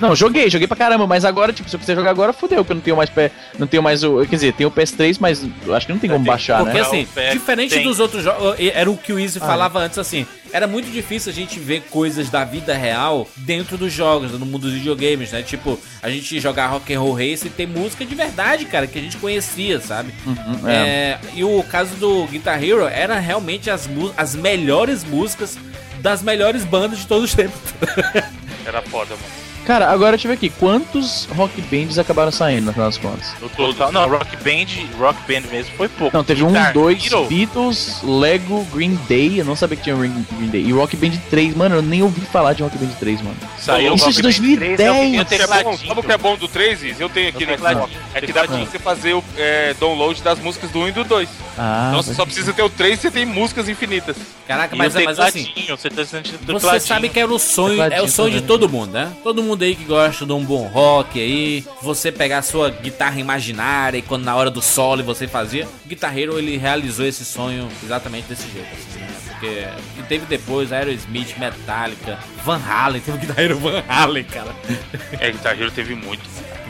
[0.00, 2.72] Não, joguei, joguei pra caramba, mas agora, tipo, se eu quiser jogar agora, fudeu, porque
[2.72, 3.30] eu não tenho mais pé.
[3.58, 4.20] Não tenho mais o.
[4.26, 5.42] Quer dizer, tenho o PS3, mas
[5.74, 6.82] acho que não tem como baixar, Porque né?
[6.82, 7.84] Não, assim, diferente tem.
[7.84, 11.32] dos outros jogos, era o que o Easy Ah, falava antes, assim, era muito difícil
[11.32, 15.42] a gente ver coisas da vida real dentro dos jogos, no mundo dos videogames, né?
[15.42, 18.96] Tipo, a gente jogar Rock and Roll Race e ter música de verdade, cara, que
[18.96, 20.14] a gente conhecia, sabe?
[20.24, 20.74] Uhum, é.
[20.74, 25.58] É, e o caso do Guitar Hero era realmente as, as melhores músicas
[25.98, 27.58] das melhores bandas de todos os tempos.
[28.64, 29.43] Era foda, mano.
[29.66, 30.50] Cara, agora deixa eu ver aqui.
[30.50, 33.34] Quantos Rock Bands acabaram saindo, no final das contas?
[33.40, 36.16] No total, não, Rock Band, Rock Band mesmo foi pouco.
[36.16, 39.40] Não, teve Guitar um, dois, Hero, Beatles, Lego, Green Day.
[39.40, 40.62] Eu não sabia que tinha Green, Green Day.
[40.62, 43.36] E Rock Band 3, mano, eu nem ouvi falar de Rock Band 3, mano.
[43.58, 44.76] Saiu Isso Rock de Band 2010.
[44.76, 45.76] 3, é o que tem o Sabe o que é bom?
[45.76, 47.00] Sabe o que é bom do 3, Is?
[47.00, 47.54] Eu tenho aqui no.
[47.54, 47.92] Xbox.
[48.14, 51.04] É que dá pra você fazer o é, download das músicas do 1 e do
[51.04, 51.28] 2.
[51.56, 54.16] Ah, então você só precisa ter o 3 e você tem músicas infinitas.
[54.46, 58.08] Caraca, mas, o mas assim, você tá Você sabe que era o sonho, é o
[58.08, 59.12] sonho de todo mundo, né?
[59.22, 63.20] Todo mundo aí que gosta de um bom rock aí, você pegar a sua guitarra
[63.20, 67.24] imaginária e quando na hora do solo você fazia, o Guitar Hero ele realizou esse
[67.24, 69.14] sonho exatamente desse jeito, assim, né?
[69.28, 69.66] Porque
[69.98, 74.54] e teve depois Aerosmith, Metallica, Van Halen, teve o Guitar Hero Van Halen, cara.
[75.20, 76.22] É, Guitar Hero teve muito.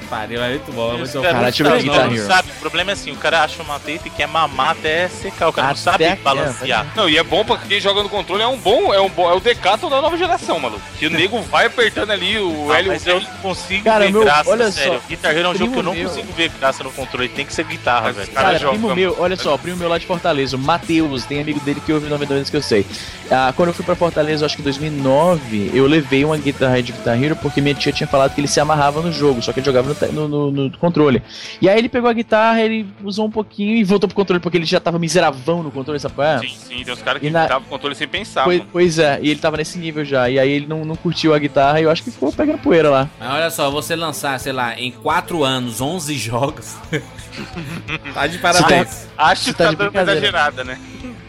[0.04, 1.22] Pariu, é muito bom, é muito Os bom.
[1.22, 2.26] caras Cara, não deixa eu ver Guitar não Hero.
[2.26, 2.48] sabe.
[2.56, 5.48] O problema é assim, o cara acha uma teta e quer mamar até secar.
[5.48, 6.86] O cara não Até sabe que- balancear.
[6.96, 9.30] Não, e é bom pra quem joga no controle, é um bom, é um bom,
[9.30, 10.82] é o Decathlon da nova geração, maluco.
[10.98, 14.12] Que o nego vai apertando ali o Ah, L mas eu não consigo Cara, ver
[14.12, 14.94] meu- graça, olha sério.
[14.94, 17.28] só, Guitar Hero é um jogo que eu não meu- consigo ver graça no controle.
[17.28, 18.28] Tem que ser guitarra, Mas, velho.
[18.32, 19.02] cara, Cara, joga, primo vamos.
[19.02, 22.08] meu, olha só, primo meu lá de Fortaleza, o Matheus, tem amigo dele que ouve
[22.08, 22.86] 92 anos que eu sei.
[23.30, 26.92] Ah, quando eu fui pra Fortaleza, acho que em 2009, eu levei uma guitarra de
[26.92, 29.60] Guitar Hero porque minha tia tinha falado que ele se amarrava no jogo, só que
[29.60, 31.22] ele jogava no, no- no- no controle.
[31.60, 34.56] E aí ele pegou a guitarra, ele usou um pouquinho e voltou pro controle porque
[34.58, 36.14] ele já tava miseravão no controle, sabe?
[36.18, 36.38] é?
[36.38, 39.18] Sim, sim, tem uns caras que E na- o controle sem pensar, Pois, pois é,
[39.22, 40.28] e ele tava nesse nível já.
[40.28, 42.90] E aí ele não, não curtiu a guitarra e eu acho que ficou pegando poeira
[42.90, 43.08] lá.
[43.18, 46.76] Mas olha só, você lançar, sei lá, em 4 anos, 11 jogos.
[48.14, 49.06] tá de parabéns.
[49.16, 50.78] Acho Você que tá tá dando exagerada, né?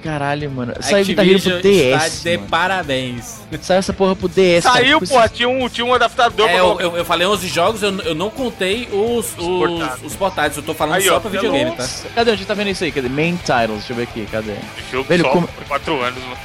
[0.06, 0.74] Caralho, mano.
[0.82, 2.06] Saiu Guitar Hero pro Activision DS.
[2.14, 2.50] está de mano.
[2.50, 3.42] parabéns.
[3.62, 4.64] Saiu essa porra pro DS.
[4.64, 4.76] cara.
[4.78, 7.48] Saiu, Tipo, pô, tinha um, tinha um adaptador É, pra eu, eu, eu falei 11
[7.48, 10.04] jogos, eu, eu não contei os, os, portáteis.
[10.06, 10.58] os portáteis.
[10.58, 11.88] Eu tô falando Aí, só ó, pra videogame, tá?
[12.14, 12.32] Cadê?
[12.32, 12.92] Onde tá vendo isso aí?
[12.92, 13.10] Cadê?
[13.10, 13.70] Main titles.
[13.80, 14.28] Deixa eu ver aqui.
[14.32, 14.54] Cadê?
[14.92, 16.38] Jogo Velho, só como- por 4 anos, mano.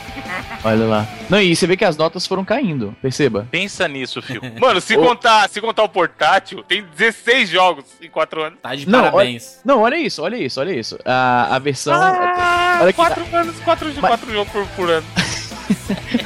[0.65, 1.09] Olha lá.
[1.31, 2.95] Não, e você vê que as notas foram caindo.
[3.01, 3.47] Perceba.
[3.51, 4.41] Pensa nisso, Fio.
[4.61, 8.59] Mano, se contar, se contar o portátil, tem 16 jogos em 4 anos.
[8.61, 9.61] Tá de Não, parabéns.
[9.65, 10.99] Não, olha isso, olha isso, olha isso.
[11.05, 11.95] A, a versão.
[11.95, 12.97] Ah, olha aqui.
[12.97, 15.07] 4 anos, 4 Mas- quatro jogos por, por ano.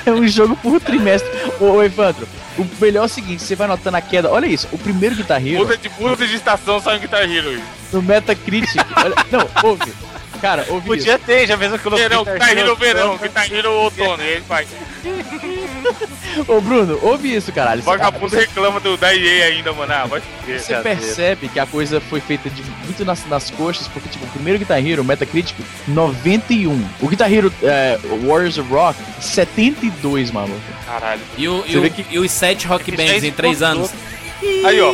[0.06, 1.28] É um jogo por trimestre.
[1.60, 2.26] Ô, ô Evandro,
[2.58, 4.30] o melhor é o seguinte: você vai notando a queda.
[4.30, 7.60] Olha isso, o primeiro Guitar Hero Muda de, muda de estação, sai um Guitar Hero.
[7.92, 8.80] no Metacritic.
[8.96, 9.92] olha, não, ouve.
[10.44, 11.06] Cara, ouve isso.
[11.06, 11.96] Podia ter, já fez aquilo.
[11.96, 14.68] Verão, Guitar Hero verão, Guitar Hero outono, e ele faz.
[16.46, 17.80] Ô, Bruno, ouve isso, caralho.
[17.80, 19.90] O vagabundo reclama do, da EA ainda, mano.
[19.90, 20.60] Ah, vai fuder.
[20.60, 24.28] Você percebe que a coisa foi feita de muito nas, nas coxas, porque, tipo, o
[24.28, 25.56] primeiro Guitar Hero, o Metacritic,
[25.88, 26.88] 91.
[27.00, 30.60] O Guitar Hero é, Warriors of Rock, 72, maluco.
[30.84, 31.22] Caralho.
[31.38, 33.32] E, o, e, Você o- vê que- e os 7 rock É que bands em
[33.32, 33.84] 3 exportou.
[33.86, 33.90] anos.
[34.66, 34.92] Aí, ó.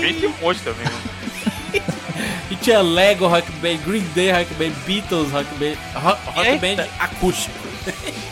[0.00, 1.15] Vem tem um monte também, mano.
[2.50, 6.58] E tinha Lego Rock Band, Green Day Rock Band, Beatles Rock Band, Rock, rock.
[6.58, 7.66] Band acústico.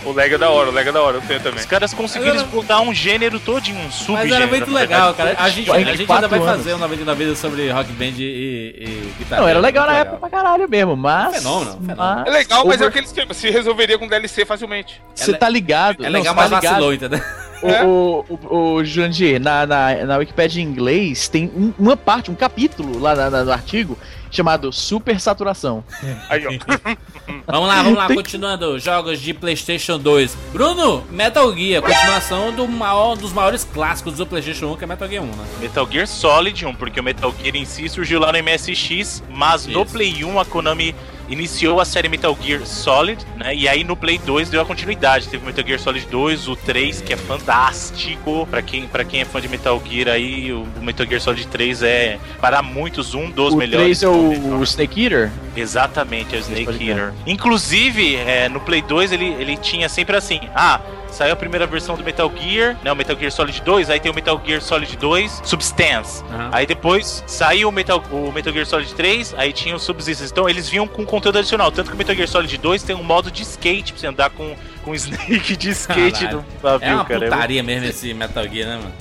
[0.05, 1.61] O Lega é da hora, o Lega é da hora, eu tenho também.
[1.61, 4.35] Os caras conseguiram explotar um gênero todinho, um Mas subgênero.
[4.35, 5.36] era muito na legal, verdade.
[5.36, 5.47] cara.
[5.47, 6.51] A gente, a gente ainda vai anos.
[6.57, 9.43] fazer um 99 vidas sobre Rock Band e, e, e guitarra.
[9.43, 11.36] Não, era legal na época pra caralho mesmo, mas.
[11.36, 11.97] Fenômeno, fenômeno.
[11.97, 15.01] mas- É legal, mas é Over- aquele esquema, se resolveria com DLC facilmente.
[15.15, 16.05] Você É tá ligado?
[16.05, 16.73] É Não, legal, você mas tá ligado?
[16.73, 17.20] vacilou, entendeu?
[17.62, 17.85] É.
[17.85, 22.35] O, o, o, Jurandir, na, na, na Wikipedia em inglês tem um- uma parte, um
[22.35, 23.97] capítulo lá na- na- no artigo
[24.31, 25.85] chamado Supersaturação.
[26.28, 26.51] Aí, ó.
[27.47, 28.78] Vamos lá, vamos lá, Tem- continuando.
[28.78, 30.36] Jogos de PlayStation 2.
[30.52, 35.09] Bruno, Metal Gear, continuação do maior, dos maiores clássicos do PlayStation 1, que é Metal
[35.09, 35.44] Gear 1, né?
[35.60, 39.66] Metal Gear Solid 1, porque o Metal Gear em si surgiu lá no MSX, mas
[39.66, 39.93] no Isso.
[39.93, 40.94] Play 1 a Konami
[41.28, 43.55] iniciou a série Metal Gear Solid, né?
[43.55, 45.28] E aí no Play 2 deu a continuidade.
[45.28, 48.46] Teve o Metal Gear Solid 2, o 3, que é fantástico.
[48.51, 51.82] Pra quem, pra quem é fã de Metal Gear aí, o Metal Gear Solid 3
[51.82, 54.01] é, para muitos, um dos o melhores.
[54.01, 55.30] 3 é o, o Snake Eater?
[55.56, 57.12] Exatamente, é o Snake Eater.
[57.26, 60.80] Inclusive, é, no Play 2 ele, ele tinha sempre assim: ah,
[61.14, 62.92] saiu a primeira versão do Metal Gear, né?
[62.92, 66.22] O Metal Gear Solid 2, aí tem o Metal Gear Solid 2 Substance.
[66.30, 66.51] Aham.
[66.52, 70.32] Aí depois saiu o Metal, o Metal Gear Solid 3, aí tinha o Subsistence.
[70.32, 71.70] Então eles vinham com conteúdo adicional.
[71.73, 74.31] Tanto que o Metal Gear Solid 2 tem um modo de skate pra você andar
[74.31, 76.36] com, com Snake de skate Caralho.
[76.39, 77.20] no pavio, É uma cara.
[77.20, 78.93] putaria mesmo esse Metal Gear, né, mano?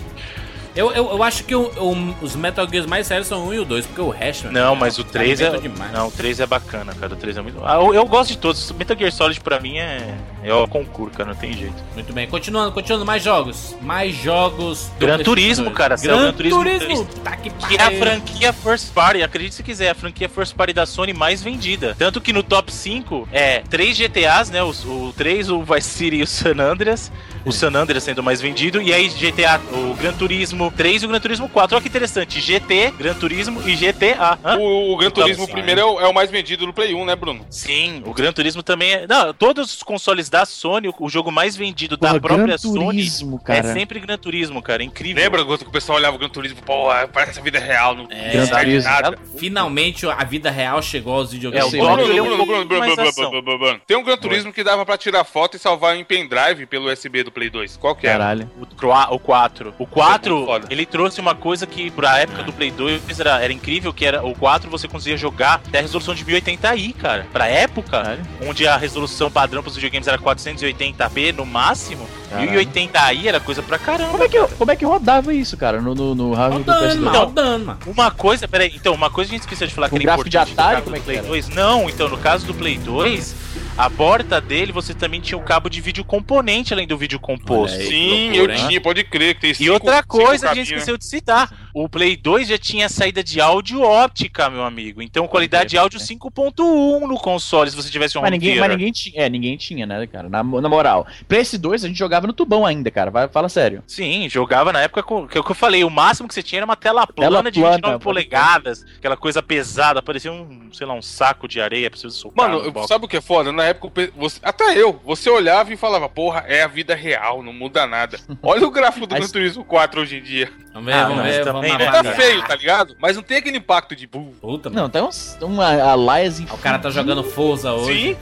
[0.75, 3.53] Eu, eu, eu acho que o- o- os Metal Gears mais sérios são o 1
[3.53, 4.51] e o 2, porque o resto...
[4.51, 5.47] Não, é mas o 3 é.
[5.47, 5.91] alimento demais.
[5.91, 7.13] Não, o 3 é bacana, cara.
[7.13, 7.59] O 3 é muito.
[7.63, 8.71] Ah, eu, eu gosto de todos.
[8.71, 10.15] Metal Gear Solid pra mim é.
[10.43, 11.29] É o concurso, cara.
[11.29, 11.75] Não tem jeito.
[11.93, 13.75] Muito bem, continuando, continuando, mais jogos.
[13.81, 14.89] Mais jogos.
[14.99, 15.77] Gran Turismo, 2.
[15.77, 17.05] cara, Gran Gran Turismo Turismo.
[17.23, 20.73] Tá que Que é a franquia First Party, acredite se quiser, a franquia First Party
[20.73, 21.95] da Sony mais vendida.
[21.97, 24.61] Tanto que no top 5 é 3 GTAs, né?
[24.63, 27.11] Os- O, 3, o Vice City e o San Andreas.
[27.45, 28.81] O San Andreas sendo mais vendido.
[28.81, 31.75] E aí GTA, o Gran Turismo 3 e o Gran Turismo 4.
[31.75, 32.39] Olha que interessante.
[32.39, 34.37] GT, Gran Turismo e GTA.
[34.43, 34.57] Hã?
[34.57, 37.05] O, o Gran Turismo Top primeiro é o, é o mais vendido do Play 1,
[37.05, 37.45] né, Bruno?
[37.49, 39.07] Sim, o Gran Turismo também é.
[39.07, 42.57] Não, todos os consoles da Sony, o, o jogo mais vendido da Porra, própria Gran
[42.57, 43.59] Sony Turismo, cara.
[43.59, 44.83] é sempre Gran Turismo, cara.
[44.83, 45.23] Incrível.
[45.23, 48.31] Lembra quando o pessoal olhava o Gran Turismo, pô, parece a vida real, não É,
[48.31, 48.89] Gran Turismo.
[48.89, 49.17] nada.
[49.37, 51.73] Finalmente a vida real chegou aos videogames.
[51.73, 53.81] o é um Bruno, Bruno.
[53.85, 57.23] Tem um Gran Turismo que dava pra tirar foto e salvar em pendrive pelo USB
[57.23, 57.77] do Play 2.
[57.77, 58.11] Qual que é?
[58.11, 58.49] Caralho.
[58.59, 59.73] O, o 4.
[59.77, 60.67] O 4, Foda.
[60.69, 64.23] ele trouxe uma coisa que pra época do Play 2 era, era incrível, que era
[64.25, 67.27] o 4 você conseguia jogar até a resolução de 1080i, cara.
[67.31, 68.21] Pra época, Caralho.
[68.47, 72.51] onde a resolução padrão pros videogames era 480p no máximo, Caralho.
[72.51, 74.11] 1080i era coisa pra caramba.
[74.11, 77.01] Como é, que, como é que rodava isso, cara, no, no, no hardware do Rodando,
[77.01, 77.19] mano, PS2?
[77.19, 77.79] rodando, mano.
[77.85, 80.15] Uma coisa, peraí, então, uma coisa que a gente esqueceu de falar Com que era
[80.15, 81.27] gráfico de importante Atari, como é do que Play era?
[81.27, 81.49] 2.
[81.49, 83.35] Não, então, no caso do Play 2,
[83.77, 87.77] a borda dele você também tinha o cabo de vídeo componente além do vídeo composto.
[87.77, 87.87] Aí.
[87.87, 89.35] Sim, eu tinha, pode crer.
[89.35, 91.49] Que tem E cinco- outra cinco coisa a gente esqueceu de citar.
[91.73, 95.01] O Play 2 já tinha saída de áudio óptica, meu amigo.
[95.01, 98.69] Então, qualidade de áudio 5.1 no console, se você tivesse um Mas home ninguém, mas
[98.69, 99.21] ninguém tinha.
[99.23, 100.29] É, ninguém tinha, né, cara?
[100.29, 101.07] Na, na moral.
[101.29, 103.09] PS2 a gente jogava no tubão ainda, cara.
[103.09, 103.83] Vai, fala sério.
[103.87, 105.27] Sim, jogava na época com.
[105.27, 107.31] Que é o que eu falei, o máximo que você tinha era uma tela plana
[107.31, 111.47] Tela de plana, 29 pode polegadas, aquela coisa pesada, parecia um, sei lá, um saco
[111.47, 112.49] de areia pra você soltar.
[112.49, 113.51] Mano, sabe o que é foda?
[113.51, 117.53] Na época, você- até eu, você olhava e falava, porra, é a vida real, não
[117.53, 118.19] muda nada.
[118.43, 120.51] Olha o gráfico do Gran Turismo 4 hoje em dia.
[120.73, 121.35] Vamos ver, Ah, vamos mas
[121.71, 122.95] vamos né, Tá feio, tá ligado?
[122.99, 124.33] Mas não tem aquele impacto de bull.
[124.41, 124.83] Puta, mano.
[124.83, 128.15] Não, tem uns, uma alaias O cara tá jogando Forza hoje.
[128.15, 128.17] Sim.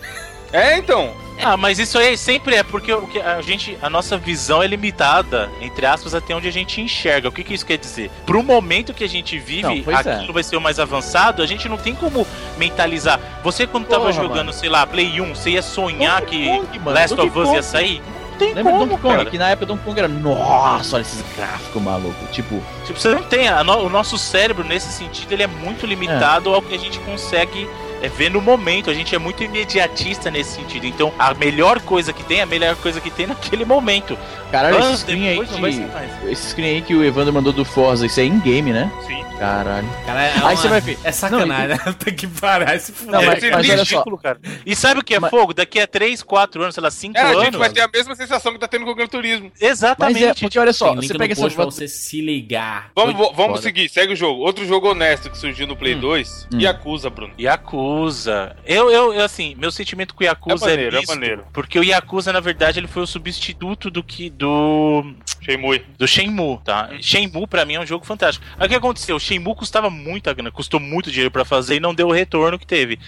[0.54, 1.14] É, então.
[1.42, 4.68] Ah, mas isso aí sempre é porque o que a gente, a nossa visão é
[4.68, 7.30] limitada, entre aspas, até onde a gente enxerga.
[7.30, 8.12] O que, que isso quer dizer?
[8.26, 9.98] Pro momento que a gente vive, Não, é.
[9.98, 12.28] aquilo vai ser o mais avançado, a gente não tem como
[12.58, 13.20] mentalizar.
[13.44, 14.54] Você quando tava Porra, jogando, mano.
[14.54, 18.02] sei lá, Play 1, você ia sonhar Donkey que Kong, Last of Us ia sair?
[18.48, 19.16] Não tem Lembra do como, Donkey Kong?
[19.18, 19.30] cara.
[19.30, 20.08] Que na época do Donkey Kong era.
[20.08, 22.26] Nossa, olha esses gráficos maluco.
[22.32, 23.48] Tipo, Tipo, você não tem.
[23.48, 27.00] a no- o nosso cérebro, nesse sentido, ele é muito limitado ao que a gente
[27.00, 27.70] consegue
[28.02, 28.90] é, ver no momento.
[28.90, 30.86] A gente é muito imediatista nesse sentido.
[30.86, 34.18] Então, a melhor coisa que tem, é a melhor coisa que tem naquele momento.
[34.52, 36.30] caralho, Anos esse screen aí que.
[36.32, 38.92] Esse screen aí que o Evandro mandou do Forza, isso é in-game, né?
[39.08, 39.22] Sim.
[39.40, 39.88] Caralho.
[40.06, 41.00] Cara, é Aí uma- você vai ver.
[41.04, 41.76] É sacanagem?
[41.98, 43.12] Tem que parar esse fuder.
[43.14, 43.84] Não, É, mas- é mas olha só.
[43.96, 44.40] ridículo, cara.
[44.64, 45.52] E sabe o que é Mas- fogo?
[45.52, 47.46] Daqui a 3, 4 anos, sei lá, 5 É, a anos.
[47.46, 49.52] gente vai ter a mesma sensação que tá tendo com o Gran Turismo.
[49.60, 50.20] Exatamente.
[50.22, 51.50] Mas é, porque olha só, você pega essa.
[51.50, 52.92] pra você se ligar.
[52.96, 53.62] Vamos, vamos Foda.
[53.64, 54.42] seguir, segue o jogo.
[54.44, 56.00] Outro jogo honesto que surgiu no Play Hum.
[56.02, 56.60] 2, Hum.
[56.60, 57.34] Yakuza, Bruno.
[57.40, 57.91] Yakuza.
[58.66, 61.46] Eu, eu, eu, assim, meu sentimento com o Yakuza É maneiro, é misto, maneiro.
[61.54, 65.86] Porque o Yakuza, na verdade, ele foi o substituto do que do Shenmue.
[65.98, 66.90] do Shenmue, tá?
[67.02, 68.46] Shenmue pra mim é um jogo fantástico.
[68.58, 69.16] Aí o que aconteceu?
[69.16, 72.60] O Shenmue custava muita grana, custou muito dinheiro pra fazer e não deu o retorno
[72.60, 73.00] que teve.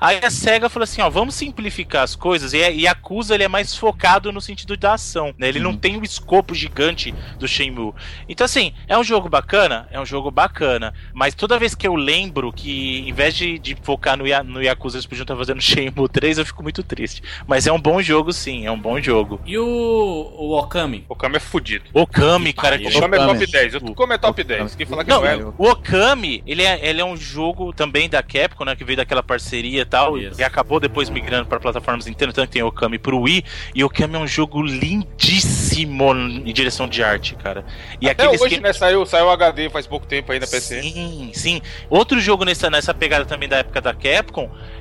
[0.00, 3.48] Aí a SEGA falou assim, ó, vamos simplificar as coisas e a Yakuza ele é
[3.48, 5.48] mais focado no sentido da ação, né?
[5.48, 7.92] Ele não tem o escopo gigante do Shenmue.
[8.28, 9.86] Então assim, é um jogo bacana?
[9.90, 13.76] É um jogo bacana, mas toda vez que eu lembro que em vez de, de
[13.82, 17.22] focar no, no Yakuza eles podiam estar fazendo Shenmue 3, eu fico muito triste.
[17.46, 19.40] Mas é um bom jogo sim, é um bom jogo.
[19.44, 21.04] E o, o Okami?
[21.08, 21.84] O Kami é fudido.
[21.92, 22.88] Okami, cara, pariu.
[22.96, 23.38] O Kami é Okami.
[23.40, 23.74] top 10.
[23.74, 24.74] O Kami é top 10.
[24.76, 25.36] Quem falar que Não, não, é.
[25.36, 28.76] o Okami, ele é, ele é um jogo também da Capcom, né?
[28.76, 30.16] Que veio daquela parceria e tal.
[30.16, 30.40] Isso.
[30.40, 33.44] E acabou depois migrando para plataformas inteiras, tanto que tem Okami pro Wii.
[33.74, 37.64] E Okami é um jogo lindíssimo em direção de arte, cara.
[38.00, 38.72] E Até hoje, que- né?
[38.72, 40.82] Saiu, saiu HD faz pouco tempo aí na PC.
[40.82, 41.60] Sim, sim.
[41.88, 44.21] Outro jogo nessa, nessa pegada também da época da Capcom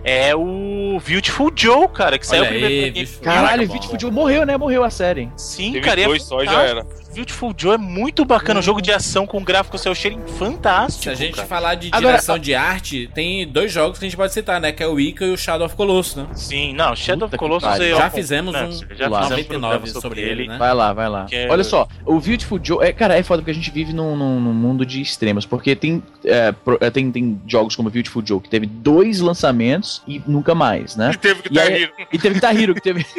[0.04, 2.86] é o Beautiful Joe, cara, que saiu Olha primeiro.
[2.86, 3.20] aí, bicho.
[3.22, 3.74] Caralho, Muito o bom.
[3.74, 4.58] Beautiful Joe morreu, né?
[4.58, 5.30] Morreu a série.
[5.36, 6.86] Sim, Teve cara, é dois só e já era.
[7.14, 11.04] Beautiful Joe é muito bacana, um jogo de ação com gráfico cel shading fantástico.
[11.04, 11.48] Se a gente cara.
[11.48, 14.72] falar de Agora- direção de arte, tem dois jogos que a gente pode citar, né?
[14.72, 16.28] Que é o Ica e o Shadow of Colossus, né?
[16.34, 19.24] Sim, não, Shadow Puta of que Colossus eu- Já fizemos um já lá.
[19.24, 20.58] fizemos 99 programa sobre ele, né?
[20.58, 21.26] Vai lá, vai lá.
[21.26, 22.86] Que é- Olha só, o Beautiful Joe.
[22.86, 25.46] É, cara, é foda porque a gente vive num, num- num mundo de extremos.
[25.46, 30.02] Porque tem, é, pro- é, tem, tem jogos como Beautiful Joe que teve dois lançamentos
[30.08, 31.12] e nunca mais, né?
[31.14, 31.92] E teve que estar rindo.
[32.14, 33.06] E teve Guitar Hero que teve.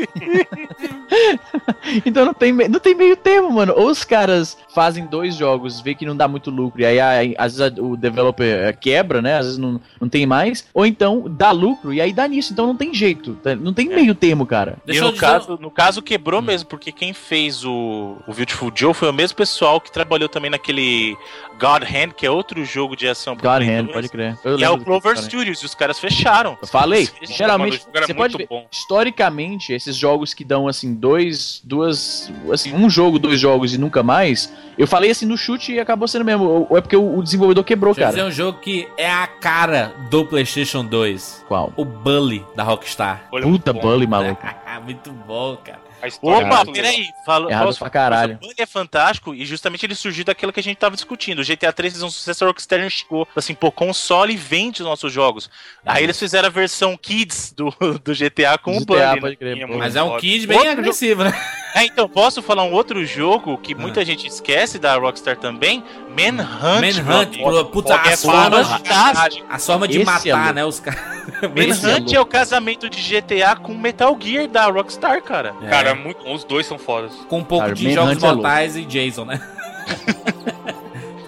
[2.07, 3.75] então não tem, não tem meio termo, mano.
[3.83, 7.35] Ou os caras fazem dois jogos, vê que não dá muito lucro, e aí, aí,
[7.39, 9.37] às vezes a- o developer é, quebra, né?
[9.39, 10.67] Às vezes não, não tem mais.
[10.73, 12.53] Ou então dá lucro e aí dá nisso.
[12.53, 13.35] Então não tem jeito.
[13.43, 13.55] tá?
[13.55, 14.79] Não tem meio termo, cara.
[14.85, 16.45] E Deixa no dizer- caso, no caso quebrou Hum.
[16.45, 20.51] mesmo, porque quem fez o, o Beautiful Joe foi o mesmo pessoal que trabalhou também
[20.51, 21.17] naquele
[21.59, 24.39] God Hand, que é outro jogo de ação God Play Hand, 2, pode crer.
[24.45, 25.17] Eu E é o Clover.
[25.17, 26.57] Studios, e os caras fecharam.
[26.61, 27.37] Eu falei, fecharam.
[27.37, 28.67] geralmente, você pode muito ver, bom.
[28.71, 34.03] historicamente, esses jogos que dão, assim, dois, duas, assim, um jogo, dois jogos e nunca
[34.03, 37.23] mais, eu falei assim no chute e acabou sendo mesmo, ou é porque o, o
[37.23, 38.29] desenvolvedor quebrou, Deixa dizer cara.
[38.29, 41.45] um jogo que é a cara do PlayStation 2.
[41.49, 41.73] Qual?
[41.77, 43.25] O Bully da Rockstar.
[43.33, 43.89] Olha, Puta muito bom.
[43.93, 44.43] bully, maluco.
[44.85, 45.81] Muito bom, cara.
[46.03, 48.33] É Opa, peraí, fala, Errado posso pra caralho.
[48.33, 51.39] Mas o Bully é fantástico e justamente ele surgiu daquilo que a gente tava discutindo.
[51.39, 55.13] O GTA 3 fez um sucesso, a Rockstar chegou assim, pô, console vende os nossos
[55.13, 55.49] jogos.
[55.87, 57.71] Aí eles fizeram a versão Kids do,
[58.03, 59.39] do GTA com o GTA, Bully.
[59.41, 59.67] né?
[59.79, 61.33] Mas é um Outro kid bem jogo- agressivo, né?
[61.75, 64.05] É, então, posso falar um outro jogo que muita Ah.
[64.05, 65.83] gente esquece da Rockstar também?
[66.11, 66.99] Manhunt.
[67.03, 69.47] Manhunt, pô, puta, É as formas, fantástico.
[69.49, 70.55] a forma de Esse é matar, louco.
[70.55, 71.01] né, os caras.
[71.43, 75.55] É Manhunt é o casamento de GTA com Metal Gear da Rockstar, cara.
[75.71, 77.13] Cara, É, muito, os dois são fodas.
[77.29, 78.43] com um pouco Cara, de Manhunt jogos é louco.
[78.43, 79.41] mortais e Jason, né?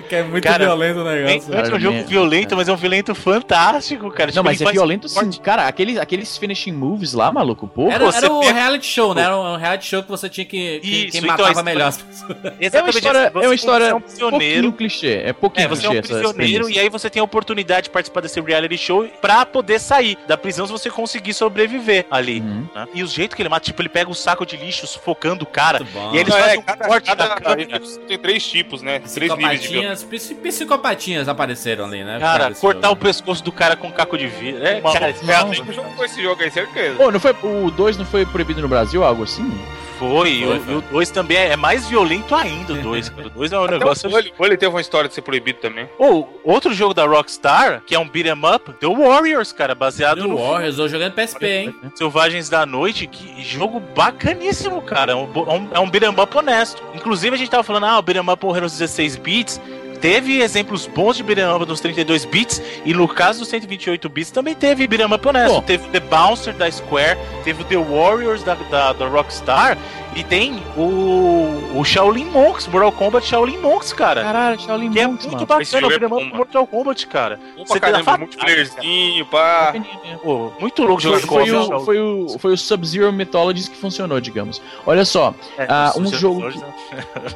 [0.04, 1.24] Porque é muito Cara, violento o negócio.
[1.24, 4.26] Manhunt é um Cara, jogo Man- violento, mas é um violento fantástico, cara.
[4.26, 5.30] Não, Tipo, mas é violento sim.
[5.42, 7.94] Cara, aqueles, aqueles finishing moves lá, maluco, porra.
[7.94, 9.22] Era, você era o pega- reality show, né?
[9.22, 10.80] Era um reality show que você tinha que.
[10.80, 12.36] que Isso, quem então, matava a história- melhor as pessoas.
[12.74, 14.72] É uma história, é você- uma história Você é um pouquinho prisioneiro.
[14.72, 15.22] clichê.
[15.24, 16.80] É pouquinho É, você é um clichê essa- essa prisioneiro premissa.
[16.80, 20.36] e aí você tem a oportunidade de participar desse reality show pra poder sair da
[20.36, 22.40] prisão se você conseguir sobreviver ali.
[22.40, 22.66] Uhum.
[22.74, 22.86] né?
[22.94, 25.46] E o jeito que ele mata, tipo, ele pega o saco de lixo sufocando o
[25.46, 25.80] cara.
[26.12, 27.80] E eles Não, fazem é, um cada, corte da câmera.
[28.06, 28.98] tem três tipos, né?
[29.00, 32.18] Três níveis de Psicopatinhas Umas psi- psicopatinhas apareceram ali, né?
[32.18, 33.00] Cara, cortar jogo.
[33.00, 34.64] o pessoce do cara com caco de vidro.
[34.66, 36.96] É, Mano, cara, esse o cara Gato jogou esse jogo aí, certeza.
[36.96, 39.50] Pô, não foi, o 2 não foi proibido no Brasil, algo assim?
[39.98, 40.42] foi.
[40.44, 40.74] Foi, o- foi.
[40.74, 43.08] E o 2 também é mais violento ainda, o 2.
[43.16, 44.08] O 2 é um negócio.
[44.08, 45.88] O Bully- o Bully teve uma história de ser proibido também.
[45.98, 50.26] Ou, outro jogo da Rockstar, que é um beat'em up, The Warriors, cara, baseado The
[50.26, 51.74] no Warriors, eu jogando PSP, hein?
[51.94, 55.12] Selvagens da Noite, que jogo bacaníssimo, cara.
[55.12, 56.82] É um, é um, é um beat'em up honesto.
[56.94, 59.60] Inclusive, a gente tava falando, ah, o beat'em up morreu nos 16 bits.
[60.04, 64.30] Teve exemplos bons de beat'em up nos 32 bits, e no caso dos 128 bits
[64.30, 65.54] também teve beat'em up honesto.
[65.54, 65.62] Pô.
[65.62, 69.78] Teve o The Bouncer da Square, teve o The Warriors da, da, da Rockstar,
[70.16, 74.22] e tem o, o Shaolin Monks, Mortal Kombat Shaolin Monks, cara.
[74.22, 75.46] Caralho, Shaolin que é Monks, muito mano.
[75.46, 76.24] bacana, Esse o é bom.
[76.24, 77.40] Mortal Kombat, cara.
[77.66, 79.74] Você caramba, tem- multiplayerzinho, pá.
[80.22, 83.76] Pô, muito louco Foi, jogar foi, com o, foi, o, foi o Sub-Zero Mythologies que
[83.76, 84.60] funcionou, digamos.
[84.86, 85.66] Olha só, É,
[85.98, 86.52] o um jogo é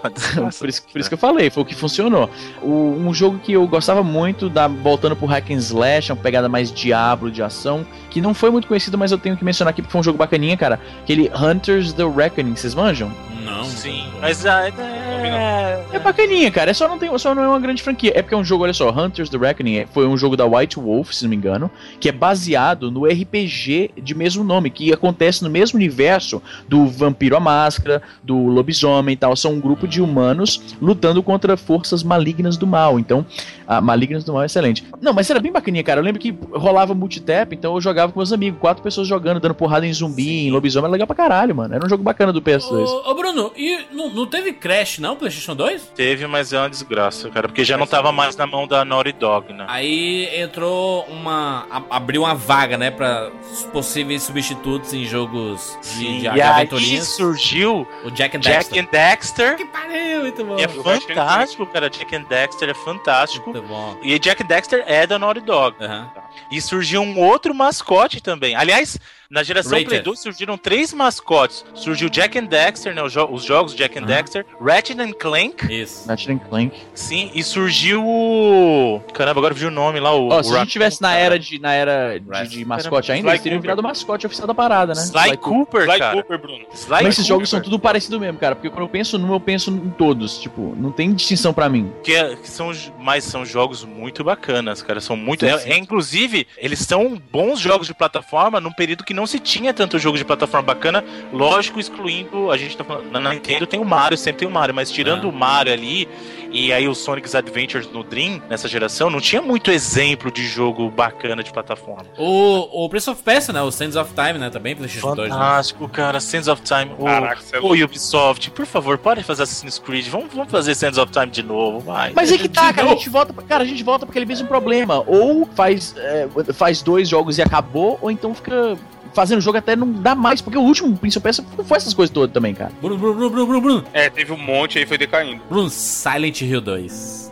[0.00, 0.58] uma desgraça.
[0.58, 2.30] por, isso, por isso que eu falei, foi o que funcionou.
[2.62, 6.48] O- um jogo que eu gostava muito, da, voltando pro Hack and Slash, uma pegada
[6.48, 9.82] mais Diablo de ação, que não foi muito conhecido, mas eu tenho que mencionar aqui
[9.82, 10.80] porque foi um jogo bacaninha, cara.
[11.02, 13.10] Aquele Hunters the Reckoning, vocês manjam?
[13.44, 13.64] Não.
[13.64, 16.70] Sim, mas ah, é, É bacaninha, cara.
[16.70, 18.12] É só não, tem, só não é uma grande franquia.
[18.14, 20.44] É porque é um jogo, olha só, Hunters the Reckoning é- foi um jogo da
[20.46, 21.70] White Wolf, se não me engano,
[22.00, 27.36] que é baseado no RPG de mesmo nome, que acontece no mesmo universo do Vampiro
[27.36, 29.34] à Máscara, do Lobisomem e tal.
[29.36, 32.98] São um grupo de humanos lutando contra forças malignas do mal.
[32.98, 33.24] Então,
[33.66, 34.84] a Malignas do Mal é excelente.
[35.00, 36.00] Não, mas era bem bacaninha, cara.
[36.00, 39.54] Eu lembro que rolava multitap, então eu jogava com meus amigos, quatro pessoas jogando, dando
[39.54, 40.86] porrada em zumbi, em lobisomem.
[40.86, 41.74] Era legal pra caralho, mano.
[41.74, 42.86] Era um jogo bacana do PS2.
[42.86, 45.92] Ô, ô, Bruno, e não, não teve Crash, não, PlayStation 2?
[45.94, 49.12] Teve, mas é uma desgraça, cara, porque já não tava mais na mão da Naughty
[49.12, 49.64] Dog, né?
[49.68, 51.66] Aí entrou uma.
[51.90, 53.30] abriu uma vaga, né, pra
[53.72, 56.68] possíveis substitutos em jogos de, de, de e aí
[57.02, 58.82] surgiu O Jack and Jack Dexter.
[58.82, 59.56] and Dexter.
[59.56, 60.58] Que pariu, muito bom.
[60.58, 61.88] E é fantástico, cara.
[61.90, 63.50] Jack and Dexter é fantástico.
[63.50, 63.96] Muito bom.
[64.02, 65.76] E Jack and Dexter é da Naughty Dog.
[65.80, 66.10] Aham.
[66.50, 68.54] E surgiu um outro mascote também.
[68.54, 68.98] Aliás,
[69.30, 69.88] na geração Rated.
[69.88, 71.64] Play 2 surgiram três mascotes.
[71.74, 73.02] Surgiu Jack and Dexter, né?
[73.02, 74.08] Os, jo- os jogos Jack and Aham.
[74.08, 76.08] Dexter, Ratchet and Clank, Isso.
[76.08, 76.72] Ratchet and Clank.
[76.94, 79.00] sim, e surgiu o.
[79.12, 80.28] Caramba, agora viu o nome lá, o.
[80.28, 83.28] Ó, o se a gente tivesse na era de, na era de, de mascote ainda,
[83.28, 85.02] Sly eles teriam virado o mascote oficial da parada, né?
[85.02, 86.16] Sly Cooper, Sly cara.
[86.16, 86.64] Cooper, Bruno.
[86.72, 87.26] Sly Mas esses Cooper.
[87.28, 88.54] jogos são tudo parecido mesmo, cara.
[88.54, 90.38] Porque quando eu penso num, eu penso em todos.
[90.38, 91.92] Tipo, não tem distinção pra mim.
[92.02, 95.00] Que, é- que são, mas são jogos muito bacanas, cara.
[95.00, 95.44] São muito.
[95.44, 95.70] Sim, é- sim.
[95.70, 99.98] é, inclusive, eles são bons jogos de plataforma num período que não se tinha tanto
[99.98, 101.04] jogo de plataforma bacana.
[101.32, 102.50] Lógico, excluindo.
[102.50, 103.10] A gente tá falando.
[103.10, 105.30] Na Nintendo tem o Mario, sempre tem o Mario, mas tirando Ah.
[105.30, 106.08] o Mario ali.
[106.50, 110.90] E aí o Sonic's Adventures no Dream, nessa geração, não tinha muito exemplo de jogo
[110.90, 112.06] bacana de plataforma.
[112.16, 113.62] O, o Prince of Persia, né?
[113.62, 114.50] O Sands of Time, né?
[114.50, 115.28] Também, PlayStation 2.
[115.28, 115.34] Né?
[115.34, 116.20] Fantástico, cara.
[116.20, 116.92] Sands of Time.
[116.98, 120.08] Ô, Caraca, é Ô, Ubisoft, por favor, pare de fazer Assassin's Creed.
[120.08, 122.12] Vamos, vamos fazer Sands of Time de novo, vai.
[122.14, 122.88] Mas é que tá, cara.
[122.88, 125.04] A gente volta, cara, a gente volta pra aquele mesmo problema.
[125.06, 128.76] Ou faz, é, faz dois jogos e acabou, ou então fica
[129.18, 130.40] fazendo jogo até não dá mais.
[130.40, 132.70] Porque o último Prince of Persia não foi essas coisas todas também, cara.
[132.80, 133.84] Bruno, Bruno, Bruno, Bruno, Bruno.
[133.92, 135.42] É, teve um monte aí, foi decaindo.
[135.48, 137.27] Bruno, Silent Hill 2.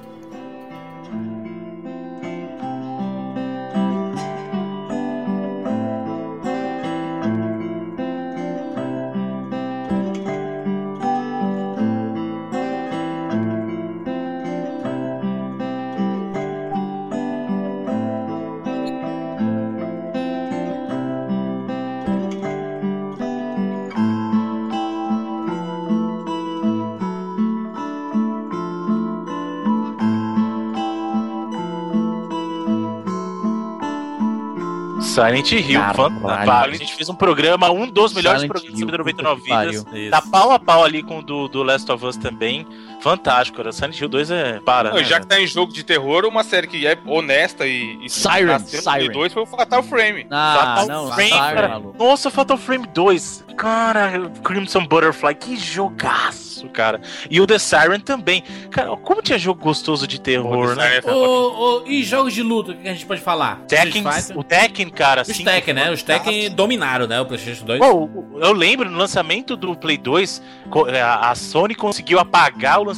[35.17, 36.51] Silent Hill, fantástico.
[36.51, 39.91] A gente fez um programa, um dos melhores Silent programas Hill, sobre 99 puta que
[39.91, 40.11] vidas.
[40.11, 42.67] Tá pau a pau ali com o do, do Last of Us também.
[43.11, 43.71] Fantástico, cara.
[43.71, 44.61] Silent Hill 2 é.
[44.65, 44.91] Para.
[44.91, 47.99] Não, né, já que tá em jogo de terror, uma série que é honesta e.
[48.05, 49.11] e Siren, Siren.
[49.13, 50.27] 2 foi o Fatal Frame.
[50.31, 51.69] Ah, Fatal não, Frame, Siren, cara.
[51.69, 51.99] maluco.
[52.05, 53.45] Nossa, Fatal Frame 2.
[53.57, 57.01] Cara, Crimson Butterfly, que jogaço, cara.
[57.31, 58.43] E o The Siren também.
[58.71, 60.99] Cara, como tinha jogo gostoso de terror, né?
[60.99, 63.61] É Ô, ô, e jogos de luta, o que a gente pode falar?
[63.67, 64.05] Tekken,
[64.35, 65.23] o Tekken, cara.
[65.23, 65.91] Os assim, Tekken, né?
[65.91, 66.03] Os.
[66.03, 67.21] Tekken dominaram, né?
[67.21, 67.79] O PlayStation 2.
[67.79, 72.79] Pô, eu lembro no lançamento do Play 2, co- é, a a Sony conseguiu apagar
[72.81, 72.96] o lançamento,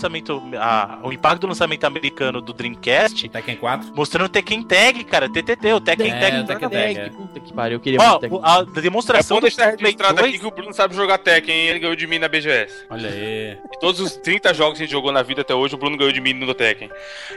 [0.59, 3.93] a- o impacto do lançamento americano do Dreamcast, Tekken 4.
[3.95, 6.41] mostrando o Tekken Tag, cara, TTT, o Tekken É, Tag.
[6.41, 7.09] o Tekken Tag, é.
[7.11, 10.39] Puta que pariu, eu queria Ó, muito a É demonstração bom deixar registrado 2 aqui
[10.39, 11.55] que o Bruno sabe jogar Tekken?
[11.69, 12.85] Ele ganhou de mim na BGS.
[12.91, 13.57] Olha aí.
[13.71, 15.97] De todos os 30 jogos que a gente jogou na vida até hoje, o Bruno
[15.97, 16.91] ganhou de mim no Tekken.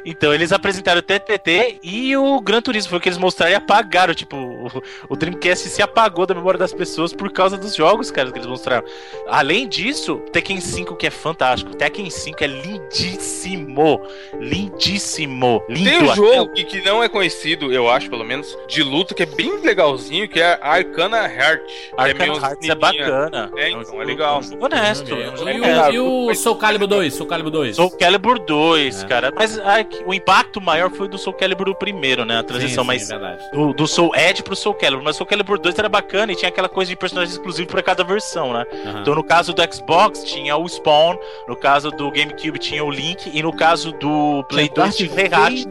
[0.05, 2.89] Então, eles apresentaram o TTT e o Gran Turismo.
[2.89, 4.13] Foi o que eles mostraram e apagaram.
[4.13, 4.67] Tipo, o,
[5.09, 8.47] o Dreamcast se apagou da memória das pessoas por causa dos jogos, cara, que eles
[8.47, 8.85] mostraram.
[9.27, 11.75] Além disso, Tekken 5, que é fantástico.
[11.75, 14.01] Tekken 5 é lindíssimo.
[14.39, 15.63] Lindíssimo.
[15.69, 15.89] Lindo.
[15.89, 19.13] Tem um até jogo que, que não é conhecido, eu acho, pelo menos, de luta,
[19.13, 21.61] que é bem legalzinho, que é Arcana Heart.
[21.97, 23.51] o é Arcana meio Hearts é bacana.
[23.57, 24.39] É, um então, jogo- é legal.
[24.39, 25.09] um jogo honesto.
[25.15, 25.93] E é um jogo o- honesto.
[25.93, 27.13] E o Soul Calibur 2?
[27.13, 27.75] Soul Calibur 2?
[27.75, 29.07] Soul Calibur 2, É.
[29.07, 29.31] cara.
[29.35, 32.39] Mas ai, que- o impacto maior foi do Soul Calibur o primeiro, né?
[32.39, 33.43] A transição sim, mais sim, verdade.
[33.51, 35.03] do, do Soul Edge pro Soul Calibur.
[35.03, 37.81] Mas o Soul Calibur 2 era bacana e tinha aquela coisa de personagem exclusivo pra
[37.81, 38.65] cada versão, né?
[38.85, 39.01] Aham.
[39.01, 41.15] Então no caso do Xbox tinha o Spawn,
[41.47, 45.19] no caso do GameCube tinha o Link e no caso do Play 2 tinha o
[45.19, 45.67] Heihachi.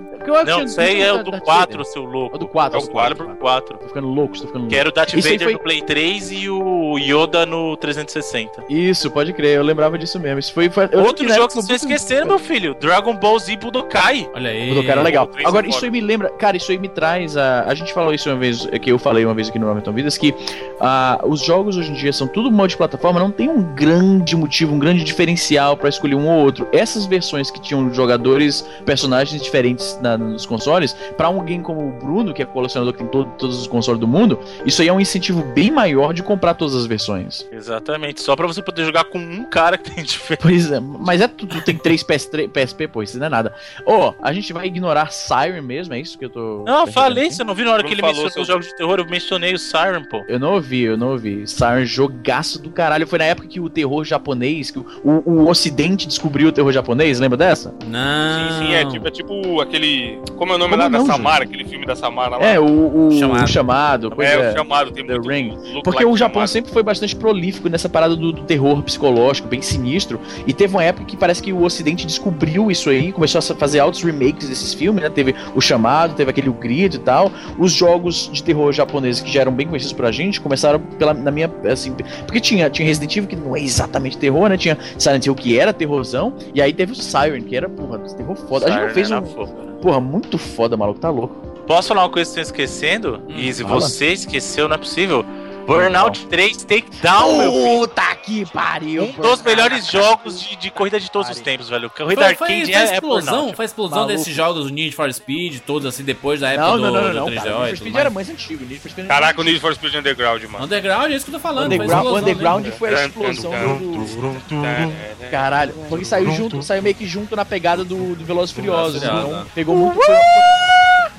[0.47, 2.37] Não, isso aí é o do 4, seu É louco.
[2.37, 2.79] o do 4.
[2.79, 3.79] É o Calibur 4.
[3.79, 4.75] Tô ficando louco, tô ficando Que louco.
[4.77, 8.63] era o Darth Vader foi- no Play 3 e o Yoda no 360.
[8.69, 10.39] Isso, pode crer, eu lembrava disso mesmo.
[10.39, 10.71] Isso foi.
[10.93, 12.77] Outro jogo que que vocês esqueceram, meu filho.
[12.79, 14.29] Dragon Ball Z Budokai.
[14.35, 14.85] Olha aí.
[14.85, 15.31] Cara é legal.
[15.43, 16.29] Agora, é isso aí me lembra.
[16.31, 17.63] Cara, isso aí me traz a.
[17.63, 19.93] A gente falou isso uma vez, é que eu falei uma vez aqui no Norton
[19.93, 20.35] Vidas, que
[20.79, 24.79] ah, os jogos hoje em dia são tudo multiplataforma, não tem um grande motivo, um
[24.79, 26.50] grande diferencial pra escolher um ou outro.
[26.73, 32.33] Essas versões que tinham jogadores, personagens diferentes na- nos consoles, pra alguém como o Bruno,
[32.35, 35.01] que é colecionador que tem todo- todos os consoles do mundo, isso aí é um
[35.01, 37.47] incentivo bem maior de comprar todas as versões.
[37.53, 38.21] Exatamente.
[38.23, 40.41] Só pra você poder jogar com um cara que tem diferença.
[40.51, 43.55] Pois é, mas é tudo, tem três PS3, PSP, pô, isso não é nada.
[43.87, 46.65] Ó, a gente vai ignorar Siren mesmo, é isso que eu tô.
[46.67, 47.35] Não, falei, aqui?
[47.35, 48.99] você não viu na hora que ele mencionou os jogos de terror?
[48.99, 50.25] Eu mencionei o Siren, pô.
[50.29, 51.47] Eu não ouvi, eu não ouvi.
[51.47, 53.07] Siren jogaço do caralho.
[53.07, 56.73] Foi na época que o terror japonês, que o, o, o ocidente descobriu o terror
[56.73, 57.75] japonês, lembra dessa?
[57.87, 58.51] Não.
[58.51, 60.19] Sim, sim, é tipo, é tipo aquele.
[60.37, 61.17] Como é o nome Como lá não, da gente?
[61.17, 62.45] Samara, aquele filme da Samara lá?
[62.45, 63.45] É, o, o Chamado.
[63.45, 64.51] o chamado, pois é, é.
[64.51, 65.55] o chamado, tem The muito Ring.
[65.83, 66.49] Porque like o Japão chamado.
[66.49, 70.21] sempre foi bastante prolífico nessa parada do, do terror psicológico, bem sinistro.
[70.47, 73.81] E teve uma época que parece que o Ocidente descobriu isso aí, começou a fazer
[73.81, 75.11] altos remakes desses filmes, né?
[75.11, 77.31] Teve o chamado, teve aquele o grito e tal.
[77.59, 81.31] Os jogos de terror japoneses que já eram bem conhecidos pra gente começaram pela, na
[81.31, 81.51] minha.
[81.71, 81.95] Assim,
[82.27, 84.57] porque tinha, tinha Resident Evil que não é exatamente terror, né?
[84.57, 86.30] Tinha Silent Hill que era terrorzão.
[86.55, 88.67] E aí teve o Siren, que era, porra, terror foda.
[88.67, 89.21] A gente não Siren fez um.
[89.21, 89.73] né?
[89.83, 91.35] Porra, muito foda, maluco, tá louco.
[91.67, 93.23] Posso falar uma coisa que vocês estão esquecendo?
[93.29, 93.81] Hum, Easy, fala.
[93.81, 95.25] você esqueceu, não é possível.
[95.71, 97.79] Burnout 3 Takedown, meu filho.
[97.79, 99.05] Puta que pariu!
[99.05, 101.89] Um dos melhores jogos de, de corrida de todos os tempos, velho.
[101.89, 103.57] Corrida Foi, foi, arcade foi é, é explosão, Burnout.
[103.57, 104.17] foi explosão Maluco.
[104.17, 107.03] desses jogos, o Need for Speed, todos assim, depois da época Não, do, não, não,
[107.03, 107.51] não, do não, 3DO cara.
[107.51, 108.65] e O Need for Speed era mais antigo.
[108.65, 110.65] Need for Speed Caraca, o Need for Speed Underground, mano.
[110.65, 111.69] Underground, é isso que eu tô falando.
[111.69, 114.67] foi Underground, explosão Underground foi a explosão do.
[114.67, 118.55] É, Caralho, porque saiu junto, saiu meio que junto na pegada do, do Velozes e
[118.57, 119.01] Furiosos.
[119.01, 120.01] Então Furiosos, pegou muito.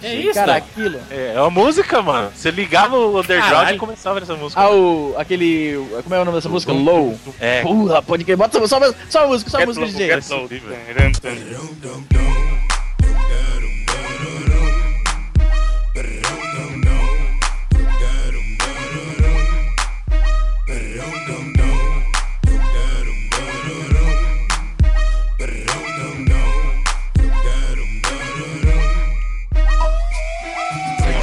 [0.04, 0.58] É isso, cara, cara.
[0.58, 1.00] aquilo.
[1.10, 2.32] É, é uma música, mano.
[2.36, 3.76] Você ligava o Underground Caralho.
[3.76, 4.62] e começava nessa música.
[4.62, 5.16] Ah, o.
[5.18, 5.76] aquele.
[6.04, 6.72] Como é o nome dessa música?
[6.72, 7.18] Low.
[7.40, 7.62] É.
[7.62, 8.38] Porra, pode crer.
[8.38, 9.86] Bota só, só, só a música, só a Get música,
[10.36, 12.51] low, DJ.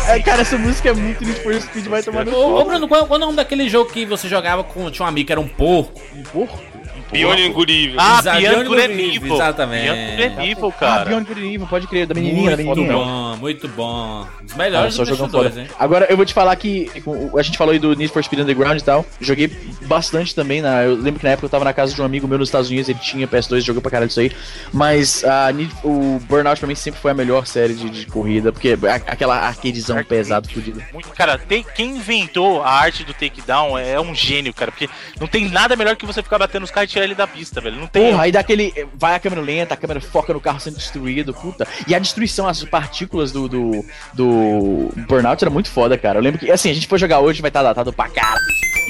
[0.09, 2.89] É, cara, essa música é muito Need for Speed, vai tomar no Ô, ô, Bruno,
[2.89, 4.91] qual, qual é o nome daquele jogo que você jogava com.
[4.91, 6.01] Tinha um amigo que era um porco?
[6.33, 6.59] porco.
[7.11, 7.97] Good Evil.
[7.99, 8.79] Ah, Evil.
[8.99, 10.41] Evil, exatamente.
[10.51, 11.05] Evil, Ah, cara.
[11.07, 14.27] Beyond Good and Evil, pode crer, da menininha, da Muito bom, muito bom.
[14.43, 15.75] Dos Cara, melhores só do jogão PlayStation 2, foda.
[15.77, 15.77] hein?
[15.79, 16.91] Agora eu vou te falar que
[17.37, 19.05] a gente falou aí do Need for Speed Underground e tal.
[19.21, 19.49] Joguei
[19.83, 20.61] bastante também.
[20.63, 22.49] Na, eu lembro que na época eu tava na casa de um amigo meu nos
[22.49, 24.31] Estados Unidos, ele tinha PS2, jogou pra caralho isso aí.
[24.73, 28.53] Mas a Need- o Burnout pra mim sempre foi a melhor série de, de corrida,
[28.53, 30.09] porque a- aquela arcadezão Arcade.
[30.09, 30.49] pesado.
[30.93, 34.71] Muito, cara, tem, quem inventou a arte do takedown é um gênio, cara.
[34.71, 34.89] Porque
[35.21, 37.61] não tem nada melhor que você ficar batendo os carros e tirar ele da pista,
[37.61, 37.77] velho.
[37.77, 38.11] Não tem.
[38.11, 38.73] Porra, aí dá aquele.
[38.95, 41.67] Vai a câmera lenta, a câmera foca no carro sendo destruído, puta.
[41.87, 46.19] E a destruição, as partículas do, do, do Burnout era muito foda, cara.
[46.19, 48.39] Eu lembro que, assim, a gente for jogar hoje vai estar datado pra caralho.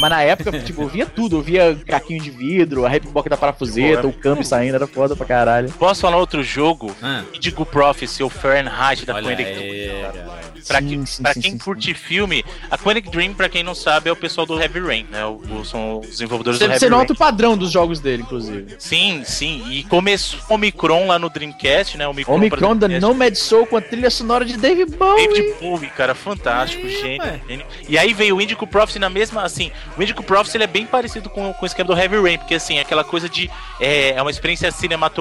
[0.00, 1.36] Mas na época, tipo, eu via tudo.
[1.36, 5.26] Eu via caquinho de vidro, a reboca da parafuseta, o câmbio saindo, era foda pra
[5.26, 5.70] caralho.
[5.72, 6.94] Posso falar outro jogo?
[7.02, 10.57] Ah, Indigo Prophecy, ou Fahrenheit da olha Quantic aí, cara.
[10.66, 13.62] Pra, Sim, que- sim, pra sim, quem sim, curte filme, a Quantic Dream, pra quem
[13.62, 15.24] não sabe, é o pessoal do Heavy Rain, né?
[15.24, 16.98] O, o- são os desenvolvedores do Você, Heavy você Rain.
[16.98, 18.76] nota o padrão dos jogos dele, inclusive.
[18.78, 19.64] Sim, sim.
[19.70, 22.06] E começou o Omicron lá no Dreamcast, né?
[22.08, 22.88] Omicron, Omicron da.
[22.88, 25.28] Nomad Soul com a trilha sonora de David Bowie.
[25.28, 27.40] David Bowie, cara, fantástico, gênio, ué.
[27.48, 27.66] gênio.
[27.88, 30.86] E aí veio o Indigo Prophecy na mesma, assim, o Indigo Prophecy ele é bem
[30.86, 34.10] parecido com, com o esquema do Heavy Rain, porque assim, é aquela coisa de, é,
[34.10, 34.70] é uma experiência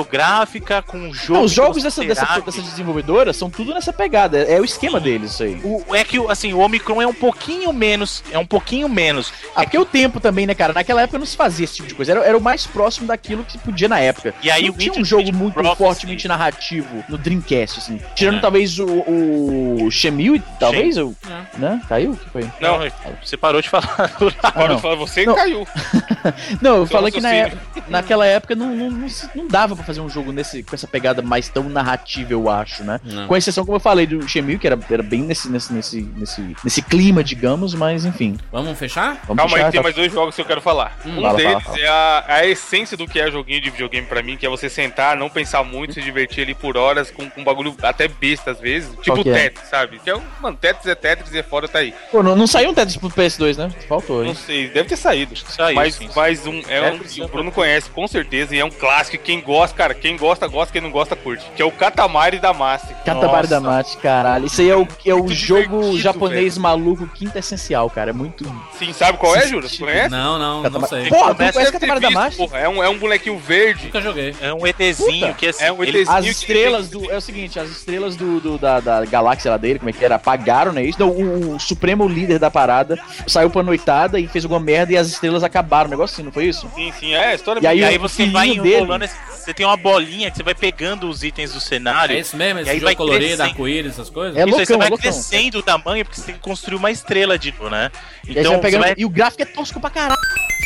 [0.02, 1.34] cinematográfica com um jogo...
[1.40, 2.46] Não, os jogos você dessa, dessa, interage.
[2.46, 4.38] dessa desenvolvedora são tudo nessa pegada.
[4.40, 5.37] É, é o esquema deles.
[5.38, 5.60] Sei.
[5.64, 8.24] O, é que, assim, o Omicron é um pouquinho menos.
[8.32, 9.32] É um pouquinho menos.
[9.56, 10.74] Ah, porque o tempo também, né, cara?
[10.74, 12.12] Naquela época não se fazia esse tipo de coisa.
[12.14, 14.34] Era, era o mais próximo daquilo que se podia na época.
[14.42, 18.00] E aí não o tinha um jogo muito Prophecy- fortemente narrativo no Dreamcast, assim.
[18.16, 18.42] Tirando É.
[18.42, 21.16] talvez o, o Shenmue, talvez, o,
[21.58, 21.82] né?
[21.88, 22.12] Caiu?
[22.12, 22.44] O que foi?
[22.60, 22.80] Não,
[23.24, 23.88] você parou de falar.
[24.54, 24.76] Para não.
[24.76, 25.36] de falar, você Não.
[25.36, 25.68] caiu.
[26.62, 30.02] Não, eu falei que na época, naquela época não, não, não, não dava pra fazer
[30.02, 33.00] um jogo nesse, com essa pegada mais tão narrativa, eu acho, né?
[33.04, 33.28] Não.
[33.28, 36.56] Com exceção, como eu falei, do Shenmue, que era, era bem nesse, nesse, nesse, nesse,
[36.64, 38.38] nesse clima, digamos, mas enfim.
[38.52, 39.22] Vamos fechar?
[39.28, 40.98] Vamos Calma aí, puxar, tem tá- mais dois jogos que eu quero falar.
[41.06, 41.80] um Fala, deles fala, fala.
[41.80, 44.70] é a, a essência do que é joguinho de videogame pra mim, que é você
[44.70, 48.52] sentar, não pensar muito, se divertir ali por horas com, com um bagulho até besta
[48.52, 48.90] às vezes.
[49.02, 49.34] Tipo que é?
[49.50, 50.00] Tetris, sabe?
[50.00, 51.94] Que é um, mano, Tetris é Tetris e é foda, tá aí.
[52.12, 53.70] Pô, não, não saiu um Tetris pro PS2, né?
[53.88, 54.36] Faltou, Não hein?
[54.36, 55.36] sei, deve ter saído.
[55.36, 56.10] Saiu, mas, sim.
[56.16, 59.24] mas um, é um é o Bruno conhece, com certeza, e é um clássico.
[59.24, 61.46] Quem gosta, cara, quem gosta, gosta, quem não gosta, curte.
[61.56, 62.94] Que é o Katamari da Massa.
[63.06, 64.46] Katamari da Mate, caralho.
[64.46, 68.10] Isso aí é o, é o jogo japonês maluco quinta essencial, cara.
[68.12, 68.44] É muito.
[68.78, 69.70] Sim, sabe qual é, Júlio?
[69.78, 70.10] Conhece?
[70.10, 71.10] Não, não, não Katamari- sei.
[71.10, 72.38] Porra, tu conhece ter Katamari da Mate?
[72.38, 72.58] porra.
[72.60, 73.86] É um, é um bonequinho verde.
[73.86, 74.36] Nunca joguei.
[74.42, 76.18] É um ETzinho Puta, que assim, é um ele- ETzinho.
[76.18, 77.12] As estrelas do.
[77.12, 80.04] É o seguinte, as estrelas do, do- da, da galáxia lá dele, como é que
[80.04, 80.16] era?
[80.16, 80.84] Apagaram, né?
[80.84, 81.00] Isso.
[81.00, 82.98] Não, o, o supremo líder da parada
[83.28, 85.88] saiu pra noitada e fez alguma merda e as estrelas acabaram.
[85.88, 86.70] Um negócio assim, não foi isso?
[86.76, 89.54] Sim, sim, é a história E aí E aí o você vai dele- enrolando, você
[89.54, 92.16] tem uma bolinha que você vai pegando os itens do cenário.
[92.16, 92.60] É isso mesmo?
[92.60, 94.36] E Esse aí jogo vai colorido, arco-íris, essas coisas?
[94.36, 94.97] É Isso aí você loucão, vai é loucão.
[94.98, 97.92] Crescendo o tamanho porque você tem que construir uma estrela de novo, né?
[98.28, 98.96] Então vai...
[98.98, 100.20] E o gráfico é tosco pra caralho.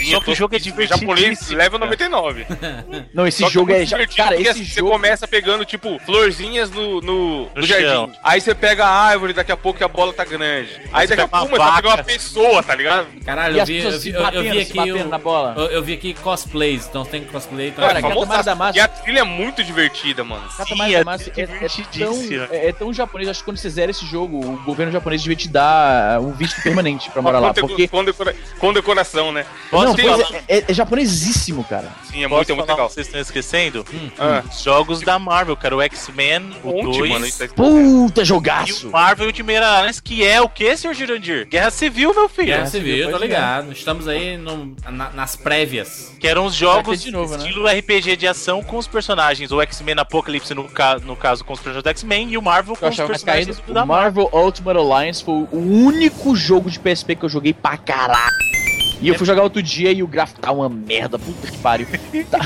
[0.05, 1.89] Só eu que o jogo é Japonês divertidíssimo, leva cara.
[1.89, 2.45] 99.
[3.13, 3.85] Não, esse jogo é.
[3.85, 4.87] já- divertido, Cara, esse assim, jogo.
[4.89, 7.85] Você começa pegando, tipo, florzinhas no, no, no No jardim.
[7.85, 8.11] chão.
[8.23, 10.69] Aí você pega a árvore, daqui a pouco a bola tá grande.
[10.93, 13.07] Aí você daqui a pega uma pouco você vai pegar uma pessoa, tá ligado?
[13.25, 15.53] Caralho, eu vi, eu, vi, se eu, eu batendo, vi aqui batendo o- na bola.
[15.57, 17.69] Eu, eu vi aqui cosplays, então tem cosplay.
[17.69, 18.43] Então Cara, é famosaço.
[18.45, 20.43] da Massa- E a trilha é muito divertida, mano.
[20.57, 21.47] Katamari Sim, é Damacy é, é,
[22.05, 25.21] tão, é, é tão japonês, acho que quando você zera esse jogo, o governo japonês
[25.21, 27.53] devia te dar um visto permanente pra morar lá.
[27.53, 27.87] Porque.
[27.87, 29.45] com, decora- com decoração, né?
[29.69, 31.89] Posso Não, pois é, é, é japonesíssimo, cara.
[32.11, 32.89] Sim, é Posso muito, é muito legal.
[32.89, 33.85] vocês estão esquecendo?
[34.18, 35.76] Ah, Os jogos da Marvel, cara.
[35.76, 38.88] O X-Men, o ontem, 2 mano, isso tá Puta e jogaço!
[38.89, 40.93] o Marvel Ultimate Alliance, que é o que, Sr.
[40.93, 41.47] Jurandir?
[41.47, 42.47] Guerra Civil, meu filho.
[42.47, 43.72] Guerra Civil, pode ligado.
[43.72, 46.11] Estamos aí no- na- nas prévias.
[46.19, 47.43] Que eram os jogos de novo, né?
[47.45, 49.51] estilo RPG de ação com os personagens.
[49.51, 52.76] O X-Men Apocalipse, no, ca no caso, com os personagens do X-Men, e o Marvel
[52.76, 53.73] com os personagens caído.
[53.73, 54.23] da Marvel.
[54.26, 58.31] Marvel Ultimate Alliance foi o único jogo de PSP que eu joguei pra caralho.
[59.01, 61.87] E eu fui jogar outro dia e o gráfico tá uma merda, puta que pariu.
[62.29, 62.39] Tá-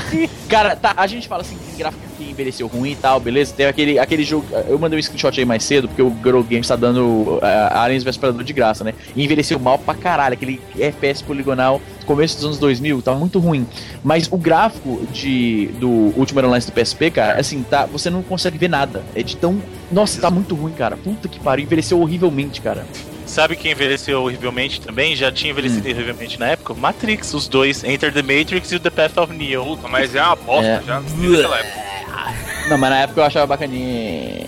[0.48, 3.52] Cara, tá, a gente fala assim, tem gráfico que envelheceu ruim e tal, beleza?
[3.54, 4.46] Tem aquele, aquele jogo.
[4.66, 7.40] Eu mandei um screenshot aí mais cedo, porque o Girl Games tá dando uh,
[7.72, 8.94] Aliens vs Predador de graça, né?
[9.14, 10.32] E envelheceu mal pra caralho.
[10.34, 13.66] Aquele FPS poligonal começo dos anos 2000, tá muito ruim.
[14.02, 18.56] Mas o gráfico de, do Ultimate Alliance do PSP, cara, assim, tá, você não consegue
[18.56, 19.02] ver nada.
[19.14, 19.60] É de tão.
[19.90, 20.96] Nossa, tá muito ruim, cara.
[20.96, 22.86] Puta que pariu, envelheceu horrivelmente, cara.
[23.26, 25.14] Sabe quem envelheceu horrivelmente também?
[25.16, 25.58] Já tinha Hum.
[25.58, 26.74] envelhecido horrivelmente na época?
[26.74, 27.82] Matrix, os dois.
[27.84, 29.64] Enter the Matrix e o The Path of Neo.
[29.64, 30.82] Puta, mas é uma bosta É.
[30.86, 31.00] já.
[32.68, 34.46] Não, mas na época eu achava bacaninha.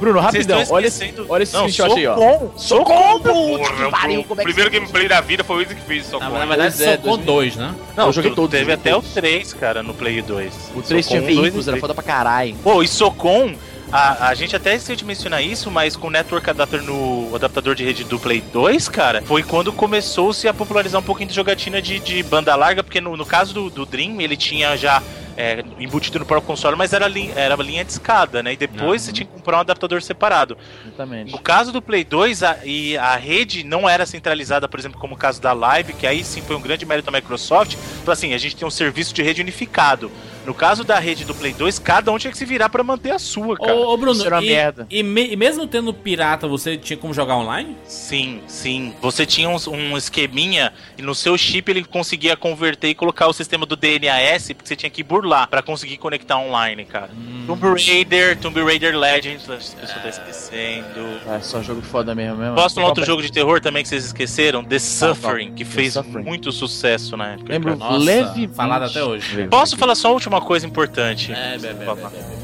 [0.00, 2.16] Bruno, rapidão, olha, esquecendo- olha esse screenshot aí, ó.
[2.56, 5.76] Socom, puta Porra, pariu, o como é que primeiro gameplay da vida foi o Izzy
[5.76, 7.24] que fez só Na, verdade, é, 2000.
[7.24, 7.72] dois, né?
[7.96, 10.52] Não, Eu joguei tu- todos, Teve até o 3, cara, no Play 2.
[10.74, 12.56] O 3 tinha veículos, e era foda pra caralho.
[12.64, 13.54] Pô, e Socom,
[13.92, 17.74] a, a gente até esqueceu de mencionar isso, mas com o Network Adapter no adaptador
[17.74, 21.80] de rede do Play 2, cara, foi quando começou-se a popularizar um pouquinho de jogatina
[21.82, 25.02] de, de banda larga, porque no, no caso do, do Dream, ele tinha já
[25.36, 28.52] é, embutido no próprio console, mas era, li, era linha de escada, né?
[28.52, 29.06] E depois Uhum.
[29.06, 30.56] você tinha que comprar um adaptador separado.
[30.86, 31.32] Exatamente.
[31.32, 35.14] No caso do Play 2, a, e a rede não era centralizada, por exemplo, como
[35.14, 37.76] o caso da Live, que aí sim foi um grande mérito da Microsoft.
[38.02, 40.10] Então, assim, a gente tem um serviço de rede unificado.
[40.44, 43.12] No caso da rede do Play 2, cada um tinha que se virar pra manter
[43.12, 43.74] a sua, cara.
[43.74, 44.86] Ô, ô, Bruno, isso era uma e, merda.
[44.90, 47.76] E, me- e mesmo tendo pirata, você tinha como jogar online?
[47.84, 48.92] Sim, sim.
[49.00, 53.32] Você tinha um, um esqueminha e no seu chip ele conseguia converter e colocar o
[53.32, 57.10] sistema do DNAS, porque você tinha que burlar pra conseguir conectar online, cara.
[57.46, 61.20] Tomb Raider, Tomb Raider Legends, a pessoa tá esquecendo.
[61.28, 62.54] É só jogo foda mesmo, mesmo.
[62.54, 64.64] Posso falar outro jogo de terror também que vocês esqueceram?
[64.64, 66.24] The Suffering, que The fez Suffering.
[66.24, 67.52] muito sucesso na época.
[67.52, 67.76] Lembro.
[67.76, 68.54] Nossa, levemente.
[68.54, 69.46] falado até hoje.
[69.48, 71.32] Posso falar só a última coisa importante?
[71.32, 71.56] É.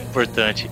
[0.03, 0.71] Importante.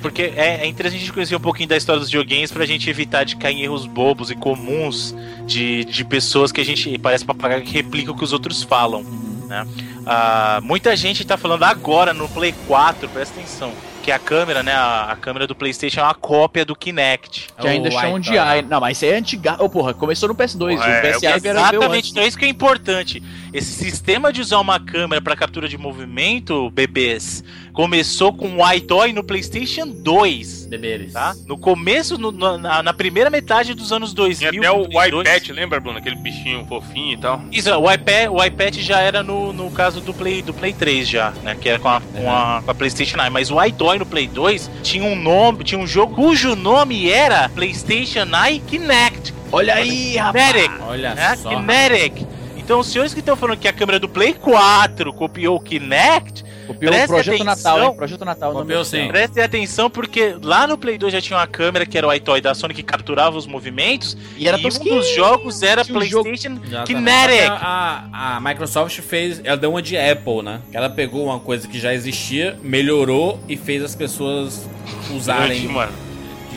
[0.00, 2.88] Porque é, é interessante a gente conhecer um pouquinho da história dos videogames pra gente
[2.88, 5.14] evitar de cair em erros bobos e comuns
[5.46, 9.02] de, de pessoas que a gente parece papagaio que replica o que os outros falam.
[9.46, 9.66] Né?
[10.04, 14.72] Ah, muita gente tá falando agora no Play 4, presta atenção, que a câmera, né,
[14.72, 17.48] a, a câmera do PlayStation é uma cópia do Kinect.
[17.58, 18.48] Que ainda O chamam de Wi-Fi.
[18.48, 18.62] AI.
[18.62, 19.56] Não, mas isso é antiga.
[19.60, 20.76] Ô, porra, começou no PS2.
[20.76, 23.20] Porra, é, o PS era veio Exatamente, então é isso que é importante.
[23.56, 27.42] Esse sistema de usar uma câmera para captura de movimento, bebês,
[27.72, 30.66] começou com o iToy no PlayStation 2.
[30.66, 31.12] Beberes.
[31.12, 31.34] Tá?
[31.46, 34.50] No começo, no- na, na primeira metade dos anos 2000.
[34.50, 35.28] Tinha até o no Play 2.
[35.28, 35.98] iPad, lembra, Bruno?
[35.98, 37.42] Aquele bichinho fofinho e tal.
[37.50, 41.08] Isso, o iPad, o iPad já era no, no caso do Play, do Play 3
[41.08, 41.56] já, né?
[41.60, 43.30] Que era com a, com a, com a PlayStation 9.
[43.30, 47.48] Mas o iToy no Play 2 tinha um nome, tinha um jogo cujo nome era
[47.48, 49.34] PlayStation Eye Kinect.
[49.52, 50.52] Olha aí, rapaz.
[50.52, 51.36] Kinetic, Olha né?
[51.36, 51.48] só.
[51.50, 52.26] Kinetic.
[52.66, 56.44] Então, os senhores que estão falando que a câmera do Play 4 copiou o Kinect,
[56.66, 57.46] Copiou o Preste Projeto atenção.
[57.76, 57.96] Natal, hein?
[57.96, 58.52] Projeto Natal.
[58.54, 59.06] Copiou sim.
[59.06, 62.40] prestem atenção porque lá no Play 2 já tinha uma câmera que era o iToy
[62.40, 66.02] da Sony que capturava os movimentos E era e um dos jogos era Tinha um
[66.04, 66.86] jogo- PlayStation Exatamente.
[66.88, 67.50] Kinetic.
[67.52, 69.40] A, a- Microsoft fez.
[69.44, 70.60] Ela deu uma de Apple, né?
[70.72, 74.68] Ela pegou uma coisa que já existia, melhorou e fez as pessoas
[75.14, 75.60] usarem.
[75.60, 75.92] Grande, mano.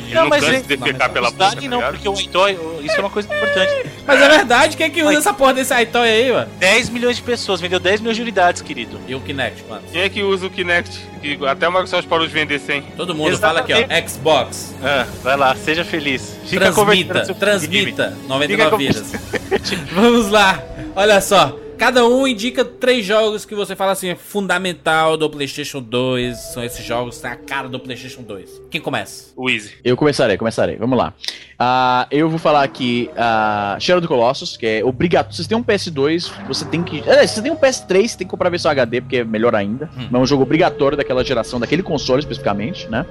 [0.09, 1.93] E Não, não mas cansa ele- de defecar pela boca, tá não, ligado?
[1.93, 3.71] porque o iToy, isso é uma coisa importante.
[4.07, 6.49] Mas é verdade, quem é que usa Mas- essa porra desse iToy aí, mano?
[6.57, 8.99] 10 milhões de pessoas, vendeu 10 milhões de unidades, querido.
[9.07, 9.83] E o Kinect, mano?
[9.91, 10.99] Quem é que usa o Kinect?
[11.21, 12.81] Que até a Microsoft parou de vender sem.
[12.81, 14.07] Todo mundo fala aqui, ó.
[14.07, 14.73] Xbox.
[14.83, 16.35] Ah, vai lá, seja feliz.
[16.49, 18.17] Transmita, conversando seu transmita.
[18.27, 19.11] 99 Fica vidas.
[19.91, 20.63] Vamos lá.
[20.95, 21.55] Olha só.
[21.79, 26.37] Cada um indica três jogos que você fala assim, é fundamental do PlayStation 2.
[26.37, 28.63] São esses jogos que tem a cara do PlayStation 2.
[28.69, 29.31] Quem começa?
[29.33, 29.71] O Easy.
[29.81, 30.75] Eu começarei, começarei.
[30.75, 31.13] Vamos lá.
[31.61, 35.35] Ah, eu vou falar aqui uh, Shadow do Colossus, que é obrigatório.
[35.35, 37.03] Se você tem um PS2, você tem que.
[37.05, 39.23] É, se você tem um PS3, você tem que comprar a versão HD, porque é
[39.25, 39.89] melhor ainda.
[39.97, 40.07] Hum.
[40.13, 43.05] É um jogo obrigatório daquela geração, daquele console especificamente, né?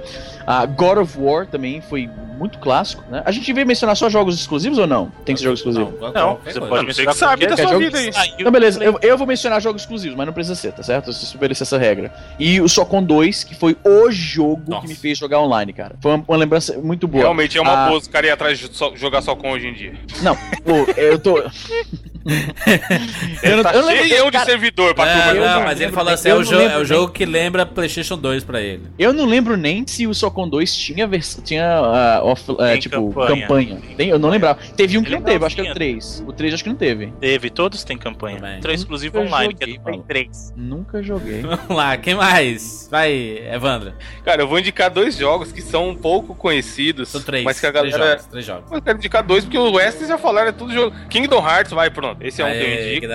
[0.47, 2.09] Ah, God of War também foi
[2.39, 3.21] muito clássico, né?
[3.25, 5.11] A gente veio mencionar só jogos exclusivos ou não?
[5.25, 5.91] Tem que ser jogo exclusivo?
[5.91, 8.33] qual- Não, qualquer você pode Não, você mencionar que sabe da sua jogo vida aí.
[8.39, 11.07] Então, beleza, eu, eu vou mencionar jogos exclusivos, mas não precisa ser, tá certo?
[11.07, 12.11] Eu estabelecer essa regra.
[12.39, 14.83] E o Socon 2, que foi o jogo Nossa.
[14.83, 15.95] que me fez jogar online, cara.
[15.99, 17.23] Foi uma, uma lembrança muito boa.
[17.25, 19.93] Realmente é uma Ah, boa ir atrás de só- jogar só com hoje em dia.
[20.21, 20.33] Não,
[20.63, 21.43] pô, eu tô.
[23.43, 25.31] eu não, Tá eu não lembro- cheio de cara, servidor pra É, turma.
[25.31, 26.81] eu não, não mas ele lembro falou assim: é eu o, não jogo, lembro é
[26.81, 28.83] o jogo que lembra PlayStation 2 pra ele.
[28.97, 31.41] Eu não lembro nem se o Socon 2 tinha vers...
[31.43, 33.41] tinha ah, off- Tem tipo campanha.
[33.41, 33.75] campanha.
[33.87, 34.59] Tem Tem- eu não lembrava.
[34.75, 35.99] Teve um que Ele não teve, acho que era o legalzinho.
[35.99, 36.23] 3.
[36.27, 37.13] O 3 acho que não teve.
[37.19, 38.37] Teve, todos têm campanha.
[38.37, 38.57] Também.
[38.57, 40.07] Entrou exclusivo Nunca online, que é joguei, do Play Paulo.
[40.07, 40.53] 3.
[40.55, 41.41] Nunca joguei.
[41.49, 42.87] Vamos lá, quem mais?
[42.91, 43.11] Vai,
[43.53, 43.93] Evandro.
[44.23, 47.09] Cara, eu vou indicar dois jogos que são um pouco conhecidos.
[47.09, 47.43] São três.
[47.43, 48.11] Mas que a três galera.
[48.11, 48.25] jogos.
[48.27, 48.71] Três jogos.
[48.71, 50.95] Eu quero indicar dois, porque o Wesley já falaram, é tudo jogo.
[51.09, 52.18] Kingdom Hearts, vai, pronto.
[52.21, 53.07] Esse é um que eu Aê, indico.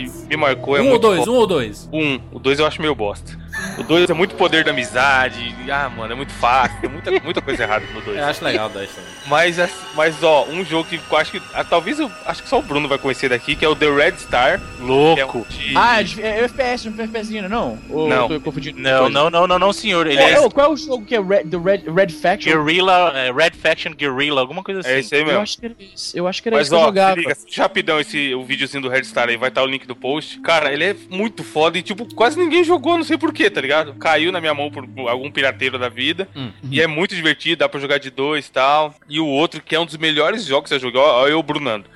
[0.00, 1.88] Que me marcou, é Um ou dois, um ou dois.
[1.92, 2.20] Um.
[2.32, 3.36] O dois eu acho meio bosta.
[3.78, 5.54] O dois é muito poder da amizade.
[5.70, 6.78] Ah, mano, é muito fácil.
[6.80, 8.18] Tem muita, muita coisa errada no dois.
[8.18, 9.10] Eu acho legal o dois também.
[9.26, 9.56] Mas,
[9.94, 11.42] mas, ó, um jogo que eu acho que.
[11.54, 13.90] ah, talvez eu acho que só o Bruno vai conhecer daqui, que é o The
[13.90, 14.58] Red Star.
[14.58, 15.46] que é um Louco.
[15.48, 17.78] de- Ah, é, é FPS, não é FPS, não?
[17.88, 18.22] Ou Não.
[18.22, 18.80] eu tô confundindo?
[18.80, 20.06] Não, não, não, não, não, senhor.
[20.06, 22.52] Ele É, é, qual é o jogo que é Red, The Red, Red Faction?
[22.52, 24.90] Guerrilla, é, Red Faction Guerrilla, alguma coisa assim.
[24.90, 25.40] É esse aí Eu mesmo.
[25.42, 26.18] acho que era esse.
[26.18, 27.16] Eu acho que era Mas esse que eu ó, se jogava.
[27.16, 29.94] liga, assiste rapidão esse, o videozinho do Red Star aí, vai estar o link do
[29.96, 30.40] post.
[30.40, 33.94] Cara, ele é muito foda e, tipo, quase ninguém jogou, não sei porquê, tá ligado?
[33.94, 36.28] Caiu na minha mão por algum pirateiro da vida.
[36.34, 36.50] Hum.
[36.70, 38.94] E é muito divertido, dá pra jogar de dois e tal.
[39.08, 41.86] E o outro, que é um dos melhores jogos que eu joguei, ó, eu, Brunando.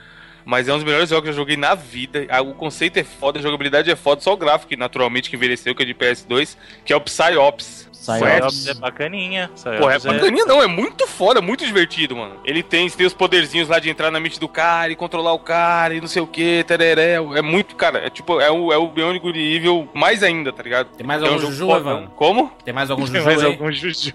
[0.45, 2.25] Mas é um dos melhores jogos que eu joguei na vida.
[2.29, 5.75] Ah, O conceito é foda, a jogabilidade é foda, só o gráfico, naturalmente, que envelheceu,
[5.75, 7.86] que é de PS2, que é o Psyops.
[8.01, 8.69] Psyops.
[8.69, 9.51] É bacaninha.
[9.79, 12.37] Porra, é Psyops bacaninha não, é muito foda, muito divertido, mano.
[12.45, 15.39] Ele tem, tem os poderzinhos lá de entrar na mente do cara e controlar o
[15.39, 17.15] cara e não sei o que, tereré.
[17.15, 20.63] É muito, cara, é tipo, é o, é o Beyond Good Evil mais ainda, tá
[20.63, 20.89] ligado?
[20.97, 22.09] Tem mais É um algum Juju, foda.
[22.15, 22.53] Como?
[22.65, 23.47] Tem mais algum Tem Juju mais aí?
[23.47, 24.13] algum Juju.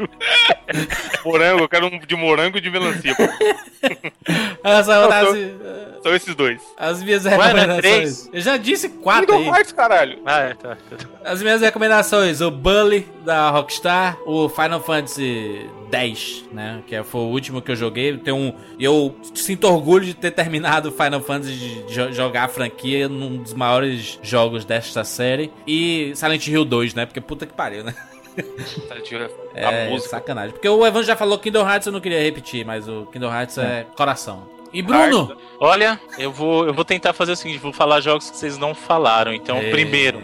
[1.25, 3.13] Morango, eu quero um de morango e de melancia.
[3.15, 3.23] pô.
[4.63, 4.85] As,
[6.03, 6.61] São esses dois.
[6.77, 7.81] as minhas Ué, é recomendações.
[7.81, 8.29] três?
[8.31, 9.57] Eu já disse quatro Kingdom aí.
[9.57, 10.19] Hearts, caralho.
[10.25, 10.77] Ah, é, tá.
[11.23, 17.25] As minhas recomendações, o Bully da Rockstar, o Final Fantasy X, né, que foi o
[17.25, 18.17] último que eu joguei.
[18.17, 22.47] Tem um, eu sinto orgulho de ter terminado o Final Fantasy de jo- jogar a
[22.47, 27.05] franquia num dos maiores jogos desta série e Silent Hill 2, né?
[27.05, 27.93] Porque puta que pariu, né?
[29.55, 30.09] A É música.
[30.11, 30.51] sacanagem.
[30.51, 33.57] Porque o Evan já falou Kingdom Hearts, eu não queria repetir, mas o Kingdom Hearts
[33.57, 34.49] é, coração.
[34.73, 35.35] E Bruno?
[35.59, 38.73] Olha, eu vou, eu vou tentar fazer o seguinte, vou falar jogos que vocês não
[38.73, 39.33] falaram.
[39.33, 39.69] Então, É.
[39.69, 40.21] primeiro,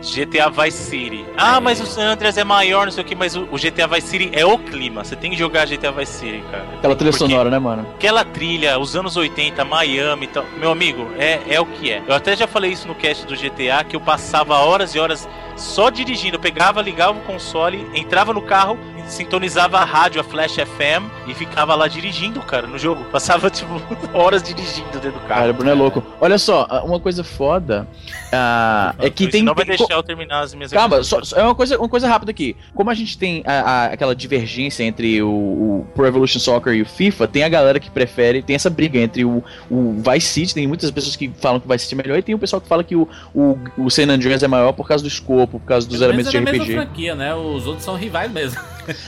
[0.00, 1.24] GTA Vice City.
[1.36, 4.08] Ah, mas o San Andreas é maior, não sei o que, mas o, GTA Vice
[4.08, 5.04] City é o clima.
[5.04, 6.64] Você tem que jogar GTA Vice City, cara.
[6.78, 7.86] Aquela trilha Porque sonora, né, mano?
[7.94, 10.44] Aquela trilha, os anos 80, Miami e tal.
[10.58, 12.02] Meu amigo, é, é o que é.
[12.06, 15.28] Eu até já falei isso no cast do GTA, que eu passava horas e horas
[15.56, 16.36] só dirigindo.
[16.36, 18.78] Eu pegava, ligava o console, entrava no carro
[19.10, 23.04] sintonizava a rádio, a Flash FM, e ficava lá dirigindo, cara, no jogo.
[23.06, 23.80] Passava, tipo,
[24.14, 25.40] horas dirigindo dentro do carro.
[25.40, 26.02] Cara, o Bruno é louco.
[26.20, 27.86] Olha só, uma coisa foda
[28.32, 29.42] ah, é que tem.
[29.42, 32.08] Não vai deixar eu terminar as minhas Calma, só, só- é uma coisa, uma coisa
[32.08, 32.56] rápida aqui.
[32.74, 36.82] Como a gente tem a- a- aquela divergência entre o, o Pro Evolution Soccer e
[36.82, 40.54] o FIFA, tem a galera que prefere, tem essa briga entre o, o Vice City,
[40.54, 42.60] tem muitas pessoas que falam que o Vice City é melhor, e tem o pessoal
[42.60, 45.66] que fala que o, o, o San Andreas é maior por causa do escopo, por
[45.66, 46.72] causa dos Pelo elementos de é mesma RPG.
[46.74, 47.34] franquia, né?
[47.34, 48.60] Os outros são rivais mesmo.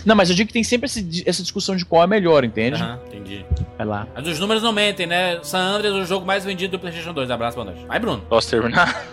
[0.05, 2.81] Não, mas eu digo que tem sempre esse- essa discussão de qual é melhor, entende?
[2.83, 3.45] Aham, entendi.
[3.77, 4.07] Vai lá.
[4.15, 5.39] Mas os números não mentem, né?
[5.43, 7.31] San Andreas é o jogo mais vendido do PlayStation 2.
[7.31, 7.85] Abraço, boa noite.
[7.87, 8.23] Vai, Bruno.
[8.29, 9.05] Posso terminar?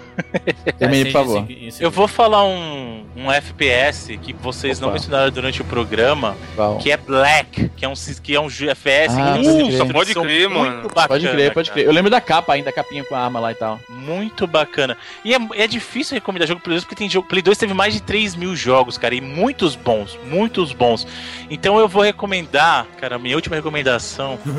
[0.78, 1.46] Termine, É, por favor.
[1.48, 1.84] sim, sim, sim.
[1.84, 4.96] Eu vou falar um, um FPS que vocês não Opa.
[4.98, 6.78] mencionaram durante o programa, Qual?
[6.78, 9.78] que é Black, que é um, que é um FPS Ah, com pode crer.
[9.78, 10.82] são Pode crer, muito mano.
[10.90, 11.82] bacana, Pode crer, pode cara.
[11.82, 11.88] crer.
[11.88, 13.80] Eu lembro da capa ainda, a capinha com a arma lá e tal.
[13.90, 14.98] Muito bacana.
[15.24, 17.28] E é, é difícil recomendar jogo Play 2 porque tem jogo.
[17.28, 21.06] Play 2 teve mais de 3 mil jogos, cara, e muitos bons, muitos bons.
[21.50, 24.40] Então eu vou recomendar, cara, minha última recomendação.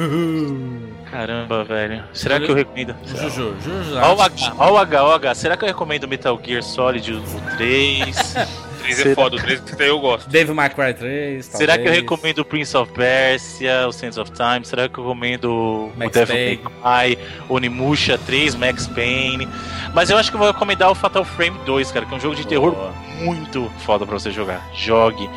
[1.10, 2.04] Caramba, velho.
[2.12, 2.94] Será que eu recomendo?
[3.04, 3.98] Juju, Juju.
[4.00, 5.34] Ó o H, ó o H, ó o H.
[5.34, 7.22] Será que eu recomendo Metal Gear Solid o
[7.56, 8.34] 3?
[8.80, 10.28] 3 Será- é foda, o 3 que até eu gosto.
[10.30, 11.44] Devil May Cry 3.
[11.44, 12.02] Será que eu talvez.
[12.02, 14.64] recomendo Prince of Persia, o Sense of Time?
[14.64, 16.60] Será que eu recomendo o Max Devil Payne.
[16.84, 17.18] May Cry,
[17.48, 19.48] Onimusha 3, Max Payne?
[19.92, 22.20] Mas eu acho que eu vou recomendar o Fatal Frame 2, cara, que é um
[22.20, 22.92] jogo de terror Boa.
[23.18, 24.64] muito foda pra você jogar.
[24.74, 25.28] Jogue.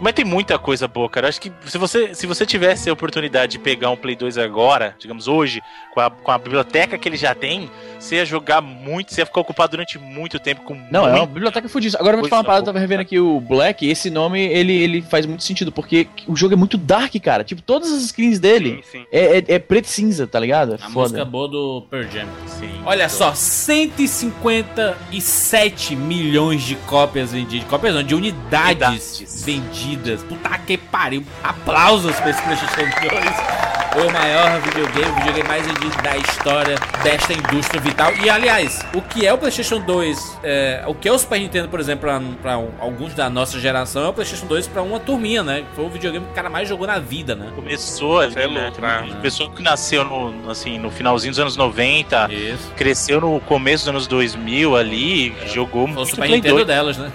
[0.00, 1.26] Mas tem muita coisa boa, cara.
[1.26, 4.38] Eu acho que se você, se você tivesse a oportunidade de pegar um Play 2
[4.38, 5.60] agora, digamos hoje,
[5.92, 9.26] com a, com a biblioteca que ele já tem, você ia jogar muito, você ia
[9.26, 11.98] ficar ocupado durante muito tempo com Não, é muito uma biblioteca fudida.
[11.98, 14.40] Agora eu vou te falar uma parada, eu tava revendo aqui o Black, esse nome,
[14.40, 17.44] ele, ele faz muito sentido, porque o jogo é muito dark, cara.
[17.44, 19.06] Tipo, todas as screens dele Sim, sim.
[19.12, 20.72] é, é, é preto e cinza, tá ligado?
[20.72, 21.08] É A foda.
[21.10, 22.26] música boa do Pearl Jam.
[22.46, 23.16] Sim, Olha então.
[23.16, 27.68] só, 157 milhões de cópias vendidas.
[27.68, 29.44] Cópias não, de unidades, Unidades.
[29.44, 29.89] vendidas.
[30.28, 31.24] Puta que pariu.
[31.42, 32.76] Aplausos pra esse PlayStation
[33.08, 33.60] 2.
[33.92, 38.12] O maior videogame, o videogame mais vendido da história desta indústria vital.
[38.22, 40.38] E aliás, o que é o PlayStation 2?
[40.44, 43.58] é, o que é o Super Nintendo, por exemplo, pra, pra um- alguns da nossa
[43.58, 45.64] geração, é o PlayStation 2 pra uma turminha, né?
[45.74, 47.50] Foi o videogame que o cara mais jogou na vida, né?
[47.56, 48.62] Começou ali, é né?
[48.62, 49.08] louco, né?
[49.22, 52.70] Pessoa que nasceu no, assim, no finalzinho dos anos 90, Isso.
[52.76, 56.66] cresceu no começo dos anos 2000 ali, jogou Foi o muito Super Play Nintendo 2.
[56.68, 57.10] delas, né?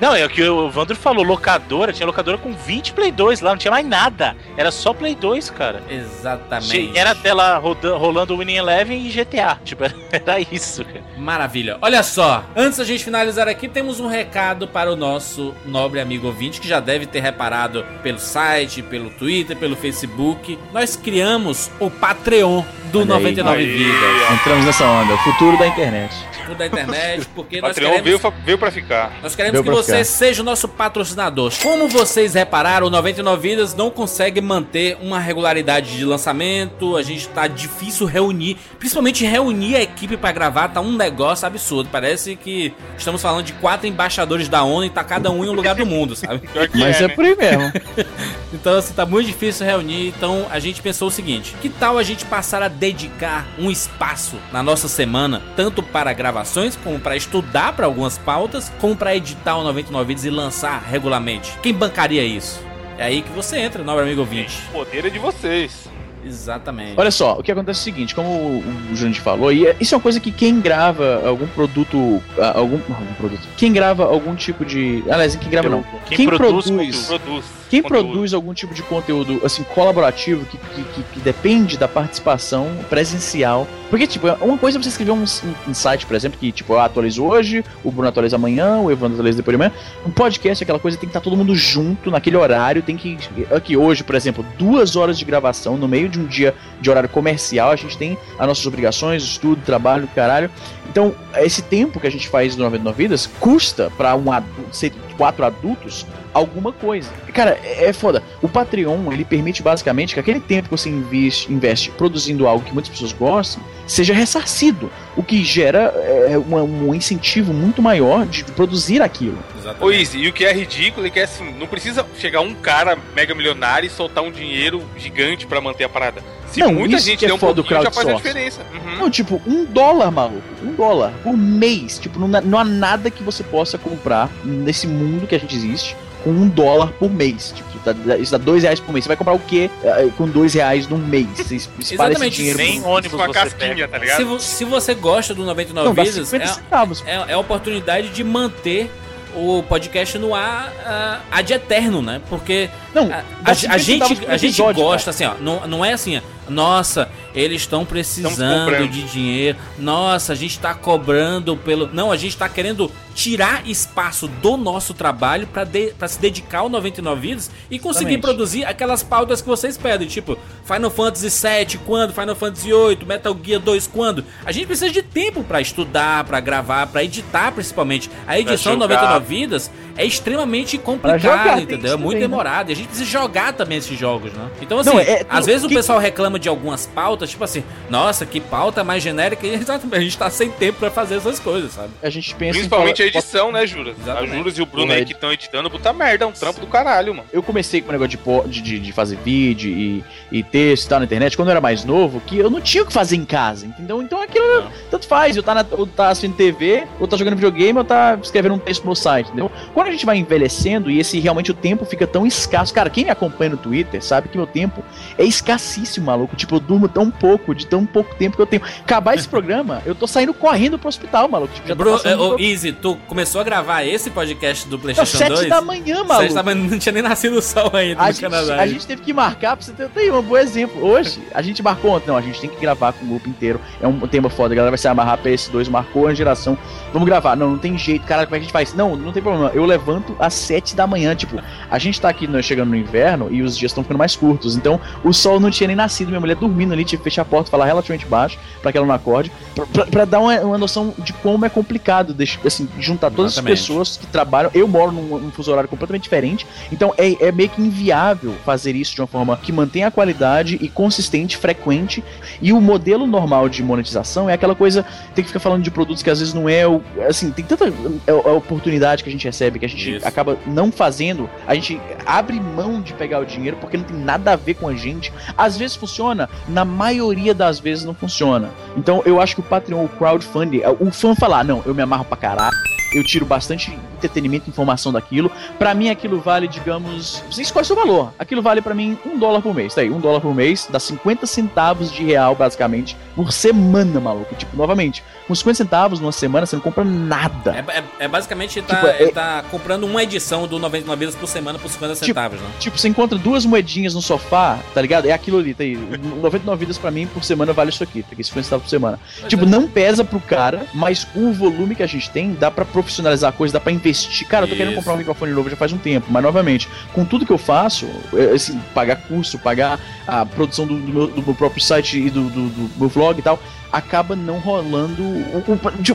[0.00, 3.50] Não, é o que o Vandro falou, locadora, tinha locadora com 20 Play 2 lá,
[3.50, 4.36] não tinha mais nada.
[4.56, 5.82] Era só Play 2, cara.
[5.90, 6.96] Exatamente.
[6.96, 9.58] Era tela roda- rolando Winning Eleven e GTA.
[9.64, 11.02] Tipo, era isso, cara.
[11.16, 11.78] Maravilha.
[11.82, 16.26] Olha só, antes da gente finalizar aqui, temos um recado para o nosso nobre amigo
[16.28, 20.58] ouvinte que já deve ter reparado pelo site, pelo Twitter, pelo Facebook.
[20.72, 22.62] Nós criamos o Patreon
[22.92, 23.20] do Olha aí.
[23.22, 24.32] 99 Aí, Vidas.
[24.40, 26.14] Entramos nessa onda, o futuro da internet.
[26.46, 28.20] Tudo da internet, porque O nós Patreon queremos...
[28.22, 29.12] veio, veio pra ficar.
[29.22, 31.52] Nós queremos Deu que pra você seja o nosso patrocinador.
[31.62, 36.96] Como vocês repararam, o 99 Vidas não consegue manter uma regularidade de lançamento.
[36.96, 41.88] A gente tá difícil reunir, principalmente reunir a equipe pra gravar, tá um negócio absurdo.
[41.90, 45.52] Parece que estamos falando de quatro embaixadores da ONU e tá cada um em um
[45.52, 46.48] lugar do mundo, sabe?
[46.74, 47.14] Mas é, né?
[47.14, 47.72] por aí mesmo.
[48.52, 50.08] Então, assim, tá muito difícil reunir.
[50.08, 54.36] Então, a gente pensou o seguinte: que tal a gente passar a dedicar um espaço
[54.50, 59.56] na nossa semana, tanto para gravações, como para estudar para algumas pautas, como para editar
[59.56, 61.58] o 99 vídeos e lançar regularmente?
[61.62, 62.62] Quem bancaria isso?
[62.96, 64.62] É aí que você entra, nobre amigo ouvinte.
[64.70, 65.88] O poder é de vocês.
[66.24, 66.94] Exatamente.
[66.96, 68.64] Olha só, o que acontece é o seguinte, como o,
[68.94, 72.22] Jurandir falou, e é- isso é uma coisa que quem grava algum produto,
[72.54, 76.66] algum, algum produto, quem grava algum tipo de, aliás, quem grava não, Quem, Quem produz,
[76.66, 77.06] produz?
[77.06, 77.44] Produz.
[77.68, 78.12] Quem conteúdo.
[78.12, 83.66] produz algum tipo de conteúdo assim colaborativo que, que, que- que depende da participação presencial.
[83.90, 85.22] Porque, tipo, uma coisa é você escrever um,
[85.66, 89.14] um site, por exemplo, que tipo, eu atualizo hoje, o Bruno atualiza amanhã, o Evandro
[89.14, 89.72] atualiza depois de amanhã.
[90.06, 92.82] Um podcast, aquela coisa, tem que estar todo mundo junto naquele horário.
[92.82, 93.18] Tem que.
[93.54, 97.08] Aqui hoje, por exemplo, duas horas de gravação no meio de um dia de horário
[97.08, 97.70] comercial.
[97.70, 100.50] A gente tem as nossas obrigações, estudo, trabalho, caralho.
[100.88, 104.92] Então, esse tempo que a gente faz no 99 Vidas custa pra um adulto, ser
[105.16, 107.10] quatro adultos alguma coisa.
[107.34, 108.22] Cara, é é foda.
[108.42, 112.72] O Patreon, ele permite basicamente que aquele tempo que você investe, investe produzindo algo que
[112.72, 114.90] muitas pessoas gostam, seja ressarcido.
[115.16, 115.92] O que gera
[116.28, 119.38] é, uma- um incentivo muito maior de produzir aquilo.
[119.58, 119.84] Exatamente.
[119.84, 122.96] Ô, Easy, e o que é ridículo é que assim, não precisa chegar um cara
[123.14, 126.22] mega milionário e soltar um dinheiro gigante pra manter a parada.
[126.50, 128.10] Se Não, muita isso gente que é der um foda do pouquinho, já faz a
[128.10, 128.38] crowdsourcing.
[128.48, 128.66] diferença.
[128.74, 128.96] Uhum.
[128.98, 130.42] Não, tipo, um dólar, maluco.
[130.62, 131.98] Um dólar por mês.
[131.98, 135.96] Tipo, não, não há nada que você possa comprar nesse mundo que a gente existe
[136.24, 137.52] com um dólar por mês.
[137.54, 139.04] Tipo, dá- isso dá dois reais por mês.
[139.04, 141.28] Você vai comprar o quê eh, com dois reais num mês?
[141.36, 143.88] Você es- espalha esse dinheiro Nem por- ônibus Uma você casquinha, pega.
[143.88, 144.40] tá ligado?
[144.40, 147.04] Se, se você gosta do 99 Não, 50 é, centavos.
[147.06, 148.90] é, é a oportunidade de manter
[149.34, 152.20] o podcast no ar ah, ad eterno, né?
[152.28, 155.34] Porque Não, a, a- 50 a gente, a gente gosta assim, ó.
[155.40, 159.58] Não, não é assim, ó, nossa, eles estão precisando de dinheiro.
[159.78, 161.88] Nossa, a gente tá cobrando pelo.
[161.92, 166.60] Não, a gente tá querendo tirar espaço do nosso trabalho pra de- pra se dedicar
[166.60, 168.20] ao 99 Vidas e conseguir Exatamente.
[168.20, 173.36] produzir aquelas pautas que vocês pedem, tipo Final Fantasy VII quando, Final Fantasy VIII, Metal
[173.42, 174.24] Gear 2 quando.
[174.46, 178.08] A gente precisa de tempo pra estudar, pra gravar, pra editar principalmente.
[178.24, 178.86] A edição jogar.
[178.88, 181.94] 99 Vidas é extremamente complicada, entendeu?
[181.94, 182.20] É muito também, né?
[182.20, 182.70] demorado.
[182.70, 184.48] E a gente precisa jogar também esses jogos, né?
[184.62, 187.64] Então, assim, Não, é- às vezes o que- pessoal reclama de algumas pautas, tipo assim,
[187.90, 189.44] nossa, que pauta mais genérica.
[189.44, 191.88] E exatamente, a gente tá sem tempo pra fazer essas coisas, sabe?
[192.00, 193.96] A gente pensa em Principalmente falar- edição, né, Juras?
[194.08, 194.24] A.
[194.26, 196.66] Juras e o Bruno aí é- que estão editando, puta merda, é um trampo do
[196.66, 197.28] caralho, mano.
[197.32, 198.18] Eu comecei com o negócio
[198.48, 201.60] de, de, de, fazer vídeo e, e texto e tal na internet quando eu era
[201.60, 204.02] mais novo, que eu não tinha o que fazer em casa, entendeu?
[204.02, 204.70] Então aquilo Não.
[204.90, 208.18] tanto faz, eu tá, na, ou tá assistindo TV, ou tá jogando videogame, ou tá
[208.22, 209.50] escrevendo um texto no meu site, entendeu?
[209.74, 213.04] Quando a gente vai envelhecendo e esse realmente o tempo fica tão escasso, cara, quem
[213.04, 214.82] me acompanha no Twitter sabe que meu tempo
[215.16, 216.36] é escassíssimo, maluco.
[216.36, 218.62] Tipo, eu durmo tão pouco, de tão pouco tempo que eu tenho.
[218.80, 221.54] Acabar esse programa, eu tô saindo correndo pro hospital, maluco.
[221.54, 224.78] Tipo, já tá Bru, passando ô, do- Easy, tu começou a gravar esse podcast do
[224.78, 225.48] PlayStation sete 2?
[225.48, 226.34] da manhã, maluco.
[226.34, 228.56] da manhã, não tinha nem nascido o sol ainda A no gente, Canadá.
[228.60, 230.84] a gente teve que marcar pra você ter, ter um bom exemplo.
[230.84, 232.08] Hoje, a gente marcou ontem.
[232.08, 233.60] Não, a gente tem que gravar com o grupo inteiro.
[233.80, 234.54] É um tema foda.
[234.54, 235.68] A galera vai se amarrar pra esse dois.
[235.68, 236.56] Marcou a geração.
[236.92, 237.36] Vamos gravar.
[237.36, 238.06] Não, não tem jeito.
[238.06, 238.74] Cara, como é que a gente faz?
[238.74, 239.50] Não, não tem problema.
[239.54, 241.14] Eu levanto às sete da manhã.
[241.14, 244.16] Tipo, a gente tá aqui né, chegando no inverno e os dias estão ficando mais
[244.16, 244.56] curtos.
[244.56, 246.08] Então, o sol não tinha nem nascido.
[246.08, 246.84] Minha mulher dormindo ali.
[246.84, 249.30] Tive que fechar a porta, falar relativamente baixo pra que ela não acorde.
[249.54, 252.16] Pra, pra- pra dar uma, uma noção de como é complicado.
[252.44, 253.54] Assim, juntar todas Exatamente.
[253.54, 254.50] as pessoas que trabalham.
[254.54, 256.46] Eu moro num, num fuso horário completamente diferente.
[256.72, 260.58] Então é, é meio que inviável fazer isso de uma forma que mantenha a qualidade
[260.60, 262.02] e consistente, frequente.
[262.40, 264.84] E o modelo normal de monetização é aquela coisa,
[265.14, 266.82] tem que ficar falando de produtos que às vezes não é o.
[267.08, 270.06] Assim, tem tanta é, é oportunidade que a gente recebe que a gente Isso.
[270.06, 274.32] acaba não fazendo, a gente abre mão de pegar o dinheiro porque não tem nada
[274.32, 275.12] a ver com a gente.
[275.36, 278.50] Às vezes funciona, na maioria das vezes não funciona.
[278.76, 281.82] Então eu acho que o Patreon, o crowdfunding, é o fã falar, não, eu me
[281.82, 282.67] amarro pra caralho.
[282.92, 285.30] Eu tiro bastante entretenimento e informação daquilo.
[285.58, 287.22] Pra mim, aquilo vale, digamos.
[287.30, 288.12] Você escolhe seu valor.
[288.18, 289.74] Aquilo vale pra mim um dólar por mês.
[289.74, 294.34] Tá aí, um dólar por mês dá 50 centavos de real, basicamente, por semana, maluco.
[294.34, 297.54] Tipo, novamente, com 50 centavos numa semana você não compra nada.
[297.68, 301.14] É, é- é basicamente tá, Tipo, é- ele tá comprando uma edição do 99 vidas
[301.14, 302.46] por semana por 50 centavos, né?
[302.58, 305.06] Tipo, você encontra duas moedinhas no sofá, tá ligado?
[305.06, 305.76] É aquilo ali, tá aí.
[305.76, 308.98] 99 vidas pra mim por semana vale isso aqui, tá aqui 50 centavos por semana.
[309.28, 309.46] tipo, é.
[309.46, 313.32] não pesa pro cara, mas o volume que a gente tem dá pra profissionalizar a
[313.32, 314.26] coisa, dá pra investir.
[314.26, 317.04] Cara, eu tô querendo comprar um microfone novo já faz um tempo, mas novamente, com
[317.04, 321.22] tudo que eu faço, é, assim, pagar curso, pagar a produção do, do meu, do
[321.22, 323.38] meu próprio site e do, do- do meu vlog e tal,
[323.70, 325.02] acaba não rolando.
[325.18, 325.94] O- o- de-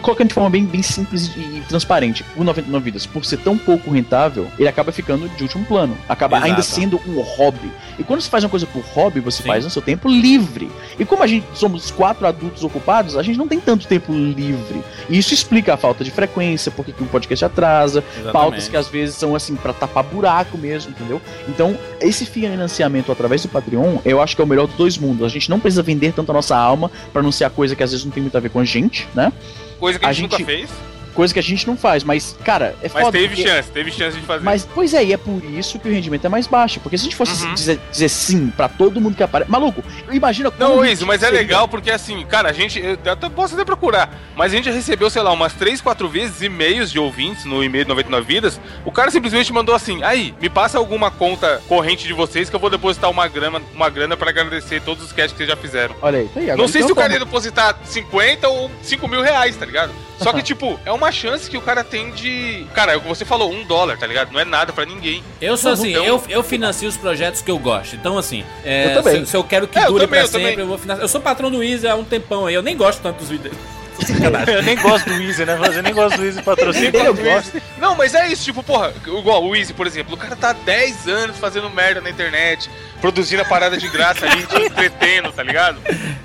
[0.00, 2.24] colocando de forma bem, bem simples e, transparente.
[2.36, 5.96] O 99 Vidas, por ser tão pouco rentável, ele acaba ficando de último plano.
[6.08, 6.50] Acaba Exato.
[6.50, 7.70] ainda sendo um hobby.
[7.98, 9.48] E quando você faz uma coisa por hobby, você Sim.
[9.48, 10.70] faz no seu tempo livre.
[10.98, 14.82] E como a gente somos quatro adultos ocupados, a gente não tem tanto tempo livre.
[15.08, 18.02] E isso explica a falta de frequência, porque que o podcast atrasa,
[18.32, 21.20] pautas que às vezes são assim pra tapar buraco mesmo, entendeu?
[21.48, 25.24] Então, esse financiamento através do Patreon, eu acho que é o melhor dos dois mundos.
[25.24, 27.82] A gente não precisa vender tanto a nossa alma pra não ser a coisa que
[27.82, 29.32] às vezes não tem muito a ver com a gente, né?
[29.78, 30.70] Coisa que a A gente, nunca gente- fez,
[31.14, 33.12] Coisa que a gente não faz, mas cara, é mas foda.
[33.18, 34.44] teve porque- chance, teve chance de fazer.
[34.44, 36.80] Mas, pois é, e é por isso que o rendimento é mais baixo.
[36.80, 37.54] Porque se a gente fosse Uhum.
[37.54, 39.50] dizer, dizer sim pra todo mundo que aparece.
[39.50, 42.78] Maluco, imagina Não, como Izzy, mas é legal porque assim, cara, a gente.
[42.80, 46.08] Eu até posso até procurar, mas a gente já recebeu, sei lá, umas 3, 4
[46.08, 48.60] vezes e-mails de ouvintes no e-mail 99 Vidas.
[48.84, 52.60] O cara simplesmente mandou assim: aí, me passa alguma conta corrente de vocês que eu
[52.60, 55.94] vou depositar uma grana, uma grana pra agradecer todos os casts que vocês já fizeram.
[56.00, 56.46] Olha aí, tá aí.
[56.50, 59.66] Agora Não sei tem se o cara ia depositar 50 ou 5 mil reais, tá
[59.66, 59.92] ligado?
[60.22, 62.66] Só que, tipo, é uma chance que o cara tem de.
[62.74, 64.32] Cara, é o que você falou, um dólar, tá ligado?
[64.32, 65.22] Não é nada pra ninguém.
[65.40, 67.96] Eu sou assim, Então- eu, eu financio os projetos que eu gosto.
[67.96, 69.24] Então, assim, é, Eu também.
[69.24, 70.46] Se, se eu quero que É, eu dure também, pra eu também.
[70.48, 71.04] sempre, eu vou financiar.
[71.04, 73.54] Eu sou patrão do Easy há um tempão aí, eu nem gosto tanto dos vídeos.
[74.48, 75.56] Eu nem gosto do Easy, né?
[75.56, 76.96] Você nem gosta do Easy patrocínio.
[76.96, 77.60] Eu gosto.
[77.76, 80.52] Não, mas é isso, tipo, porra, igual o Easy, por exemplo, o cara tá há
[80.54, 82.70] 10 anos fazendo merda na internet,
[83.00, 85.80] produzindo a parada de graça ali, te entretendo, tá ligado?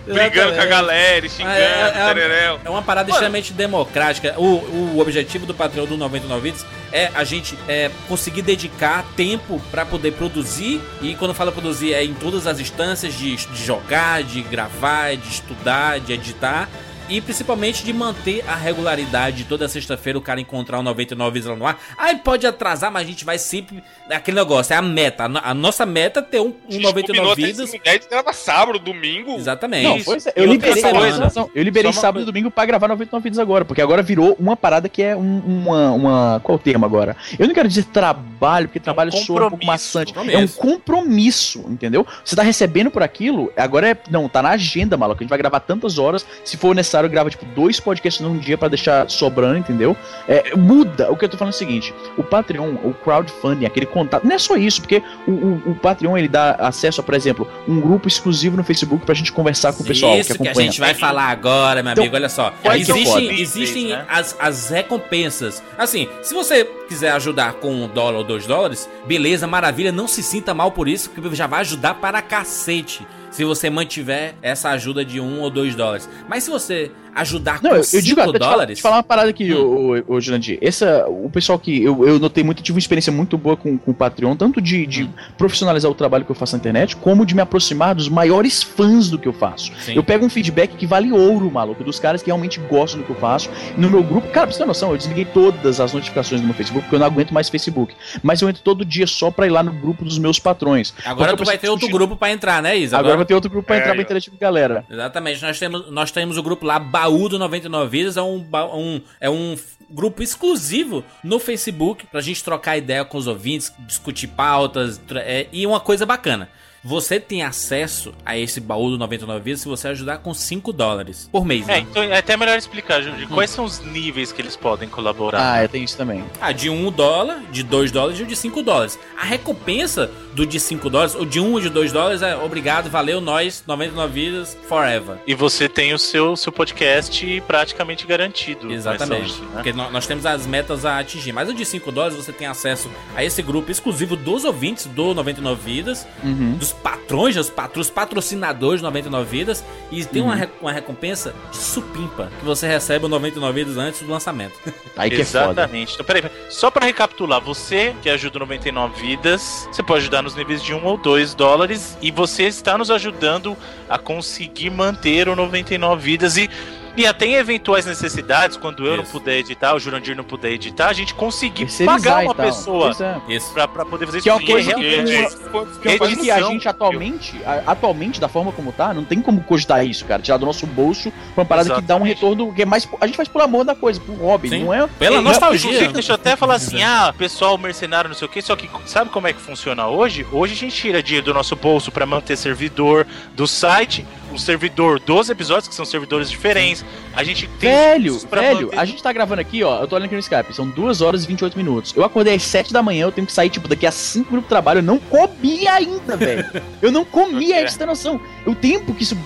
[0.06, 2.60] Brigando com a galera, xingando, É, é, é.
[2.66, 3.16] É uma parada Mano.
[3.16, 4.36] extremamente democrática.
[4.38, 9.62] O, o objetivo do Patreon do 99 Vídeos é a gente é, conseguir dedicar tempo
[9.72, 10.82] pra poder produzir.
[11.02, 15.28] E quando fala produzir, é em todas as instâncias de, de jogar, de gravar, de
[15.28, 16.70] estudar, de editar.
[17.10, 21.50] E principalmente de manter a regularidade de toda sexta-feira o cara encontrar o 99 vidas
[21.50, 21.80] lá no ar.
[21.98, 23.84] Aí pode atrasar, mas a gente vai sempre.
[24.10, 25.26] Aquele negócio, é a meta.
[25.26, 27.72] A, no- a nossa meta é ter um, A um gente 99 combinou até vidas.
[27.72, 29.36] de gravar sábado, domingo.
[29.36, 29.84] Exatamente.
[29.84, 32.32] Não, pois é, eu liberei, não, eu liberei uma sábado e coisa.
[32.32, 35.92] domingo pra gravar 99 vidas agora, porque agora virou uma parada que é um- uma,
[35.92, 36.40] uma.
[36.44, 37.16] Qual é o termo agora?
[37.38, 39.66] Eu não quero dizer trabalho, porque trabalho soa um pouco compromisso.
[39.68, 40.14] maçante.
[40.16, 40.60] É um Compromisso.
[40.60, 42.06] compromisso, entendeu?
[42.24, 43.98] Você tá recebendo por aquilo, agora é.
[44.10, 45.22] Não, tá na agenda, maluco.
[45.22, 46.26] A gente vai gravar tantas horas.
[46.44, 49.96] Se for necessário, grava, tipo, dois podcasts num dia pra deixar sobrando, entendeu?
[50.28, 51.12] É, muda.
[51.12, 54.26] O que eu tô falando é o seguinte: o Patreon, o crowdfunding, aquele contato.
[54.26, 57.48] Não é só isso, porque o, o, o Patreon ele dá acesso a, por exemplo,
[57.68, 60.54] um grupo exclusivo no Facebook pra gente conversar com o pessoal Isso que que, a
[60.54, 62.16] gente vai falar agora, meu Então, amigo.
[62.16, 62.54] Olha só.
[62.64, 64.06] olha que Existem, existem né?
[64.08, 65.62] as, as recompensas.
[65.78, 69.92] Assim, se você quiser ajudar com um dólar ou dois dólares, beleza, maravilha.
[69.92, 73.06] Não se sinta mal por isso, porque já vai ajudar para cacete.
[73.36, 76.10] Se você mantiver essa ajuda de um ou dois dólares.
[76.26, 78.78] Mas se você ajudar Não, com eu, eu cinco digo até te falar, dólares.
[78.78, 80.04] te falar uma parada aqui, Hum.
[80.08, 80.58] ô, Jurandir.
[80.62, 83.92] Essa, o pessoal que eu, eu notei muito, tive uma experiência muito boa com, com
[83.92, 85.10] o Patreon, tanto de, de Hum.
[85.38, 89.10] profissionalizar o trabalho que eu faço na internet, como de me aproximar dos maiores fãs
[89.10, 89.72] do que eu faço.
[89.80, 89.94] Sim.
[89.96, 93.12] Eu pego um feedback que vale ouro, maluco, dos caras que realmente gostam do que
[93.12, 93.50] eu faço.
[93.78, 96.56] No meu grupo, cara, pra você ter noção, eu desliguei todas as notificações do meu
[96.56, 97.94] Facebook, porque eu não aguento mais Facebook.
[98.22, 100.94] Mas eu entro todo dia só pra ir lá no grupo dos meus patrões.
[101.06, 102.98] Agora Porque tu vai ter outro grupo pra entrar, né, Isa?
[102.98, 104.84] Agora vai ter outro grupo pra É, entrar pra interagir com a galera.
[104.90, 109.02] Exatamente, nós temos, nós temos o grupo lá, Baú do 99 Vidas, é um, um-
[109.20, 109.56] é um
[109.90, 115.66] grupo exclusivo no Facebook pra gente trocar ideia com os ouvintes, discutir pautas é, e
[115.68, 116.50] uma coisa bacana.
[116.86, 121.28] Você tem acesso a esse baú do 99 Vidas se você ajudar com 5 dólares
[121.32, 121.80] por mês, É, né?
[121.80, 125.54] então é até melhor explicar, Júlio, quais são os níveis que eles podem colaborar.
[125.54, 126.24] Ah, é, tem isso também.
[126.40, 129.00] Ah, de 1 dólar, de 2 dólares e o de 5 dólares.
[129.20, 132.88] A recompensa do de 5 dólares, ou de 1 ou de 2 dólares, é obrigado,
[132.90, 135.18] valeu, nós, 99 Vidas, forever.
[135.26, 138.72] E você tem o seu, seu podcast praticamente garantido.
[138.72, 139.34] Exatamente.
[139.34, 139.50] onda, né?
[139.54, 141.32] Porque nó- nós temos as metas a atingir.
[141.32, 145.14] Mas o de 5 dólares você tem acesso a esse grupo exclusivo dos ouvintes do
[145.16, 146.58] 99 Vidas, Uhum.
[146.58, 149.64] dos patrões, dos patros, patrocinadores do 99 Vidas.
[149.92, 150.28] E tem Uhum.
[150.30, 154.54] uma, re- uma recompensa de supimpa, que você recebe o 99 Vidas antes do lançamento.
[154.96, 155.52] Aí que é foda.
[155.52, 155.94] Exatamente.
[155.94, 160.36] Então, peraí, só pra recapitular, você que ajuda o 99 vidas, você pode ajudar nos
[160.36, 163.58] níveis de 1 ou 2 dólares e você está nos ajudando
[163.90, 166.50] a conseguir manter o 99 vidas e
[166.96, 169.12] e até em eventuais necessidades, quando eu não Isso.
[169.12, 172.46] puder editar, o Jurandir não puder editar, a gente conseguir pagar uma tal.
[172.46, 173.34] pessoa é.
[173.34, 173.52] Isso.
[173.54, 176.42] pra, pra poder fazer Que é Porque coisa que Que é coisa foi que a
[176.42, 180.22] gente atualmente, a- atualmente, da forma como tá, não tem como cogitar isso, cara.
[180.22, 182.16] Tirar do nosso bolso pra uma parada que dá um Exatamente.
[182.16, 182.88] retorno que é mais.
[183.02, 184.64] A gente faz por amor da coisa, por hobby, Sim.
[184.64, 184.88] não é?
[185.00, 185.70] Pela é, nostalgia.
[185.70, 188.70] Inclusive, deixa eu até falar assim, ah, pessoal mercenário, não sei o que, só que
[188.86, 190.26] sabe como é que funciona hoje?
[190.32, 194.06] Hoje a gente tira dinheiro do nosso bolso pra manter servidor do site,
[194.36, 196.86] o servidor dos episódios, que são servidores diferentes.
[197.16, 199.80] A gente tem Velho, velho, manter- a gente tá gravando aqui, ó.
[199.82, 201.94] Eu tô olhando aqui no Skype, são 2 horas e 28 minutos.
[201.96, 204.48] Eu acordei às 7 da manhã, eu tenho que sair, tipo, daqui a 5 minutos
[204.48, 204.80] do trabalho.
[204.80, 206.46] Eu não comi ainda, velho.
[206.82, 208.20] Eu não comi ainda, você tem noção.
[208.46, 209.18] O tempo que isso.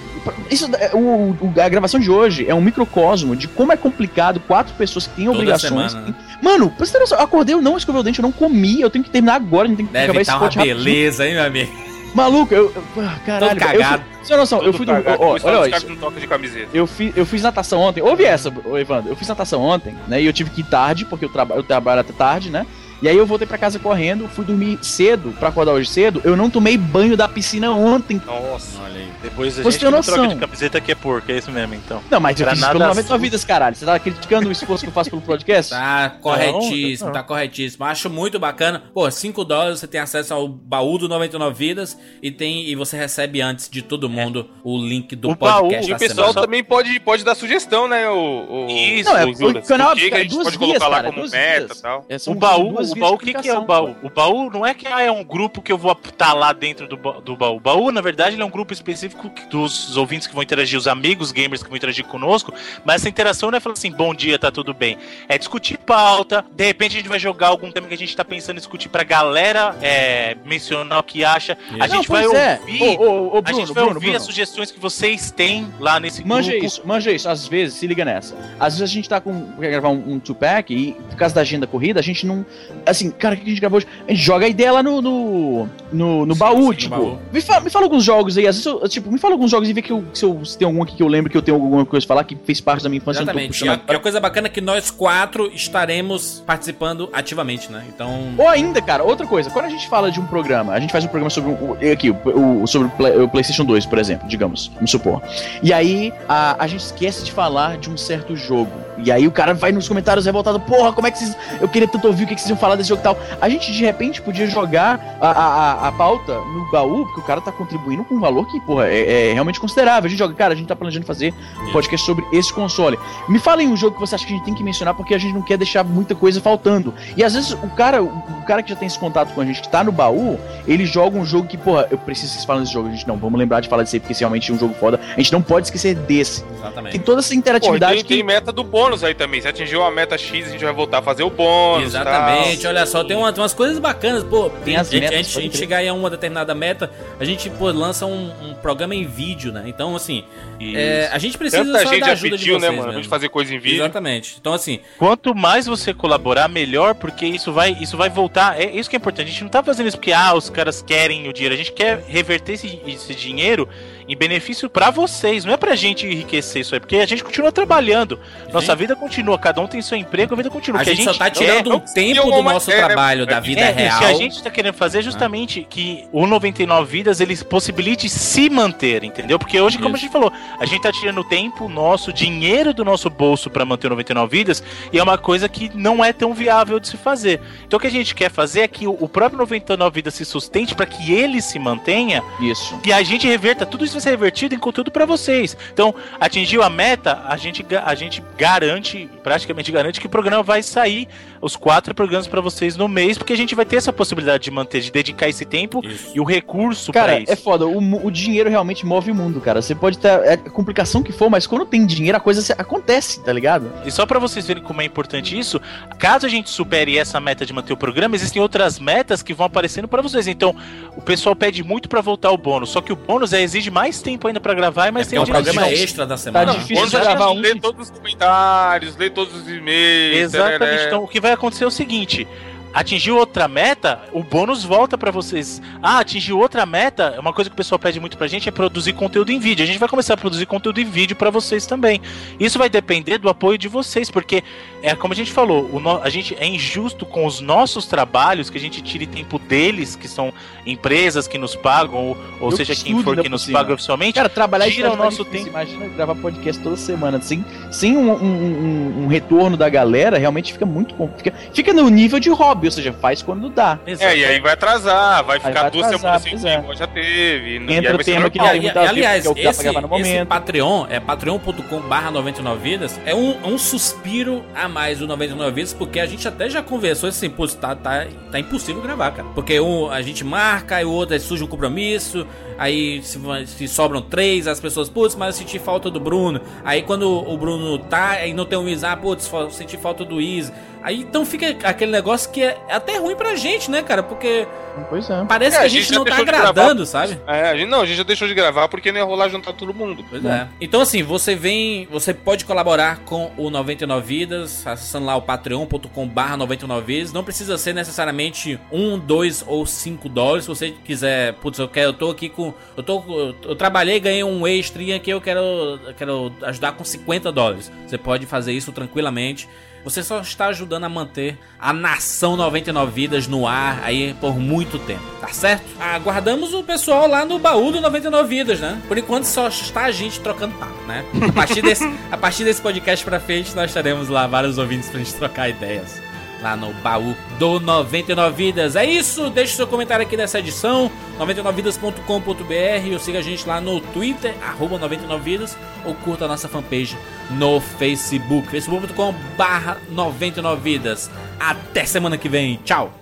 [0.50, 4.74] isso o, o- a gravação de hoje é um microcosmo de como é complicado quatro
[4.76, 5.92] pessoas que têm Toda obrigações.
[5.92, 6.16] semana, né?
[6.42, 8.80] Mano, pra você ter noção, eu acordei, eu não escovei o dente, eu não comi,
[8.80, 10.84] eu tenho que terminar agora, a gente tem que Deve acabar estar uma spot rapidinho.
[10.86, 11.89] beleza, hein, meu amigo?
[12.14, 12.72] Maluco, eu.
[12.76, 12.84] eu
[13.26, 14.04] caralho, Todo eu cagado.
[14.04, 15.04] fui- Você tem noção, eu fui dormir.
[15.04, 15.86] cagado, Ó, olha os isso.
[16.20, 16.70] de camiseta.
[16.74, 18.02] Eu fiz, eu fiz natação ontem.
[18.02, 19.12] Ouve essa, Evandro.
[19.12, 20.22] Eu fiz natação ontem, né?
[20.22, 22.66] E eu tive que ir tarde, porque eu, traba eu trabalho até tarde, né?
[23.02, 26.22] E aí eu voltei pra casa correndo, fui dormir cedo, pra acordar hoje cedo.
[26.24, 28.22] Eu não tomei banho da piscina ontem.
[28.26, 28.82] Nossa.
[28.82, 29.10] Olha aí.
[29.22, 30.14] Depois a Você gente tem não noção.
[30.16, 32.02] troca de camiseta que é porco, é isso mesmo, então.
[32.10, 33.20] Não, mas eu Pra fiz isso nada pelo 99 azul.
[33.20, 33.76] vidas, caralho.
[33.76, 35.72] Você tá criticando o esforço que eu faço pelo podcast?
[35.72, 37.14] Tá corretíssimo, não.
[37.14, 37.86] tá corretíssimo.
[37.86, 38.84] Acho muito bacana.
[38.94, 42.98] Pô, 5 dólares você tem acesso ao baú do 99 Vidas e tem e você
[42.98, 46.28] recebe antes de todo mundo o link do O baú, podcast E da o pessoal
[46.30, 46.46] semana.
[46.46, 48.08] também pode, pode dar sugestão, né?
[48.10, 50.58] O, o, Isso, Não, é o o canal- O que que a gente duas pode
[50.58, 52.06] colocar lá cara, como meta e tal.
[52.10, 53.96] É, O baú, duas o baú, o que, que é o baú?
[54.04, 56.88] O baú não é que ah, é um grupo que eu vou estar lá dentro
[56.88, 57.58] do, ba- do baú.
[57.58, 60.78] O baú, na verdade, ele é um grupo específico que- dos ouvintes que vão interagir,
[60.78, 62.54] os amigos gamers que vão interagir conosco.
[62.86, 64.98] Mas essa interação não é falar assim, bom dia, tá tudo bem.
[65.28, 66.46] É discutir pauta.
[66.52, 68.90] De repente a gente vai jogar algum tema que a gente tá pensando em discutir
[68.90, 71.58] pra galera é, mencionar o que acha.
[71.80, 71.88] A.
[71.88, 72.60] Não, gente vai é.
[72.60, 72.82] ouvir.
[73.00, 74.18] Ô, ô, ô, a Bruno, gente vai Bruno, ouvir Bruno.
[74.18, 76.66] as sugestões que vocês têm lá nesse Manja grupo.
[76.66, 77.30] isso, manja isso.
[77.30, 78.36] Às vezes, se liga nessa.
[78.60, 79.52] Às vezes a gente tá com.
[79.60, 82.46] quer gravar um, um two-pack e, por causa da agenda corrida, a gente não,
[82.86, 83.88] assim, cara, o que a gente gravou hoje?
[84.08, 85.02] A gente joga a ideia lá no.
[85.02, 86.96] no, no, no Sim, baú, sim, no tipo.
[86.96, 87.18] baú.
[87.32, 89.70] Me, fala, me fala alguns jogos aí, às vezes eu, tipo, me fala alguns jogos
[89.70, 91.42] e vê que eu, se, eu, se tem algum aqui que eu lembro que eu
[91.42, 93.22] tenho alguma coisa pra falar que fez parte da minha infância.
[93.22, 93.66] Exatamente.
[93.66, 97.84] E a, e a coisa bacana é que nós quatro estaremos participando ativamente, né?
[97.88, 98.34] Então.
[98.38, 101.04] Ou ainda, cara, outra coisa, quando a gente fala de um programa, a gente faz
[101.04, 101.52] um programa sobre
[101.92, 105.22] aqui, o, o- sobre o, Play- o PlayStation 2, por exemplo, digamos, vamos supor.
[105.64, 108.72] E aí a, a gente esquece de falar de um certo jogo.
[109.04, 111.36] E aí o cara vai nos comentários revoltado, porra, como é que vocês.
[111.62, 113.18] Eu queria tanto ouvir o que, que vocês iam falar desse jogo e tal.
[113.42, 117.42] A gente de repente podia jogar a, a, a- pauta no baú, porque o cara
[117.42, 120.08] tá contribuindo com um valor que, porra, é, é realmente considerável.
[120.08, 121.34] A gente joga, cara, a gente tá planejando fazer
[121.68, 122.98] um podcast sobre esse console.
[123.28, 125.18] Me falem um jogo que você acha que a gente tem que mencionar, porque a
[125.18, 126.94] gente não quer deixar muita coisa faltando.
[127.18, 129.62] E às vezes o cara, o cara que já tem esse contato com a gente,
[129.62, 132.62] que tá no baú, ele joga um jogo que, porra, eu preciso que vocês falem
[132.64, 132.88] desse jogo.
[132.88, 134.74] A gente não, vamos lembrar de falar desse aí, porque esse realmente é um jogo
[134.76, 135.00] foda.
[135.14, 136.44] A gente não pode esquecer desse.
[136.44, 137.00] Tem Exatamente.
[137.00, 138.24] toda essa interatividade tem, tem que.
[138.24, 139.42] meta do bônus aí também.
[139.42, 141.86] Se atingiu a meta X, a gente vai voltar a fazer o bônus.
[141.88, 142.72] Exatamente, tal.
[142.72, 144.50] olha só, tem, uma- tem umas coisas bacanas, pô.
[144.64, 146.90] Tem as a gente- metas, a gente, a gente chegar aí a uma determinada meta,
[147.20, 149.64] a gente, pô, lança um, um programa em vídeo, né?
[149.68, 150.24] Então, assim,
[150.60, 152.82] é, a gente precisa Tanta só gente da ajuda pediu, de né, vocês mano?
[152.84, 153.04] Pra mesmo.
[153.04, 153.84] gente fazer coisa em vídeo.
[153.84, 154.36] Exatamente.
[154.40, 158.60] Então, assim, Quanto mais você colaborar, melhor, porque isso vai, isso vai voltar.
[158.60, 159.28] É isso que é importante.
[159.28, 161.54] A gente não tá fazendo isso porque ah, os caras querem o dinheiro.
[161.56, 163.68] A gente quer reverter esse, esse dinheiro
[164.10, 165.46] em benefício pra vocês.
[165.46, 168.20] Não é pra gente enriquecer isso aí, porque a gente continua trabalhando.
[168.52, 169.38] Nossa vida continua.
[169.38, 170.80] Cada um tem seu emprego, a vida continua.
[170.80, 173.26] a O que gente, só tá tirando é, um tempo do nosso é, trabalho, é,
[173.28, 173.98] da vida é, real.
[173.98, 178.10] O que a gente tá querendo fazer é justamente que o 99 Vidas ele possibilite
[178.10, 179.38] se manter, entendeu?
[179.38, 180.06] Porque hoje, como a Isso.
[180.06, 183.90] gente falou, a gente tá tirando tempo nosso, dinheiro do nosso bolso pra manter o
[183.92, 187.40] 99 Vidas e é uma coisa que não é tão viável de se fazer.
[187.68, 190.74] Então o que a gente quer fazer é que o próprio 99 Vidas se sustente
[190.74, 192.80] pra que ele se mantenha Isso.
[192.84, 195.56] e a gente reverta, tudo isso vai ser revertido em conteúdo pra vocês.
[195.74, 200.64] Então, atingiu a meta, a gente, a gente garante, praticamente garante que o programa vai
[200.64, 201.08] sair,
[201.42, 204.52] os quatro programas pra vocês no mês, porque a gente vai ter essa possibilidade de
[204.52, 206.12] manter, de dedicar esse tempo Isso.
[206.16, 207.32] e o recurso Cara, pra isso.
[207.32, 207.66] é foda.
[207.68, 209.62] O, o dinheiro realmente move o mundo, cara.
[209.62, 213.24] Você pode ter é, a complicação que for, mas quando tem dinheiro, a coisa acontece,
[213.24, 213.72] tá ligado?
[213.86, 215.62] E só pra vocês verem como é importante isso,
[215.98, 219.46] caso a gente supere essa meta de manter o programa, existem outras metas que vão
[219.46, 220.28] aparecendo pra vocês.
[220.28, 220.56] Então,
[220.96, 224.02] o pessoal pede muito pra voltar o bônus, só que o bônus é, exige mais
[224.02, 225.84] tempo ainda pra gravar e mais É tempo um de programa edição.
[225.84, 226.52] extra da semana.
[226.54, 229.48] difícil Quando de a gravar gente um lê que- todos os comentários, lê todos os
[229.48, 230.18] e-mails.
[230.18, 230.60] Exatamente.
[230.60, 230.86] tararé.
[230.88, 232.28] Então, o que vai acontecer é o seguinte:
[232.74, 235.62] atingiu outra meta, o bônus volta pra vocês.
[235.82, 238.94] Ah, atingiu outra meta, uma coisa que o pessoal pede muito pra gente é produzir
[238.94, 239.64] conteúdo em vídeo.
[239.64, 242.02] A gente vai começar a produzir conteúdo em vídeo pra vocês também.
[242.40, 244.44] Isso vai depender do apoio de vocês, porque
[244.84, 248.58] é como a gente falou, no- a gente é injusto com os nossos trabalhos que
[248.58, 250.32] a gente tire tempo deles, que são
[250.66, 253.60] empresas que nos pagam, ou, ou seja, que quem for que nos cima.
[253.60, 254.14] paga oficialmente.
[254.14, 255.46] Cara, trabalhar Tira o tá nosso difícil.
[255.46, 255.50] tempo.
[255.58, 257.20] Imagina gravar podcast toda semana.
[257.22, 261.12] Sem, sem um, um- um- um retorno da galera, realmente fica muito bom.
[261.18, 263.80] Fica, fica no nível de hobby, ou seja, faz quando dá.
[263.86, 266.58] É, e aí vai atrasar, vai ficar vai duas atrasar, semanas sem é.
[266.58, 267.58] tempo, já teve.
[267.58, 268.54] e aí Entra vai ser tema que normal.
[268.54, 270.28] tem E, muita e, aliás, é o que dá pra esse, gravar no esse momento.
[270.28, 275.74] Patreon, é patreon.com barra 99 vidas, é um, um suspiro a mais do 99 vidas,
[275.74, 279.28] porque a gente até já conversou assim, pô, tá, tá, tá impossível gravar, cara.
[279.34, 282.26] Porque um, a gente marca, aí o outro aí surge um compromisso,
[282.58, 286.42] aí se, se sobram três, as pessoas, putz, mas eu senti falta do Bruno.
[286.64, 290.22] Aí quando o Bruno tá, aí não tem o Isa, ah, putz, senti falta do
[290.22, 290.54] Isa.
[290.82, 294.02] Aí então fica aquele negócio que é até ruim pra gente, né, cara?
[294.02, 294.48] Porque
[294.88, 295.26] Pois é.
[295.26, 297.20] parece É, que a a gente gente já não tá agradando, sabe?
[297.28, 299.54] É, a gente, não, a gente já deixou de gravar porque não ia rolar juntar
[299.54, 300.06] todo mundo.
[300.10, 300.48] Pois é.
[300.62, 306.08] Então assim, você vem, você pode colaborar com o 99 Vidas, acessando lá o patreon.com
[306.08, 307.14] barra 99 vidas.
[307.14, 310.46] Não precisa ser necessariamente um, dois ou cinco dólares.
[310.46, 313.04] Se você quiser, putz, eu quero, eu tô aqui com, eu tô,
[313.44, 315.40] eu trabalhei, ganhei um extra aqui, eu quero,
[315.86, 317.72] eu quero ajudar com 50 dólares.
[317.86, 319.48] Você pode fazer isso tranquilamente.
[319.84, 324.78] Você só está ajudando a manter a nação 99 vidas no ar aí por muito
[324.80, 325.66] tempo, tá certo?
[325.80, 328.82] Aguardamos o pessoal lá no baú do 99 vidas, né?
[328.88, 331.06] Por enquanto só está a gente trocando papo, né?
[331.28, 335.00] A partir desse, a partir desse podcast pra frente nós teremos lá vários ouvintes pra
[335.00, 336.09] gente trocar ideias.
[336.42, 338.76] Lá no baú do 99 Vidas.
[338.76, 343.82] É isso, deixe seu comentário aqui nessa edição, 99vidas.com.br, ou siga a gente lá no
[343.82, 345.56] Twitter, arroba 99vidas,
[345.86, 346.98] ou curta a nossa fanpage
[347.32, 351.10] no Facebook, facebook.com barra 99vidas.
[351.40, 352.99] Até semana que vem, tchau!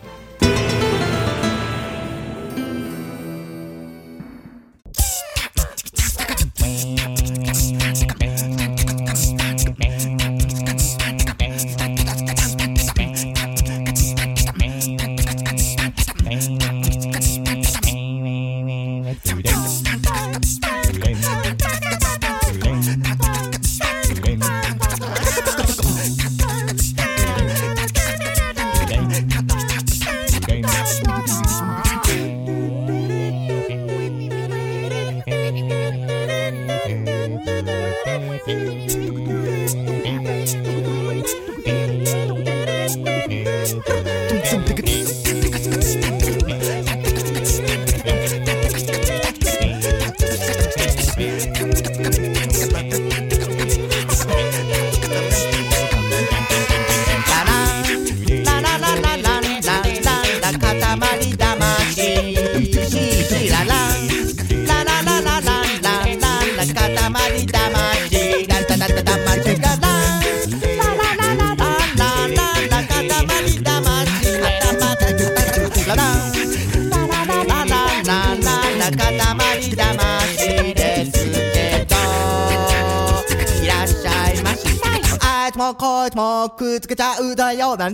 [87.48, 87.92] つけちゃうなん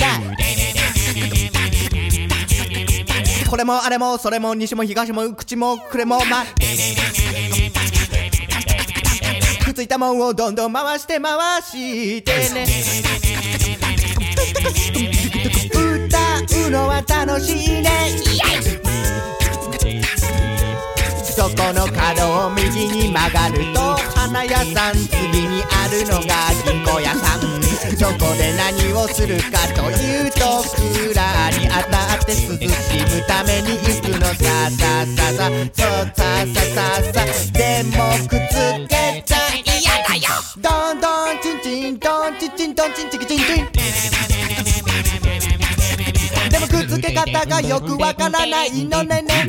[3.50, 6.44] これもあれもそれも西も東も口もくれもま
[9.64, 12.66] くっついたもんをどんどん回して回してね。
[16.06, 17.90] 歌うのは楽しいね。
[21.36, 23.80] そこの角を右に曲がると
[24.16, 27.53] 花屋さん次にあるのが銀行屋さん。
[27.96, 30.40] そこで何をするかというと
[30.76, 34.34] クーラーに当たって涼しむために行くのさ
[34.72, 37.98] さささそうささささでも
[38.28, 38.52] くっつ
[38.88, 40.22] けちゃ嫌だよ
[40.58, 43.70] どんどんチンチンドンチンチンドンチンチキチンチン
[46.50, 49.48] でもくっつけ方がよくわからないのねね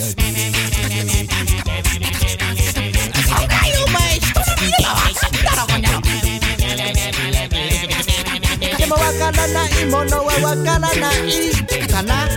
[9.48, 10.94] ないものはわからない。
[11.88, 12.28] かな？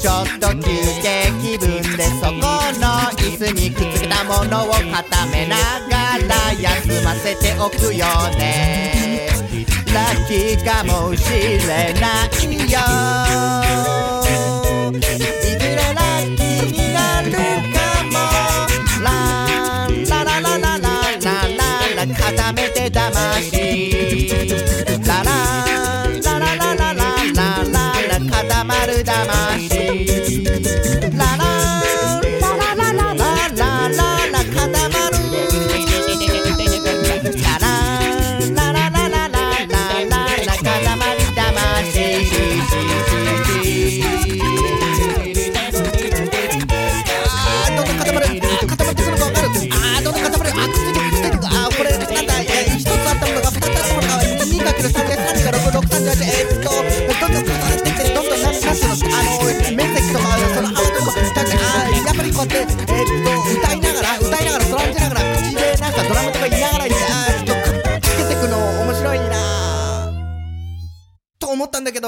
[0.00, 0.62] ちょっと休
[1.02, 2.86] 憩気分でそこの
[3.18, 4.82] 椅子にくっつけたものを固
[5.26, 5.56] めな
[5.88, 8.06] がら休ませておくよ
[8.36, 9.28] ね。
[9.92, 12.78] ラッキーかもしれないよ。
[22.08, 23.10] 固めて騙
[23.40, 23.50] し
[29.02, 29.87] 大妈是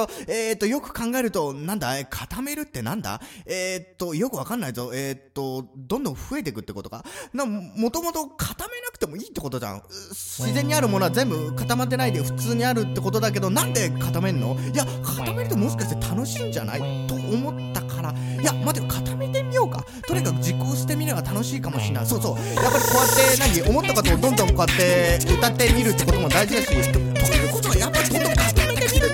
[0.01, 1.99] 思ったんだけど、えー、っと、よく考えると、なんだ？
[1.99, 3.21] え固めるってなんだ？
[3.47, 4.91] えー、っと、よくわかんないぞ。
[4.95, 7.05] えー、っと、どんどん増えていくってことか？
[7.33, 9.79] な、もともと固めなくてもいいってことじゃん。
[9.79, 14.57] う自然にあるものは全部固まってないで普通にあるってことだけど、なんで固めんの？
[14.73, 17.07] いや、固めるともしかして楽しいんじゃない？
[17.07, 19.85] と思ったから、いや、待てよ、固めてみようか。
[20.07, 22.07] とにかく実行してみれば楽しいかもしれない。
[22.07, 22.37] そうそう。
[22.37, 28.09] やっぱりこうやって、何、思ったことをどんどんこうやって歌ってみるってことも大事だし、ということはやっぱり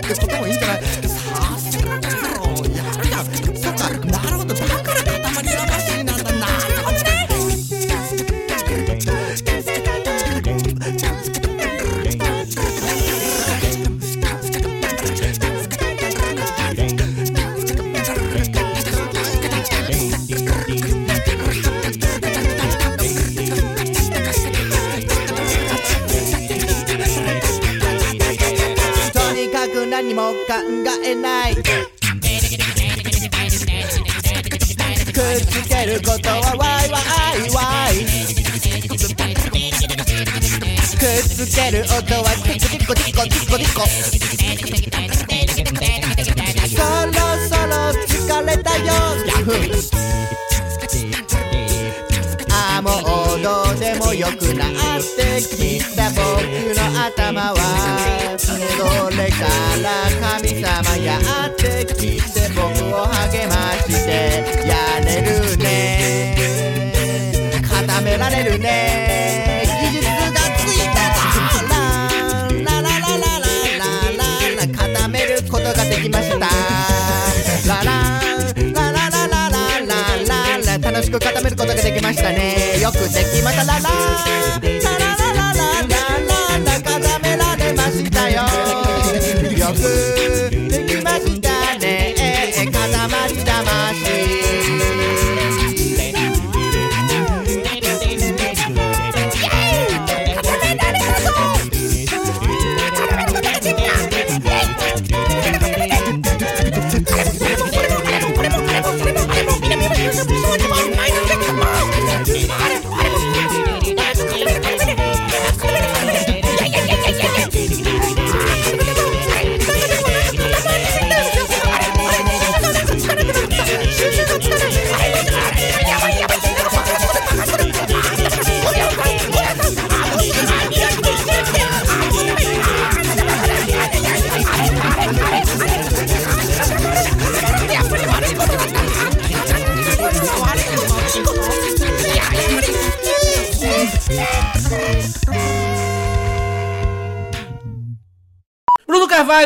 [0.08, 1.05] This for doing.
[31.04, 31.62] えないくっ
[35.46, 36.98] つけることはワイワ
[37.36, 37.94] イワイ
[40.96, 43.80] くっつける音はティコティコティコティコティコ
[46.68, 47.12] そろ
[47.48, 47.72] そろ
[48.06, 48.14] 疲
[48.46, 48.84] れたよ
[49.26, 49.54] ヤフー
[52.50, 53.15] ああもう
[54.18, 54.70] 良くなっ
[55.02, 56.18] てきた僕
[56.74, 57.56] の頭は
[58.38, 58.54] そ
[59.14, 59.44] れか
[59.82, 59.88] ら
[60.38, 60.64] 神様
[60.96, 62.64] やってきて僕
[62.94, 66.90] を励ましてやれるね
[67.68, 69.05] 固められるね
[81.18, 82.80] く固めることができましたね。
[82.80, 84.75] よくできましたララ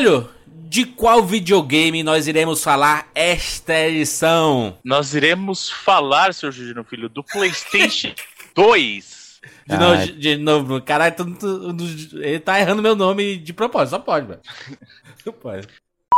[0.01, 4.79] Velho, de qual videogame nós iremos falar esta edição?
[4.83, 8.11] Nós iremos falar, seu Júlio Filho, do PlayStation
[8.57, 9.41] 2.
[9.67, 13.53] De novo, de, de novo, caralho, tu, tu, tu, ele tá errando meu nome de
[13.53, 14.41] propósito, só pode, velho.
[15.27, 15.69] Não pode.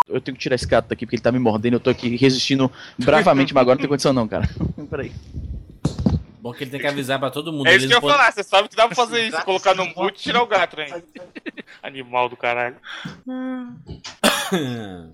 [0.09, 2.15] Eu tenho que tirar esse gato daqui porque ele tá me mordendo, eu tô aqui
[2.15, 4.49] resistindo bravamente, mas agora não tem condição não, cara.
[4.89, 5.11] Peraí.
[6.43, 7.69] Bom que ele tem que avisar pra todo mundo.
[7.69, 9.41] É isso Eles que eu ia podem- falar, você sabe que dá pra fazer isso,
[9.45, 11.01] colocar no mute e tirar o gato, né?
[11.81, 12.75] Animal do caralho.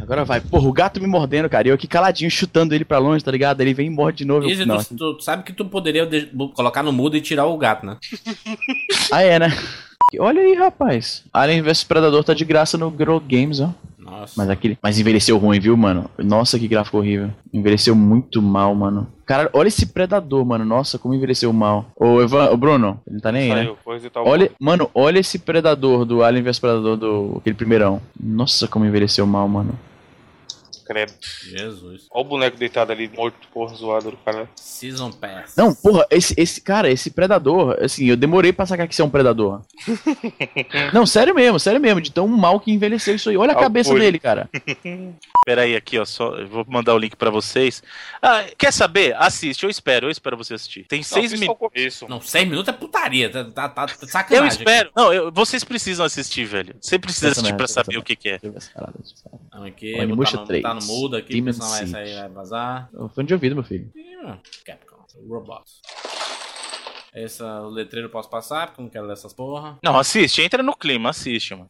[0.00, 0.40] Agora vai.
[0.40, 1.68] Porra, o gato me mordendo, cara.
[1.68, 3.60] E eu aqui caladinho chutando ele pra longe, tá ligado?
[3.60, 4.46] Ele vem e morde de novo.
[4.46, 4.82] Eu- Isso, não.
[4.82, 7.96] tu, tu sabe que tu poderia de- colocar no mudo e tirar o gato, né?
[9.12, 9.48] Ah, é, né?
[10.18, 11.22] Olha aí, rapaz.
[11.32, 13.70] Alien vs Predador tá de graça no Grow Games, ó.
[14.00, 14.34] Nossa.
[14.36, 14.78] Mas aquele.
[14.82, 16.10] Mas envelheceu ruim, viu, mano?
[16.18, 17.30] Nossa, que gráfico horrível.
[17.52, 19.06] Envelheceu muito mal, mano.
[19.26, 20.64] Cara, olha esse predador, mano.
[20.64, 21.86] Nossa, como envelheceu mal.
[21.94, 23.64] Ô, Evan, ô Bruno, ele não tá nem aí, né?
[23.64, 27.54] Saiu, vou visitar o Olha, mano, olha esse predador do Alien vs Predador do aquele
[27.54, 28.00] primeirão.
[28.18, 29.78] Nossa, como envelheceu mal, mano.
[30.90, 31.12] Credo.
[31.42, 32.08] Jesus.
[32.10, 34.48] Olha o boneco deitado ali, morto, porra, zoado do cara.
[34.56, 35.54] Season Pass.
[35.56, 39.04] Não, porra, esse, esse cara, esse predador, assim, eu demorei pra sacar que isso é
[39.04, 39.62] um predador.
[40.92, 43.36] não, sério mesmo, sério mesmo, de tão mal que envelheceu isso aí.
[43.36, 44.00] Olha a Olha o cabeça olho.
[44.00, 44.48] dele, cara.
[45.46, 47.82] Pera aí, aqui, ó, só, eu vou mandar o link pra vocês.
[48.20, 49.14] Ah, quer saber?
[49.16, 50.84] Assiste, eu espero, eu espero você assistir.
[50.86, 52.02] Tem Não, seis assista minutos.
[52.02, 52.08] ao.
[52.08, 53.30] Não, 6 minutos é putaria.
[53.30, 54.58] Tá, tá, tá Eu sacanagem.
[54.58, 54.90] espero.
[54.96, 56.74] Não, eu- vocês precisam assistir, velho.
[56.80, 58.40] Você precisa assistir pra saber o que, que é.
[58.42, 59.40] Eu eu.
[59.52, 60.62] Não, aqui, botar Musha no, três.
[60.62, 62.18] botar no mudo aqui, Demon senão essa aí Seed.
[62.18, 62.90] vai vazar.
[62.94, 63.90] Ô, Fone de ouvido, meu filho.
[64.22, 65.80] Mano, Capcom, Robots.
[67.14, 69.78] Esse o letreiro eu posso passar, porque eu não quero ler essas porra.
[69.82, 71.68] Não, assiste, entra no clima, assiste, mano.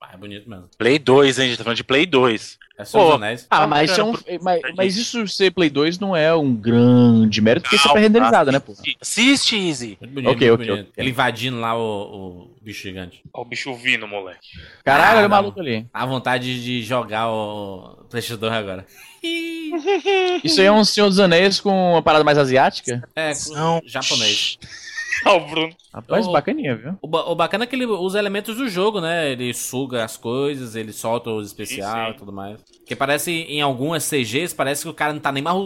[0.00, 0.68] Ah, é bonito mesmo.
[0.78, 1.44] Play 2, hein?
[1.44, 2.58] A gente tá falando de Play 2.
[2.78, 3.46] É só os Pô, anéis.
[3.50, 6.14] Ah, Ah, mas, isso é cara, um, por- mas, mas isso ser Play 2 não
[6.14, 8.72] é um grande mérito, porque isso é pré-renderizado, né, pô?
[9.00, 9.98] Assiste, Easy.
[10.00, 10.88] Muito bonito, Ok, muito ok, bonito.
[10.90, 11.02] ok.
[11.02, 13.20] Ele invadindo lá o, o bicho gigante.
[13.34, 14.46] Olha o bicho vindo, moleque.
[14.84, 15.86] Caralho, olha o maluco ali.
[15.92, 18.86] Dá vontade de jogar o PlayStation 2 agora.
[20.44, 23.02] Isso aí é um Senhor dos Anéis com uma parada mais asiática?
[23.16, 23.80] É, Não.
[23.84, 24.56] japonês.
[25.26, 25.76] Olha o Bruno.
[25.92, 26.32] Rapaz, Ô.
[26.32, 26.98] bacaninha, viu?
[27.00, 29.30] O, o bacana é que ele usa elementos do jogo, né?
[29.32, 32.60] Ele suga as coisas, ele solta os especial Sim, e tudo mais.
[32.78, 35.56] Porque parece, em algumas CGs, parece que o cara não tá nem mais.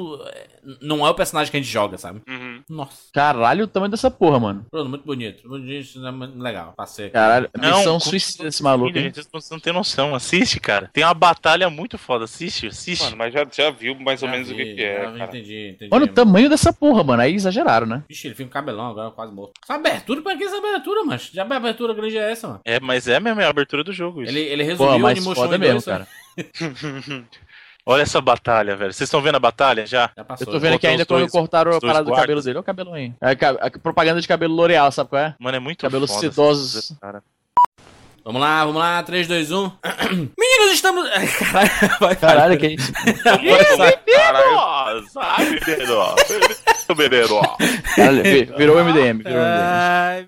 [0.80, 2.22] Não é o personagem que a gente joga, sabe?
[2.28, 2.62] Uhum.
[2.68, 3.10] Nossa.
[3.12, 4.66] Caralho, o tamanho dessa porra, mano.
[4.70, 5.48] Bruno, muito bonito.
[5.48, 6.72] Muito bonito, é muito legal.
[6.76, 7.14] Passei aqui.
[7.14, 9.04] Caralho, Não, missão suicida esse maluco, hein?
[9.04, 10.14] Gente, vocês não tem noção.
[10.14, 10.88] Assiste, cara.
[10.92, 12.24] Tem uma batalha muito foda.
[12.24, 13.04] Assiste, assiste.
[13.04, 15.10] Mano, mas já, já viu mais ou Já menos o que, vi, que é, já
[15.10, 15.30] vi, cara.
[15.30, 15.90] Entendi, entendi.
[15.92, 17.22] Olha o tamanho dessa porra, mano.
[17.22, 18.04] Aí exageraram, né?
[18.08, 19.52] Vixe, ele fica com cabelão agora, quase morto.
[19.62, 21.18] Essa abertura, pra que essa abertura, mano?
[21.32, 22.60] Já a abertura grande é essa, mano?
[22.64, 24.22] É, mas é mesmo é a abertura do jogo.
[24.22, 24.30] Isso.
[24.32, 26.06] Ele, ele resumiu Pô, o mas Animation foda em mesmo, cara.
[27.84, 28.92] Olha essa batalha, velho.
[28.92, 30.10] Vocês estão vendo a batalha já?
[30.16, 30.46] Já passou.
[30.46, 32.56] Eu tô vendo que botou ainda quando dois- cortaram a parada do cabelo dele.
[32.58, 33.12] Olha o cabelão aí.
[33.20, 33.34] É,
[33.78, 35.34] propaganda de cabelo L'Oreal, sabe qual é?
[35.38, 36.20] Mano, é muito Cabelos foda.
[36.20, 36.76] sedosos.
[36.76, 37.22] essa cara.
[38.24, 39.72] Vamos lá, vamos lá, 3, 2, 1.
[40.38, 41.08] Meninos, estamos.
[41.10, 42.92] Caralho, vai, Caralho, que é isso?
[44.14, 44.52] Caralho.
[44.52, 46.14] Nossa, ai, menino.
[46.96, 47.56] Menino.
[47.96, 49.64] Caralho, vi- virou o MDM, virou o MDM.
[49.66, 50.26] Ai,